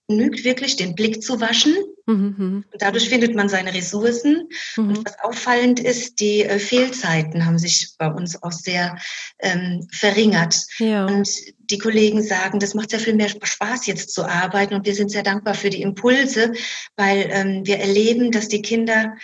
genügt 0.09 0.45
wirklich, 0.45 0.77
den 0.77 0.95
Blick 0.95 1.23
zu 1.23 1.41
waschen. 1.41 1.75
Mhm. 2.07 2.35
mhm. 2.37 2.65
Und 2.71 2.83
dadurch 2.83 3.09
findet 3.09 3.35
man 3.35 3.49
seine 3.49 3.73
Ressourcen. 3.73 4.49
Mhm. 4.77 4.89
Und 4.89 5.07
was 5.07 5.19
auffallend 5.21 5.81
ist, 5.81 6.21
die 6.21 6.43
äh, 6.43 6.59
Fehlzeiten 6.59 7.47
haben 7.47 7.59
sich 7.59 7.95
bei 7.99 8.09
uns 8.09 8.43
auch 8.43 8.53
sehr 8.53 8.99
ähm, 9.41 9.87
verringert. 9.91 10.65
Ja. 10.79 11.07
Und 11.07 11.29
die 11.59 11.79
Kollegen 11.79 12.23
sagen, 12.23 12.59
das 12.59 12.75
macht 12.75 12.91
sehr 12.91 13.01
viel 13.01 13.15
mehr 13.15 13.29
Spaß, 13.29 13.87
jetzt 13.87 14.13
zu 14.13 14.25
arbeiten. 14.25 14.75
Und 14.75 14.87
wir 14.87 14.95
sind 14.95 15.11
sehr 15.11 15.23
dankbar 15.23 15.55
für 15.55 15.71
die 15.71 15.83
Impulse, 15.83 16.53
weil 16.97 17.29
ähm, 17.31 17.67
wir 17.67 17.79
erleben, 17.79 18.31
dass 18.31 18.49
die 18.49 18.63
Kinder 18.63 19.15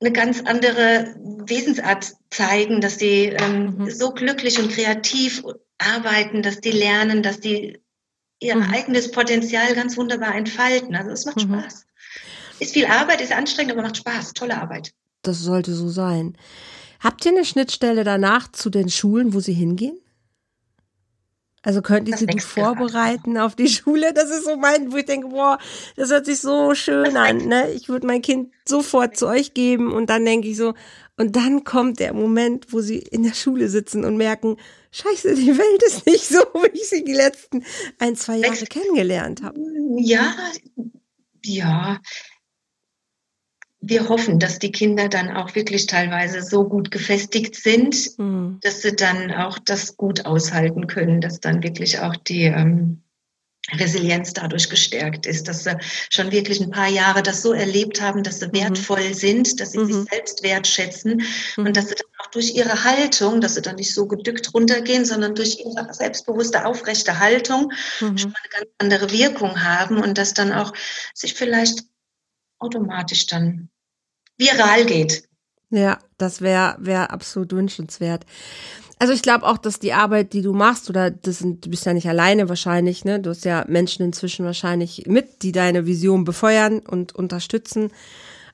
eine 0.00 0.12
ganz 0.12 0.42
andere 0.42 1.16
Wesensart 1.46 2.12
zeigen, 2.30 2.80
dass 2.80 2.98
sie 2.98 3.26
ähm, 3.26 3.78
mhm. 3.78 3.90
so 3.90 4.12
glücklich 4.12 4.58
und 4.58 4.70
kreativ 4.70 5.42
arbeiten, 5.78 6.42
dass 6.42 6.60
die 6.60 6.70
lernen, 6.70 7.22
dass 7.22 7.40
die 7.40 7.80
ihr 8.40 8.56
mhm. 8.56 8.72
eigenes 8.72 9.10
Potenzial 9.10 9.74
ganz 9.74 9.96
wunderbar 9.96 10.34
entfalten. 10.34 10.94
Also 10.94 11.10
es 11.10 11.24
macht 11.26 11.36
mhm. 11.36 11.60
Spaß. 11.60 11.86
Ist 12.60 12.74
viel 12.74 12.86
Arbeit, 12.86 13.20
ist 13.20 13.32
anstrengend, 13.32 13.72
aber 13.72 13.82
macht 13.82 13.96
Spaß. 13.98 14.32
Tolle 14.34 14.60
Arbeit. 14.60 14.92
Das 15.22 15.40
sollte 15.40 15.74
so 15.74 15.88
sein. 15.88 16.36
Habt 17.00 17.24
ihr 17.24 17.32
eine 17.32 17.44
Schnittstelle 17.44 18.04
danach 18.04 18.50
zu 18.50 18.70
den 18.70 18.88
Schulen, 18.88 19.34
wo 19.34 19.40
sie 19.40 19.52
hingehen? 19.52 19.98
Also 21.62 21.82
könnt 21.82 22.08
ihr 22.08 22.16
sie 22.16 22.26
gut 22.26 22.42
vorbereiten 22.42 23.36
auf 23.36 23.54
die 23.56 23.68
Schule? 23.68 24.12
Das 24.14 24.30
ist 24.30 24.44
so 24.44 24.56
mein, 24.56 24.92
wo 24.92 24.96
ich 24.96 25.04
denke, 25.04 25.28
boah, 25.28 25.58
das 25.96 26.10
hört 26.10 26.26
sich 26.26 26.40
so 26.40 26.74
schön 26.74 27.16
an. 27.16 27.46
Ne? 27.46 27.70
Ich 27.72 27.88
würde 27.88 28.06
mein 28.06 28.22
Kind 28.22 28.52
sofort 28.66 29.16
zu 29.16 29.26
euch 29.26 29.54
geben 29.54 29.92
und 29.92 30.08
dann 30.08 30.24
denke 30.24 30.48
ich 30.48 30.56
so, 30.56 30.74
und 31.16 31.34
dann 31.34 31.64
kommt 31.64 31.98
der 31.98 32.14
Moment, 32.14 32.72
wo 32.72 32.80
sie 32.80 32.98
in 32.98 33.24
der 33.24 33.34
Schule 33.34 33.68
sitzen 33.68 34.04
und 34.04 34.16
merken, 34.16 34.56
scheiße, 34.90 35.34
die 35.34 35.56
Welt 35.56 35.82
ist 35.86 36.06
nicht 36.06 36.24
so, 36.24 36.38
wie 36.54 36.78
ich 36.78 36.88
sie 36.88 37.04
die 37.04 37.14
letzten 37.14 37.64
ein, 37.98 38.16
zwei 38.16 38.36
Jahre 38.36 38.64
kennengelernt 38.66 39.42
habe. 39.42 39.60
Ja, 39.98 40.34
ja. 41.44 42.00
Wir 43.80 44.08
hoffen, 44.08 44.40
dass 44.40 44.58
die 44.58 44.72
Kinder 44.72 45.08
dann 45.08 45.30
auch 45.30 45.54
wirklich 45.54 45.86
teilweise 45.86 46.42
so 46.42 46.68
gut 46.68 46.90
gefestigt 46.90 47.54
sind, 47.54 48.18
mhm. 48.18 48.58
dass 48.60 48.82
sie 48.82 48.96
dann 48.96 49.30
auch 49.30 49.58
das 49.58 49.96
gut 49.96 50.26
aushalten 50.26 50.88
können, 50.88 51.20
dass 51.20 51.38
dann 51.38 51.62
wirklich 51.62 52.00
auch 52.00 52.16
die 52.16 52.42
ähm, 52.42 53.02
Resilienz 53.74 54.32
dadurch 54.32 54.70
gestärkt 54.70 55.26
ist, 55.26 55.48
dass 55.48 55.64
sie 55.64 55.76
schon 56.10 56.32
wirklich 56.32 56.60
ein 56.60 56.70
paar 56.70 56.88
Jahre 56.88 57.22
das 57.22 57.42
so 57.42 57.52
erlebt 57.52 58.00
haben, 58.00 58.22
dass 58.22 58.40
sie 58.40 58.48
mhm. 58.48 58.54
wertvoll 58.54 59.14
sind, 59.14 59.60
dass 59.60 59.72
sie 59.72 59.78
mhm. 59.78 59.86
sich 59.86 60.10
selbst 60.10 60.42
wertschätzen 60.42 61.22
mhm. 61.56 61.66
und 61.66 61.76
dass 61.76 61.88
sie 61.88 61.94
dann 61.94 62.06
auch 62.18 62.30
durch 62.30 62.54
ihre 62.54 62.84
Haltung, 62.84 63.40
dass 63.40 63.54
sie 63.54 63.62
dann 63.62 63.76
nicht 63.76 63.94
so 63.94 64.06
gedückt 64.06 64.54
runtergehen, 64.54 65.04
sondern 65.04 65.34
durch 65.34 65.60
ihre 65.60 65.92
selbstbewusste, 65.92 66.64
aufrechte 66.64 67.18
Haltung 67.18 67.72
mhm. 68.00 68.18
schon 68.18 68.34
eine 68.34 68.50
ganz 68.50 68.70
andere 68.78 69.10
Wirkung 69.12 69.62
haben 69.62 69.98
und 69.98 70.18
dass 70.18 70.34
dann 70.34 70.52
auch 70.52 70.72
sich 71.14 71.34
vielleicht 71.34 71.84
automatisch 72.58 73.26
dann 73.26 73.68
viral 74.36 74.86
geht. 74.86 75.28
Ja, 75.70 75.98
das 76.16 76.40
wäre 76.40 76.76
wär 76.78 77.10
absolut 77.10 77.52
wünschenswert. 77.52 78.24
Also 78.98 79.12
ich 79.12 79.22
glaube 79.22 79.46
auch, 79.46 79.58
dass 79.58 79.78
die 79.78 79.92
Arbeit, 79.92 80.32
die 80.32 80.42
du 80.42 80.52
machst, 80.52 80.90
oder 80.90 81.10
das 81.10 81.38
sind, 81.38 81.64
du 81.64 81.70
bist 81.70 81.86
ja 81.86 81.92
nicht 81.92 82.08
alleine 82.08 82.48
wahrscheinlich, 82.48 83.04
ne? 83.04 83.20
Du 83.20 83.30
hast 83.30 83.44
ja 83.44 83.64
Menschen 83.68 84.04
inzwischen 84.04 84.44
wahrscheinlich 84.44 85.04
mit, 85.06 85.42
die 85.42 85.52
deine 85.52 85.86
Vision 85.86 86.24
befeuern 86.24 86.80
und 86.80 87.14
unterstützen. 87.14 87.92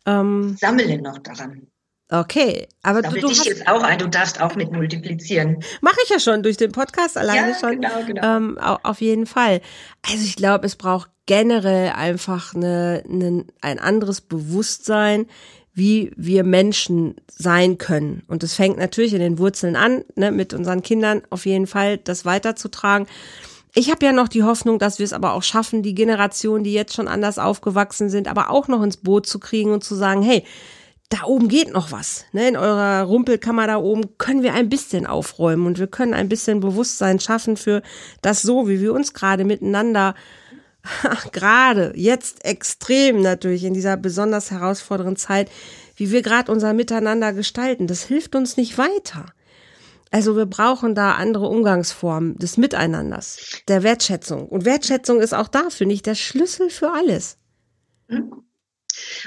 Ähm, 0.06 0.56
Sammle 0.58 1.00
noch 1.00 1.18
daran. 1.18 1.66
Okay, 2.10 2.68
aber 2.82 3.00
du, 3.00 3.18
du 3.18 3.28
dich 3.28 3.38
hast, 3.38 3.46
jetzt 3.46 3.66
auch 3.66 3.82
ein, 3.82 3.98
du 3.98 4.08
darfst 4.08 4.40
auch 4.40 4.54
mit 4.56 4.70
multiplizieren. 4.70 5.64
Mache 5.80 5.96
ich 6.04 6.10
ja 6.10 6.20
schon 6.20 6.42
durch 6.42 6.58
den 6.58 6.70
Podcast 6.70 7.16
alleine 7.16 7.52
ja, 7.52 7.58
schon. 7.58 7.80
Genau, 7.80 8.04
genau. 8.06 8.36
Ähm, 8.36 8.58
auf 8.58 9.00
jeden 9.00 9.26
Fall. 9.26 9.62
Also 10.02 10.22
ich 10.24 10.36
glaube, 10.36 10.66
es 10.66 10.76
braucht 10.76 11.10
generell 11.26 11.92
einfach 11.92 12.54
eine, 12.54 13.02
eine, 13.08 13.46
ein 13.62 13.78
anderes 13.78 14.20
Bewusstsein, 14.20 15.26
wie 15.74 16.12
wir 16.16 16.44
Menschen 16.44 17.16
sein 17.26 17.78
können. 17.78 18.22
Und 18.28 18.42
es 18.42 18.54
fängt 18.54 18.78
natürlich 18.78 19.12
in 19.12 19.20
den 19.20 19.38
Wurzeln 19.38 19.76
an, 19.76 20.04
ne, 20.14 20.30
mit 20.30 20.54
unseren 20.54 20.82
Kindern 20.82 21.22
auf 21.30 21.46
jeden 21.46 21.66
Fall 21.66 21.98
das 21.98 22.24
weiterzutragen. 22.24 23.06
Ich 23.74 23.90
habe 23.90 24.06
ja 24.06 24.12
noch 24.12 24.28
die 24.28 24.44
Hoffnung, 24.44 24.78
dass 24.78 25.00
wir 25.00 25.04
es 25.04 25.12
aber 25.12 25.32
auch 25.32 25.42
schaffen, 25.42 25.82
die 25.82 25.96
Generationen, 25.96 26.62
die 26.62 26.72
jetzt 26.72 26.94
schon 26.94 27.08
anders 27.08 27.40
aufgewachsen 27.40 28.08
sind, 28.08 28.28
aber 28.28 28.50
auch 28.50 28.68
noch 28.68 28.82
ins 28.82 28.98
Boot 28.98 29.26
zu 29.26 29.40
kriegen 29.40 29.72
und 29.72 29.82
zu 29.82 29.96
sagen, 29.96 30.22
hey, 30.22 30.44
da 31.08 31.24
oben 31.26 31.48
geht 31.48 31.72
noch 31.72 31.90
was. 31.90 32.24
Ne? 32.32 32.48
In 32.48 32.56
eurer 32.56 33.02
Rumpelkammer 33.02 33.66
da 33.66 33.76
oben 33.76 34.16
können 34.16 34.44
wir 34.44 34.54
ein 34.54 34.68
bisschen 34.68 35.06
aufräumen 35.06 35.66
und 35.66 35.78
wir 35.78 35.88
können 35.88 36.14
ein 36.14 36.28
bisschen 36.28 36.60
Bewusstsein 36.60 37.18
schaffen 37.18 37.56
für 37.56 37.82
das 38.22 38.42
so, 38.42 38.68
wie 38.68 38.80
wir 38.80 38.94
uns 38.94 39.12
gerade 39.12 39.44
miteinander 39.44 40.14
gerade 41.32 41.92
jetzt 41.96 42.44
extrem 42.44 43.22
natürlich 43.22 43.64
in 43.64 43.74
dieser 43.74 43.96
besonders 43.96 44.50
herausfordernden 44.50 45.16
Zeit, 45.16 45.50
wie 45.96 46.10
wir 46.10 46.22
gerade 46.22 46.50
unser 46.50 46.72
Miteinander 46.74 47.32
gestalten. 47.32 47.86
Das 47.86 48.04
hilft 48.04 48.34
uns 48.34 48.56
nicht 48.56 48.78
weiter. 48.78 49.26
Also 50.10 50.36
wir 50.36 50.46
brauchen 50.46 50.94
da 50.94 51.12
andere 51.12 51.48
Umgangsformen 51.48 52.38
des 52.38 52.56
Miteinanders, 52.56 53.62
der 53.66 53.82
Wertschätzung. 53.82 54.48
Und 54.48 54.64
Wertschätzung 54.64 55.20
ist 55.20 55.34
auch 55.34 55.48
dafür 55.48 55.86
nicht 55.86 56.06
der 56.06 56.14
Schlüssel 56.14 56.70
für 56.70 56.92
alles. 56.92 57.38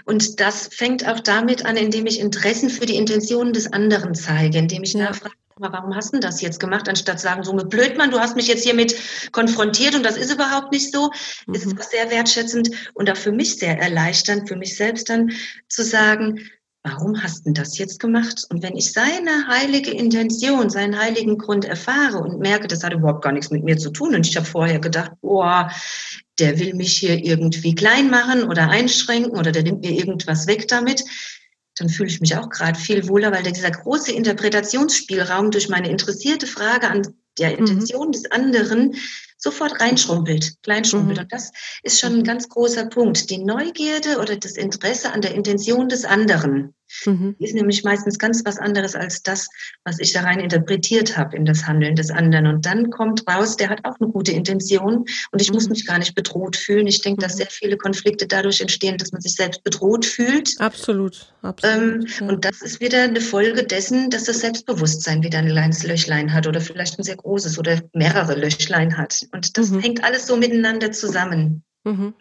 Und 0.06 0.40
das 0.40 0.68
fängt 0.68 1.06
auch 1.06 1.20
damit 1.20 1.66
an, 1.66 1.76
indem 1.76 2.06
ich 2.06 2.20
Interessen 2.20 2.70
für 2.70 2.86
die 2.86 2.96
Intentionen 2.96 3.52
des 3.52 3.74
anderen 3.74 4.16
zeige, 4.16 4.58
indem 4.58 4.84
ich 4.84 4.94
ja. 4.94 5.12
Nachfrage, 5.60 5.74
warum 5.74 5.96
hast 5.96 6.14
du 6.14 6.20
das 6.20 6.42
jetzt 6.42 6.60
gemacht, 6.60 6.88
anstatt 6.90 7.20
sagen, 7.20 7.44
so 7.44 7.54
mit 7.54 7.70
Blödmann, 7.70 8.12
du 8.12 8.20
hast 8.20 8.36
mich 8.36 8.48
jetzt 8.48 8.64
hiermit 8.64 8.96
konfrontiert 9.32 9.96
und 9.96 10.04
das 10.04 10.18
ist 10.18 10.34
überhaupt 10.34 10.72
nicht 10.72 10.92
so, 10.92 11.12
mhm. 11.46 11.54
ist 11.54 11.66
es 11.66 11.90
sehr 11.90 12.10
wertschätzend 12.10 12.70
und 12.94 13.10
auch 13.10 13.18
für 13.18 13.32
mich 13.32 13.58
sehr 13.58 13.80
erleichternd, 13.80 14.48
für 14.48 14.56
mich 14.56 14.76
selbst 14.76 15.10
dann 15.10 15.32
zu 15.70 15.84
sagen, 15.84 16.40
warum 16.84 17.22
hast 17.22 17.46
du 17.46 17.52
das 17.52 17.78
jetzt 17.78 18.00
gemacht? 18.00 18.46
Und 18.50 18.64
wenn 18.64 18.78
ich 18.78 18.94
seine 18.94 19.48
heilige 19.48 19.92
Intention, 19.92 20.70
seinen 20.70 20.98
heiligen 20.98 21.38
Grund 21.38 21.66
erfahre 21.66 22.20
und 22.20 22.40
merke, 22.40 22.68
das 22.68 22.84
hat 22.84 22.94
überhaupt 22.94 23.24
gar 23.24 23.34
nichts 23.34 23.52
mit 23.52 23.64
mir 23.64 23.78
zu 23.78 23.90
tun 23.90 24.16
und 24.16 24.26
ich 24.26 24.38
habe 24.38 24.46
vorher 24.46 24.80
gedacht, 24.80 25.12
boah, 25.22 25.70
der 26.40 26.60
will 26.60 26.76
mich 26.76 26.96
hier 26.96 27.18
irgendwie 27.26 27.76
klein 27.76 28.10
machen 28.10 28.44
oder 28.44 28.70
einschränken 28.70 29.38
oder 29.38 29.52
der 29.52 29.64
nimmt 29.64 29.82
mir 29.82 29.92
irgendwas 29.92 30.48
weg 30.48 30.68
damit, 30.68 31.04
dann 31.78 31.90
fühle 31.90 32.10
ich 32.10 32.22
mich 32.22 32.36
auch 32.36 32.50
gerade 32.50 32.80
viel 32.80 33.08
wohler, 33.08 33.32
weil 33.32 33.44
dieser 33.44 33.72
große 33.72 34.12
Interpretationsspielraum 34.12 35.52
durch 35.52 35.70
meine 35.70 35.90
interessierte 35.90 36.48
Frage 36.48 36.90
an 36.90 37.14
der 37.38 37.52
mhm. 37.52 37.58
Intention 37.58 38.08
mhm. 38.08 38.12
des 38.12 38.32
anderen 38.32 38.96
sofort 39.38 39.80
reinschrumpelt, 39.80 40.56
kleinschrumpelt. 40.64 41.18
Mhm. 41.18 41.24
Und 41.24 41.32
das 41.32 41.52
ist 41.84 42.00
schon 42.00 42.14
ein 42.14 42.24
ganz 42.24 42.50
großer 42.50 42.88
Punkt. 42.88 43.30
Die 43.30 43.38
Neugierde 43.38 44.20
oder 44.20 44.36
das 44.36 44.54
Interesse 44.54 45.14
an 45.14 45.22
der 45.22 45.36
Intention 45.36 45.90
des 45.90 46.06
anderen 46.06 46.74
mhm. 47.06 47.36
ist 47.40 47.56
nämlich 47.56 47.84
meistens 47.84 48.20
ganz 48.20 48.44
was 48.46 48.58
anderes 48.58 48.96
als 48.96 49.24
das, 49.24 49.48
was 49.84 50.00
ich 50.00 50.14
da 50.14 50.22
rein 50.22 50.40
interpretiert 50.40 51.18
habe 51.18 51.36
in 51.36 51.46
das 51.46 51.68
Handeln 51.68 51.96
des 51.96 52.12
anderen. 52.12 52.48
Und 52.48 52.66
dann 52.66 52.90
kommt 52.90 53.28
raus, 53.28 53.58
der 53.58 53.70
hat 53.70 53.86
auch 53.86 54.00
eine 54.00 54.10
gute 54.12 54.32
Intention 54.32 55.06
und 55.32 55.42
ich 55.42 55.50
mhm. 55.50 55.56
muss 55.56 55.70
mich 55.70 55.86
gar 55.86 56.00
nicht 56.00 56.16
bedroht 56.16 56.56
fühlen. 56.56 56.88
Ich 56.88 57.02
denke, 57.02 57.22
dass 57.22 57.34
mhm. 57.34 57.38
sehr 57.38 57.48
viele 57.50 57.78
Konflikte 57.78 58.28
dadurch 58.28 58.62
entstehen, 58.62 58.98
dass 58.98 59.12
man 59.12 59.22
sich 59.22 59.36
selbst 59.36 59.64
bedroht 59.64 60.06
fühlt. 60.06 60.56
Absolut. 60.60 61.34
Absolut 61.42 61.78
ähm, 61.78 62.06
ja. 62.20 62.28
Und 62.28 62.46
das 62.46 62.62
ist 62.62 62.82
wieder 62.82 63.04
eine 63.04 63.22
Folge 63.22 63.64
dessen, 63.64 64.10
dass 64.10 64.26
das 64.26 64.40
Selbstbewusstsein 64.40 65.24
wieder 65.24 65.40
ein 65.40 65.48
kleines 65.48 65.84
Löchlein 65.84 66.34
hat 66.34 66.48
oder 66.48 66.62
vielleicht 66.62 67.00
ein 67.00 67.04
sehr 67.04 67.16
großes 67.16 67.58
oder 67.60 67.82
mehrere 67.94 68.36
Löchlein 68.36 68.98
hat. 68.98 69.26
Und 69.32 69.58
das 69.58 69.70
mhm. 69.70 69.80
hängt 69.80 70.04
alles 70.04 70.28
so 70.28 70.38
miteinander 70.38 70.92
zusammen. 70.92 71.64
Mhm. 71.84 72.14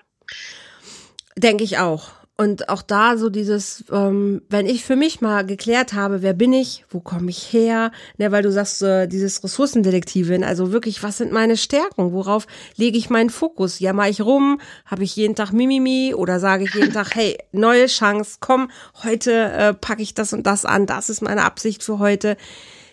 Denke 1.37 1.65
ich 1.65 1.79
auch. 1.79 2.11
Und 2.39 2.69
auch 2.69 2.83
da 2.83 3.17
so 3.17 3.31
dieses, 3.31 3.85
ähm, 3.91 4.43
wenn 4.51 4.67
ich 4.67 4.85
für 4.85 4.95
mich 4.95 5.23
mal 5.23 5.47
geklärt 5.47 5.95
habe, 5.95 6.21
wer 6.21 6.35
bin 6.35 6.53
ich, 6.53 6.85
wo 6.91 7.01
komme 7.01 7.31
ich 7.31 7.51
her, 7.51 7.93
ne, 8.19 8.31
weil 8.31 8.43
du 8.43 8.53
sagst, 8.53 8.83
äh, 8.83 9.07
dieses 9.07 9.43
Ressourcendetektivin, 9.43 10.45
also 10.45 10.71
wirklich, 10.71 11.03
was 11.03 11.17
sind 11.17 11.33
meine 11.33 11.57
Stärken, 11.57 12.13
worauf 12.13 12.47
lege 12.77 12.99
ich 12.99 13.09
meinen 13.09 13.31
Fokus? 13.31 13.79
Jammer 13.79 14.11
ich 14.11 14.21
rum, 14.21 14.61
habe 14.85 15.03
ich 15.03 15.17
jeden 15.17 15.35
Tag 15.35 15.53
Mimimi 15.53 16.13
oder 16.15 16.39
sage 16.39 16.65
ich 16.65 16.75
jeden 16.75 16.93
Tag, 16.93 17.15
hey, 17.15 17.39
neue 17.53 17.87
Chance, 17.87 18.37
komm, 18.41 18.71
heute 19.03 19.33
äh, 19.33 19.73
packe 19.73 20.03
ich 20.03 20.13
das 20.13 20.35
und 20.35 20.47
das 20.47 20.67
an, 20.67 20.85
das 20.85 21.09
ist 21.09 21.23
meine 21.23 21.43
Absicht 21.43 21.83
für 21.83 21.99
heute. 21.99 22.37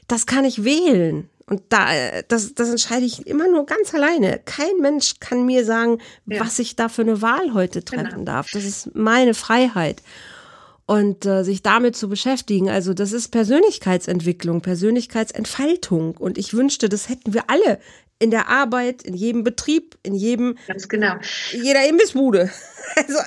Das 0.07 0.25
kann 0.25 0.45
ich 0.45 0.63
wählen. 0.63 1.29
Und 1.45 1.61
da, 1.69 1.87
das, 2.27 2.53
das 2.53 2.69
entscheide 2.69 3.05
ich 3.05 3.27
immer 3.27 3.49
nur 3.49 3.65
ganz 3.65 3.93
alleine. 3.93 4.39
Kein 4.45 4.77
Mensch 4.79 5.15
kann 5.19 5.45
mir 5.45 5.65
sagen, 5.65 5.99
ja. 6.25 6.39
was 6.39 6.57
ich 6.59 6.75
da 6.75 6.87
für 6.87 7.01
eine 7.01 7.21
Wahl 7.21 7.53
heute 7.53 7.83
treffen 7.83 8.09
genau. 8.09 8.25
darf. 8.25 8.47
Das 8.51 8.63
ist 8.63 8.95
meine 8.95 9.33
Freiheit. 9.33 10.01
Und 10.85 11.25
äh, 11.25 11.43
sich 11.43 11.61
damit 11.61 11.95
zu 11.95 12.09
beschäftigen, 12.09 12.69
also 12.69 12.93
das 12.93 13.13
ist 13.13 13.29
Persönlichkeitsentwicklung, 13.29 14.61
Persönlichkeitsentfaltung. 14.61 16.17
Und 16.17 16.37
ich 16.37 16.53
wünschte, 16.53 16.89
das 16.89 17.07
hätten 17.07 17.33
wir 17.33 17.49
alle 17.49 17.79
in 18.19 18.31
der 18.31 18.49
Arbeit, 18.49 19.03
in 19.03 19.13
jedem 19.13 19.43
Betrieb, 19.43 19.97
in 20.03 20.13
jedem, 20.13 20.57
ganz 20.67 20.87
genau, 20.87 21.15
jeder 21.51 21.87
Imbissbude. 21.87 22.49
Also, 22.95 23.17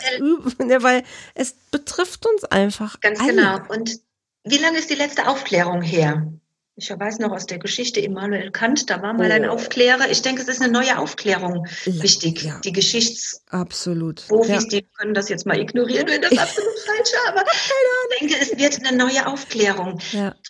ja. 0.68 0.82
weil 0.82 1.02
es 1.34 1.54
betrifft 1.72 2.24
uns 2.24 2.44
einfach. 2.44 3.00
Ganz 3.00 3.18
alle. 3.18 3.32
genau. 3.32 3.58
Und 3.68 3.98
wie 4.44 4.58
lange 4.58 4.78
ist 4.78 4.90
die 4.90 4.94
letzte 4.94 5.26
Aufklärung 5.26 5.82
her? 5.82 6.30
Ich 6.78 6.90
weiß 6.90 7.20
noch 7.20 7.32
aus 7.32 7.46
der 7.46 7.58
Geschichte 7.58 8.00
Immanuel 8.00 8.50
Kant, 8.50 8.90
da 8.90 9.00
war 9.00 9.14
mal 9.14 9.30
oh. 9.30 9.32
ein 9.32 9.46
Aufklärer. 9.46 10.10
Ich 10.10 10.20
denke, 10.20 10.42
es 10.42 10.48
ist 10.48 10.60
eine 10.60 10.70
neue 10.70 10.98
Aufklärung 10.98 11.66
wichtig. 11.86 12.42
Ja. 12.42 12.60
Die 12.60 12.72
Geschichts 12.72 13.42
absolut. 13.48 14.28
Profis, 14.28 14.64
ja. 14.64 14.68
die 14.68 14.82
können 14.82 15.14
das 15.14 15.30
jetzt 15.30 15.46
mal 15.46 15.58
ignorieren, 15.58 16.06
wenn 16.06 16.20
das 16.20 16.36
absolut 16.36 16.78
falsch 16.80 17.00
ist. 17.00 17.28
Aber 17.28 17.44
ich 18.10 18.18
denke, 18.20 18.34
es 18.42 18.58
wird 18.58 18.86
eine 18.86 18.98
neue 18.98 19.26
Aufklärung 19.26 19.98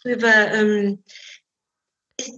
drüber. 0.02 0.52
Ähm, 0.52 1.04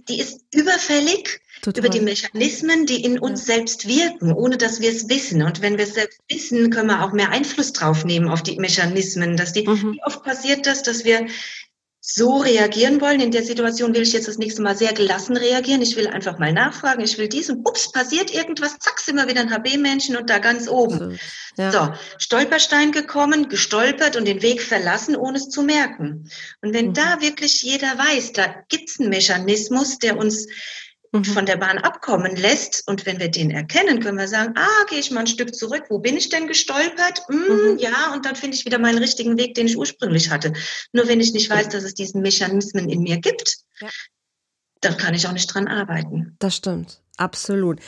die 0.07 0.19
ist 0.19 0.41
überfällig 0.53 1.39
Total. 1.61 1.79
über 1.79 1.89
die 1.89 2.01
Mechanismen, 2.01 2.85
die 2.85 3.03
in 3.03 3.17
uns 3.17 3.47
ja. 3.47 3.55
selbst 3.55 3.87
wirken, 3.87 4.33
ohne 4.33 4.57
dass 4.57 4.81
wir 4.81 4.91
es 4.91 5.09
wissen. 5.09 5.41
Und 5.41 5.61
wenn 5.63 5.77
wir 5.79 5.85
es 5.85 5.95
selbst 5.95 6.19
wissen, 6.29 6.69
können 6.69 6.89
wir 6.89 7.03
auch 7.03 7.13
mehr 7.13 7.31
Einfluss 7.31 7.73
drauf 7.73 8.05
nehmen 8.05 8.29
auf 8.29 8.43
die 8.43 8.59
Mechanismen. 8.59 9.35
Dass 9.35 9.53
die, 9.53 9.67
mhm. 9.67 9.93
Wie 9.93 10.03
oft 10.03 10.23
passiert 10.23 10.67
das, 10.67 10.83
dass 10.83 11.05
wir 11.05 11.25
so 12.01 12.37
reagieren 12.37 13.01
wollen. 13.01 13.19
In 13.19 13.31
der 13.31 13.43
Situation 13.43 13.93
will 13.93 14.03
ich 14.03 14.13
jetzt 14.13 14.27
das 14.27 14.37
nächste 14.37 14.61
Mal 14.61 14.75
sehr 14.75 14.93
gelassen 14.93 15.35
reagieren. 15.35 15.81
Ich 15.81 15.95
will 15.95 16.07
einfach 16.07 16.39
mal 16.39 16.53
nachfragen. 16.53 17.03
Ich 17.03 17.17
will 17.17 17.27
dies 17.27 17.49
und 17.49 17.67
ups, 17.67 17.91
passiert 17.91 18.33
irgendwas. 18.33 18.79
Zack, 18.79 18.99
sind 18.99 19.17
wir 19.17 19.27
wieder 19.27 19.41
ein 19.41 19.51
HB-Menschen 19.51 20.15
und 20.15 20.29
da 20.29 20.39
ganz 20.39 20.69
oben. 20.69 21.19
Ja. 21.57 21.71
So, 21.71 21.93
Stolperstein 22.17 22.91
gekommen, 22.91 23.49
gestolpert 23.49 24.15
und 24.15 24.25
den 24.25 24.41
Weg 24.41 24.61
verlassen, 24.61 25.15
ohne 25.15 25.37
es 25.37 25.49
zu 25.49 25.61
merken. 25.61 26.29
Und 26.61 26.73
wenn 26.73 26.89
mhm. 26.89 26.93
da 26.93 27.21
wirklich 27.21 27.61
jeder 27.63 27.97
weiß, 27.97 28.31
da 28.31 28.55
gibt's 28.69 28.99
einen 28.99 29.09
Mechanismus, 29.09 29.99
der 29.99 30.17
uns 30.17 30.47
mhm. 31.11 31.25
von 31.25 31.45
der 31.45 31.57
Bahn 31.57 31.77
abkommen 31.77 32.35
lässt. 32.35 32.87
Und 32.87 33.05
wenn 33.05 33.19
wir 33.19 33.29
den 33.29 33.51
erkennen, 33.51 33.99
können 34.01 34.17
wir 34.17 34.27
sagen, 34.27 34.53
ah, 34.55 34.85
gehe 34.89 34.99
ich 34.99 35.11
mal 35.11 35.21
ein 35.21 35.27
Stück 35.27 35.55
zurück. 35.55 35.85
Wo 35.89 35.99
bin 35.99 36.17
ich 36.17 36.29
denn 36.29 36.47
gestolpert? 36.47 37.23
Mm, 37.29 37.33
mhm. 37.33 37.77
Ja, 37.79 38.13
und 38.13 38.25
dann 38.25 38.35
finde 38.35 38.55
ich 38.55 38.65
wieder 38.65 38.79
meinen 38.79 38.99
richtigen 38.99 39.37
Weg, 39.37 39.55
den 39.55 39.67
ich 39.67 39.77
ursprünglich 39.77 40.29
hatte. 40.29 40.53
Nur 40.93 41.07
wenn 41.07 41.19
ich 41.19 41.33
nicht 41.33 41.49
weiß, 41.49 41.69
dass 41.69 41.83
es 41.83 41.93
diesen 41.93 42.21
Mechanismen 42.21 42.89
in 42.89 43.01
mir 43.01 43.17
gibt, 43.17 43.57
ja. 43.81 43.89
dann 44.81 44.97
kann 44.97 45.13
ich 45.13 45.27
auch 45.27 45.33
nicht 45.33 45.53
dran 45.53 45.67
arbeiten. 45.67 46.35
Das 46.39 46.55
stimmt. 46.55 47.01
Absolut. 47.19 47.79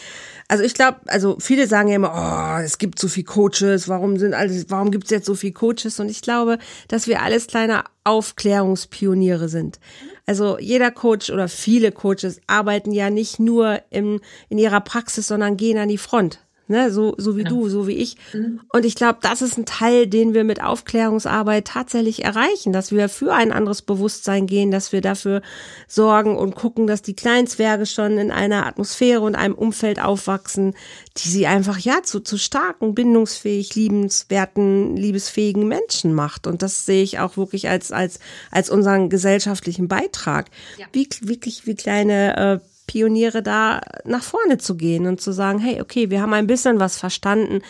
Also 0.50 0.66
ich 0.66 0.74
glaube, 0.74 1.00
also 1.08 1.38
viele 1.40 1.66
sagen 1.66 1.88
ja 1.88 1.96
immer, 1.96 2.58
oh, 2.60 2.62
es 2.62 2.78
gibt 2.78 3.00
so 3.00 3.08
viel 3.08 3.24
Coaches, 3.24 3.88
warum 3.88 4.18
sind 4.18 4.34
alles, 4.34 4.66
warum 4.68 4.92
gibt 4.92 5.06
es 5.06 5.10
jetzt 5.10 5.26
so 5.26 5.36
viel 5.36 5.54
Coaches? 5.54 6.02
Und 6.02 6.10
ich 6.10 6.22
glaube, 6.22 6.58
dass 6.90 7.08
wir 7.08 7.22
alles 7.22 7.48
kleine 7.48 7.86
Aufklärungspioniere 8.04 9.48
sind. 9.48 9.80
Also 10.26 10.60
jeder 10.60 10.92
Coach 10.92 11.30
oder 11.30 11.48
viele 11.48 11.92
Coaches 11.92 12.40
arbeiten 12.48 12.92
ja 12.92 13.10
nicht 13.10 13.40
nur 13.40 13.82
in, 13.90 14.20
in 14.50 14.58
ihrer 14.58 14.82
Praxis, 14.82 15.28
sondern 15.28 15.58
gehen 15.58 15.78
an 15.78 15.90
die 15.90 15.98
Front 15.98 16.40
ne? 16.72 16.92
so, 16.92 17.14
so 17.18 17.38
wie 17.38 17.44
ja. 17.44 17.50
du, 17.50 17.70
so 17.70 17.88
wie 17.88 17.94
ich. 17.94 18.18
Mhm. 18.34 18.62
Und 18.70 18.86
ich 18.86 18.96
glaube, 18.96 19.20
das 19.22 19.42
ist 19.42 19.58
ein 19.58 19.66
Teil, 19.66 20.08
den 20.08 20.34
wir 20.34 20.44
mit 20.44 20.64
Aufklärungsarbeit 20.64 21.66
tatsächlich 21.66 22.24
erreichen, 22.24 22.74
dass 22.74 22.92
wir 22.92 23.10
für 23.10 23.34
ein 23.34 23.52
anderes 23.52 23.82
Bewusstsein 23.82 24.48
gehen, 24.48 24.72
dass 24.72 24.92
wir 24.92 25.02
dafür 25.02 25.42
sorgen 25.88 26.38
und 26.38 26.56
gucken, 26.56 26.88
dass 26.88 27.02
die 27.02 27.16
Kleinzwerge 27.16 27.86
schon 27.86 28.18
in 28.18 28.32
einer 28.32 28.66
Atmosphäre 28.66 29.22
und 29.22 29.36
einem 29.36 29.56
Umfeld 29.56 30.02
aufwachsen, 30.02 30.74
die 31.18 31.30
sie 31.30 31.48
einfach 31.48 31.78
ja 31.78 32.04
zu, 32.04 32.22
zu 32.22 32.38
starken, 32.38 32.96
bindungsfähig, 32.96 33.76
liebenswerten, 33.76 34.96
liebesfähigen 34.96 35.68
Menschen 35.68 36.14
macht. 36.14 36.48
Und 36.48 36.62
das 36.62 36.86
sehe 36.86 37.04
ich 37.04 37.20
auch 37.20 37.38
wirklich 37.38 37.70
als, 37.70 37.92
als, 37.92 38.20
als 38.50 38.70
unseren 38.70 39.10
gesellschaftlichen 39.10 39.88
Beitrag. 39.88 40.50
Ja. 40.78 40.88
Wie, 40.94 41.08
wirklich 41.22 41.68
wie 41.68 41.76
kleine 41.76 42.62
äh, 42.62 42.71
Pioniere 42.92 43.42
da 43.42 43.80
nach 44.04 44.22
vorne 44.22 44.58
zu 44.58 44.76
gehen 44.76 45.08
und 45.08 45.22
zu 45.22 45.32
sagen, 45.32 45.60
hey, 45.60 45.80
okay, 45.80 46.10
wir 46.10 46.22
haben 46.22 46.34
ein 46.34 46.46
bisschen 46.46 46.82
was 46.82 46.98
verstanden, 46.98 47.62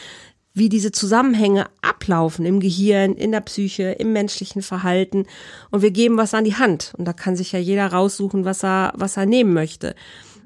wie 0.55 0.67
diese 0.67 0.91
Zusammenhänge 0.91 1.67
ablaufen 1.83 2.43
im 2.43 2.59
Gehirn, 2.59 3.13
in 3.13 3.31
der 3.31 3.41
Psyche, 3.41 3.91
im 3.91 4.13
menschlichen 4.13 4.63
Verhalten 4.63 5.27
und 5.69 5.83
wir 5.83 5.91
geben 5.91 6.17
was 6.17 6.33
an 6.33 6.43
die 6.43 6.55
Hand 6.55 6.93
und 6.97 7.05
da 7.05 7.13
kann 7.13 7.35
sich 7.35 7.51
ja 7.51 7.59
jeder 7.59 7.85
raussuchen, 7.85 8.45
was 8.45 8.63
er 8.63 8.93
was 8.95 9.15
er 9.15 9.27
nehmen 9.27 9.53
möchte. 9.53 9.93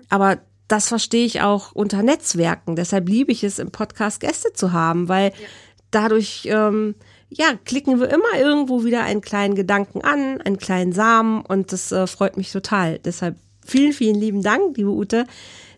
Aber 0.10 0.40
das 0.68 0.90
verstehe 0.90 1.26
ich 1.26 1.42
auch 1.42 1.72
unter 1.72 2.04
Netzwerken. 2.04 2.76
Deshalb 2.76 3.08
liebe 3.08 3.32
ich 3.32 3.46
es, 3.46 3.60
im 3.60 3.72
Podcast 3.72 4.20
Gäste 4.20 4.52
zu 4.52 4.74
haben, 4.74 5.08
weil 5.08 5.30
ja. 5.30 5.48
dadurch 5.92 6.50
ähm, 6.52 6.96
ja, 7.30 7.54
klicken 7.64 8.02
wir 8.02 8.10
immer 8.10 8.38
irgendwo 8.38 8.84
wieder 8.84 9.04
einen 9.04 9.22
kleinen 9.22 9.56
Gedanken 9.56 10.02
an, 10.02 10.42
einen 10.42 10.58
kleinen 10.58 10.92
Samen 10.92 11.46
und 11.46 11.72
das 11.72 11.94
äh, 11.94 12.08
freut 12.08 12.36
mich 12.36 12.52
total. 12.52 13.00
Deshalb 13.00 13.38
vielen, 13.66 13.94
vielen 13.94 14.16
lieben 14.16 14.42
Dank, 14.42 14.78
liebe 14.78 14.92
Ute, 14.92 15.26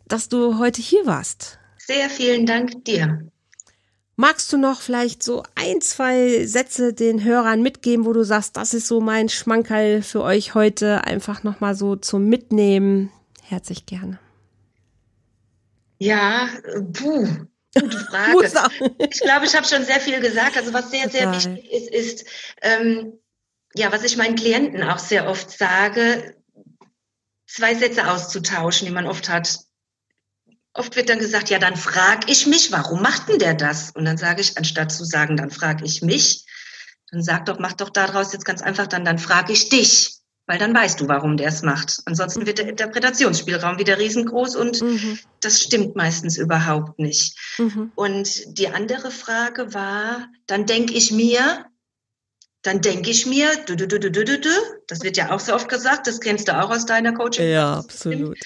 dass 0.07 0.29
du 0.29 0.57
heute 0.57 0.81
hier 0.81 1.05
warst. 1.05 1.59
Sehr 1.77 2.09
vielen 2.09 2.45
Dank 2.45 2.85
dir. 2.85 3.27
Magst 4.19 4.51
du 4.51 4.57
noch 4.57 4.81
vielleicht 4.81 5.21
so 5.21 5.43
ein, 5.53 5.79
zwei 5.79 6.45
Sätze 6.45 6.91
den 6.91 7.23
Hörern 7.23 7.61
mitgeben, 7.61 8.05
wo 8.05 8.13
du 8.13 8.23
sagst, 8.23 8.57
das 8.57 8.73
ist 8.73 8.87
so 8.87 8.99
mein 8.99 9.29
Schmankerl 9.29 10.01
für 10.01 10.23
euch 10.23 10.55
heute, 10.55 11.03
einfach 11.03 11.43
nochmal 11.43 11.75
so 11.75 11.95
zum 11.95 12.25
Mitnehmen? 12.25 13.11
Herzlich 13.43 13.85
gerne. 13.85 14.17
Ja, 15.99 16.49
puh, 16.93 17.27
gute 17.79 17.99
Frage. 18.09 18.71
ich 18.97 19.19
glaube, 19.21 19.45
ich 19.45 19.55
habe 19.55 19.67
schon 19.67 19.83
sehr 19.83 19.99
viel 19.99 20.19
gesagt. 20.19 20.57
Also 20.57 20.73
was 20.73 20.89
sehr, 20.89 21.09
sehr 21.09 21.31
wichtig 21.31 21.71
ist, 21.71 21.89
ist, 21.93 22.25
ähm, 22.63 23.13
ja, 23.75 23.91
was 23.91 24.03
ich 24.03 24.17
meinen 24.17 24.35
Klienten 24.35 24.81
auch 24.81 24.99
sehr 24.99 25.29
oft 25.29 25.51
sage, 25.51 26.35
zwei 27.47 27.73
Sätze 27.75 28.09
auszutauschen, 28.09 28.87
die 28.87 28.93
man 28.93 29.07
oft 29.07 29.29
hat. 29.29 29.59
Oft 30.73 30.95
wird 30.95 31.09
dann 31.09 31.19
gesagt, 31.19 31.49
ja, 31.49 31.57
dann 31.57 31.75
frage 31.75 32.31
ich 32.31 32.45
mich, 32.45 32.71
warum 32.71 33.01
macht 33.01 33.29
denn 33.29 33.39
der 33.39 33.55
das? 33.55 33.91
Und 33.91 34.05
dann 34.05 34.17
sage 34.17 34.41
ich, 34.41 34.57
anstatt 34.57 34.91
zu 34.91 35.05
sagen, 35.05 35.37
dann 35.37 35.49
frage 35.49 35.83
ich 35.85 36.01
mich, 36.03 36.45
dann 37.11 37.23
sag 37.23 37.45
doch, 37.45 37.57
mach 37.57 37.73
doch 37.73 37.89
daraus 37.89 38.33
jetzt 38.33 38.45
ganz 38.45 38.61
einfach 38.61 38.85
dann, 38.85 39.05
dann 39.05 39.17
frage 39.17 39.53
ich 39.53 39.69
dich, 39.69 40.17
weil 40.45 40.59
dann 40.59 40.75
weißt 40.75 40.99
du, 40.99 41.07
warum 41.07 41.35
der 41.37 41.47
es 41.47 41.63
macht. 41.63 42.01
Ansonsten 42.05 42.45
wird 42.45 42.59
der 42.59 42.69
Interpretationsspielraum 42.69 43.79
wieder 43.79 43.97
riesengroß 43.97 44.55
und 44.55 44.81
mhm. 44.81 45.17
das 45.41 45.61
stimmt 45.61 45.95
meistens 45.95 46.37
überhaupt 46.37 46.99
nicht. 46.99 47.37
Mhm. 47.57 47.91
Und 47.95 48.57
die 48.57 48.67
andere 48.67 49.09
Frage 49.09 49.73
war, 49.73 50.27
dann 50.45 50.65
denke 50.65 50.93
ich 50.93 51.11
mir, 51.11 51.65
dann 52.63 52.81
denke 52.81 53.09
ich 53.09 53.25
mir, 53.25 53.49
du, 53.65 53.75
du, 53.75 53.87
du, 53.87 53.99
du, 53.99 54.11
du, 54.11 54.25
du, 54.25 54.49
das 54.87 55.01
wird 55.01 55.17
ja 55.17 55.31
auch 55.31 55.39
so 55.39 55.53
oft 55.53 55.69
gesagt, 55.69 56.07
das 56.07 56.19
kennst 56.19 56.47
du 56.47 56.59
auch 56.59 56.69
aus 56.69 56.85
deiner 56.85 57.13
Coaching. 57.13 57.49
Ja, 57.49 57.77
absolut. 57.77 58.37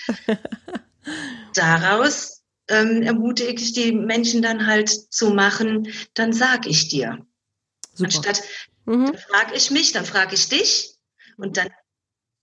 Daraus 1.56 2.42
ähm, 2.68 3.02
ermutige 3.02 3.62
ich 3.62 3.74
die 3.74 3.92
Menschen 3.92 4.42
dann 4.42 4.68
halt 4.68 4.90
zu 4.90 5.32
machen, 5.32 5.88
dann 6.14 6.34
sag 6.34 6.68
ich 6.68 6.90
dir. 6.90 7.26
Super. 7.94 8.16
Anstatt, 8.16 8.44
mhm. 8.86 9.08
dann 9.08 9.18
frage 9.18 9.56
ich 9.56 9.72
mich, 9.72 9.92
dann 9.92 10.06
frage 10.06 10.36
ich 10.36 10.50
dich 10.50 10.96
und 11.38 11.58
dann 11.58 11.70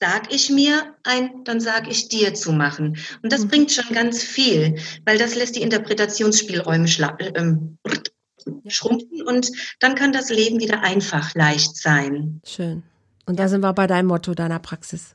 sag 0.00 0.32
ich 0.32 0.50
mir 0.50 0.94
ein, 1.02 1.44
dann 1.44 1.60
sag 1.60 1.88
ich 1.88 2.08
dir 2.08 2.34
zu 2.34 2.52
machen. 2.52 2.98
Und 3.22 3.32
das 3.32 3.42
mhm. 3.44 3.48
bringt 3.48 3.72
schon 3.72 3.94
ganz 3.94 4.22
viel, 4.22 4.78
weil 5.04 5.18
das 5.18 5.34
lässt 5.34 5.56
die 5.56 5.62
Interpretationsspielräume 5.62 6.88
ähm, 7.34 7.78
schrumpfen 8.66 9.22
und 9.22 9.51
dann 9.80 9.94
kann 9.94 10.12
das 10.12 10.30
Leben 10.30 10.61
wieder 10.61 10.82
einfach 10.82 11.34
leicht 11.34 11.76
sein. 11.76 12.40
Schön. 12.44 12.82
Und 13.26 13.38
da 13.38 13.49
sind 13.49 13.61
wir 13.61 13.72
bei 13.72 13.86
deinem 13.86 14.07
Motto 14.07 14.34
deiner 14.34 14.59
Praxis. 14.59 15.14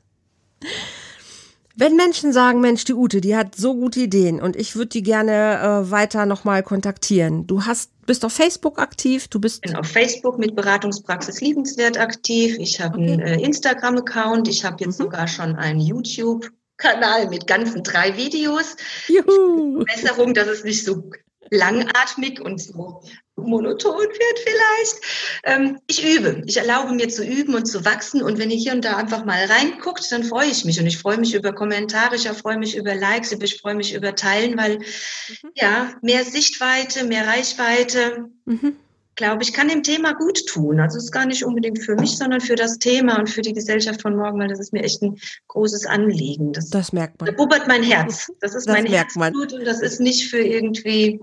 Wenn 1.76 1.96
Menschen 1.96 2.32
sagen, 2.32 2.60
Mensch, 2.60 2.84
die 2.84 2.94
Ute, 2.94 3.20
die 3.20 3.34
hat 3.34 3.56
so 3.56 3.74
gute 3.74 3.98
Ideen 4.00 4.40
und 4.40 4.54
ich 4.54 4.76
würde 4.76 4.90
die 4.90 5.02
gerne 5.02 5.58
äh, 5.58 5.90
weiter 5.90 6.24
nochmal 6.24 6.62
kontaktieren. 6.62 7.48
Du 7.48 7.64
hast, 7.64 7.90
bist 8.06 8.24
auf 8.24 8.32
Facebook 8.32 8.78
aktiv, 8.78 9.26
du 9.26 9.40
bist. 9.40 9.64
Ich 9.64 9.72
bin 9.72 9.80
auf 9.80 9.88
Facebook 9.88 10.38
mit 10.38 10.54
Beratungspraxis 10.54 11.40
liebenswert 11.40 11.98
aktiv. 11.98 12.56
Ich 12.60 12.80
habe 12.80 12.98
okay. 12.98 13.12
einen 13.12 13.20
äh, 13.20 13.40
Instagram-Account. 13.40 14.46
Ich 14.46 14.64
habe 14.64 14.76
jetzt 14.84 15.00
mhm. 15.00 15.04
sogar 15.04 15.26
schon 15.26 15.56
einen 15.56 15.80
YouTube 15.80 16.48
Kanal 16.76 17.28
mit 17.28 17.48
ganzen 17.48 17.82
drei 17.82 18.16
Videos. 18.16 18.76
Juhu. 19.08 19.84
Besserung, 19.84 20.32
dass 20.32 20.46
es 20.46 20.62
nicht 20.62 20.84
so 20.84 21.10
langatmig 21.54 22.40
und 22.40 22.60
so 22.60 23.02
monoton 23.36 23.98
wird 23.98 24.38
vielleicht. 24.38 25.40
Ähm, 25.44 25.78
ich 25.86 26.04
übe. 26.04 26.42
Ich 26.46 26.56
erlaube 26.56 26.92
mir 26.92 27.08
zu 27.08 27.24
üben 27.24 27.54
und 27.54 27.66
zu 27.66 27.84
wachsen. 27.84 28.22
Und 28.22 28.38
wenn 28.38 28.50
ihr 28.50 28.56
hier 28.56 28.72
und 28.72 28.84
da 28.84 28.96
einfach 28.96 29.24
mal 29.24 29.44
reinguckt, 29.44 30.10
dann 30.12 30.24
freue 30.24 30.48
ich 30.48 30.64
mich. 30.64 30.78
Und 30.80 30.86
ich 30.86 30.98
freue 30.98 31.18
mich 31.18 31.34
über 31.34 31.52
Kommentare, 31.52 32.16
ich 32.16 32.28
freue 32.28 32.58
mich 32.58 32.76
über 32.76 32.94
Likes, 32.94 33.32
ich 33.32 33.60
freue 33.60 33.74
mich 33.74 33.94
über 33.94 34.14
Teilen, 34.14 34.56
weil 34.56 34.78
mhm. 34.78 35.50
ja, 35.54 35.92
mehr 36.02 36.24
Sichtweite, 36.24 37.04
mehr 37.04 37.26
Reichweite, 37.26 38.26
mhm. 38.44 38.76
glaube 39.16 39.42
ich, 39.42 39.52
kann 39.52 39.68
dem 39.68 39.82
Thema 39.82 40.14
gut 40.14 40.46
tun. 40.46 40.78
Also 40.78 40.98
es 40.98 41.04
ist 41.04 41.12
gar 41.12 41.26
nicht 41.26 41.44
unbedingt 41.44 41.82
für 41.82 41.96
mich, 41.96 42.16
sondern 42.16 42.40
für 42.40 42.54
das 42.54 42.78
Thema 42.78 43.18
und 43.18 43.28
für 43.28 43.42
die 43.42 43.52
Gesellschaft 43.52 44.02
von 44.02 44.16
morgen, 44.16 44.38
weil 44.38 44.48
das 44.48 44.60
ist 44.60 44.72
mir 44.72 44.84
echt 44.84 45.02
ein 45.02 45.18
großes 45.48 45.86
Anliegen. 45.86 46.52
Das, 46.52 46.70
das 46.70 46.92
merkt 46.92 47.20
man. 47.20 47.26
Da 47.26 47.32
bubbert 47.32 47.66
mein 47.66 47.82
Herz. 47.82 48.30
Das 48.40 48.54
ist 48.54 48.68
das 48.68 48.72
mein 48.72 48.86
Herzblut 48.86 49.52
und 49.52 49.64
das 49.64 49.80
ist 49.80 49.98
nicht 49.98 50.30
für 50.30 50.40
irgendwie 50.40 51.20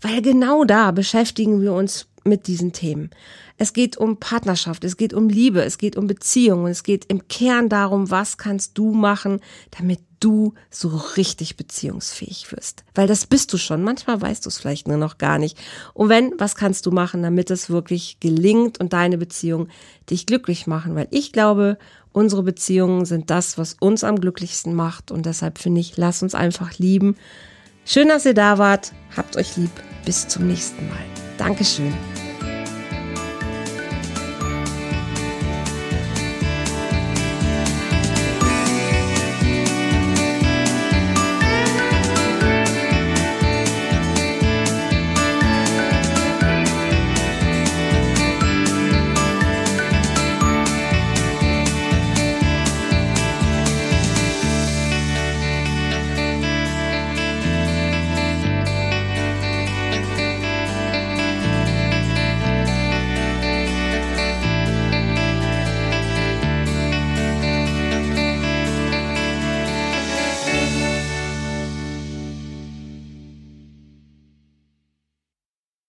weil 0.01 0.21
genau 0.21 0.63
da 0.63 0.91
beschäftigen 0.91 1.63
wir 1.63 1.73
uns 1.73 2.05
mit 2.23 2.45
diesen 2.45 2.71
Themen. 2.71 3.09
Es 3.57 3.73
geht 3.73 3.97
um 3.97 4.17
Partnerschaft, 4.17 4.83
es 4.83 4.95
geht 4.95 5.13
um 5.13 5.27
Liebe, 5.27 5.63
es 5.63 5.79
geht 5.79 5.97
um 5.97 6.05
Beziehungen, 6.05 6.67
es 6.67 6.83
geht 6.83 7.05
im 7.05 7.27
Kern 7.27 7.67
darum, 7.67 8.11
was 8.11 8.37
kannst 8.37 8.77
du 8.77 8.93
machen, 8.93 9.39
damit 9.77 9.99
du 10.19 10.53
so 10.69 10.89
richtig 11.17 11.57
beziehungsfähig 11.57 12.51
wirst. 12.51 12.83
Weil 12.93 13.07
das 13.07 13.25
bist 13.25 13.53
du 13.53 13.57
schon. 13.57 13.83
Manchmal 13.83 14.21
weißt 14.21 14.45
du 14.45 14.49
es 14.49 14.57
vielleicht 14.57 14.87
nur 14.87 14.97
noch 14.97 15.17
gar 15.17 15.39
nicht. 15.39 15.57
Und 15.93 16.09
wenn, 16.09 16.33
was 16.37 16.55
kannst 16.55 16.85
du 16.85 16.91
machen, 16.91 17.23
damit 17.23 17.49
es 17.51 17.69
wirklich 17.69 18.19
gelingt 18.19 18.79
und 18.79 18.93
deine 18.93 19.17
Beziehung 19.17 19.69
dich 20.09 20.25
glücklich 20.25 20.67
machen? 20.67 20.95
Weil 20.95 21.07
ich 21.11 21.31
glaube, 21.31 21.77
unsere 22.11 22.43
Beziehungen 22.43 23.05
sind 23.05 23.29
das, 23.29 23.57
was 23.57 23.75
uns 23.79 24.03
am 24.03 24.19
glücklichsten 24.19 24.73
macht. 24.73 25.11
Und 25.11 25.25
deshalb 25.25 25.57
finde 25.57 25.81
ich, 25.81 25.97
lass 25.97 26.23
uns 26.23 26.35
einfach 26.35 26.77
lieben. 26.77 27.15
Schön, 27.85 28.09
dass 28.09 28.25
ihr 28.25 28.33
da 28.33 28.57
wart. 28.57 28.93
Habt 29.15 29.37
euch 29.37 29.57
lieb. 29.57 29.71
Bis 30.05 30.27
zum 30.27 30.47
nächsten 30.47 30.87
Mal. 30.87 30.97
Dankeschön. 31.37 31.93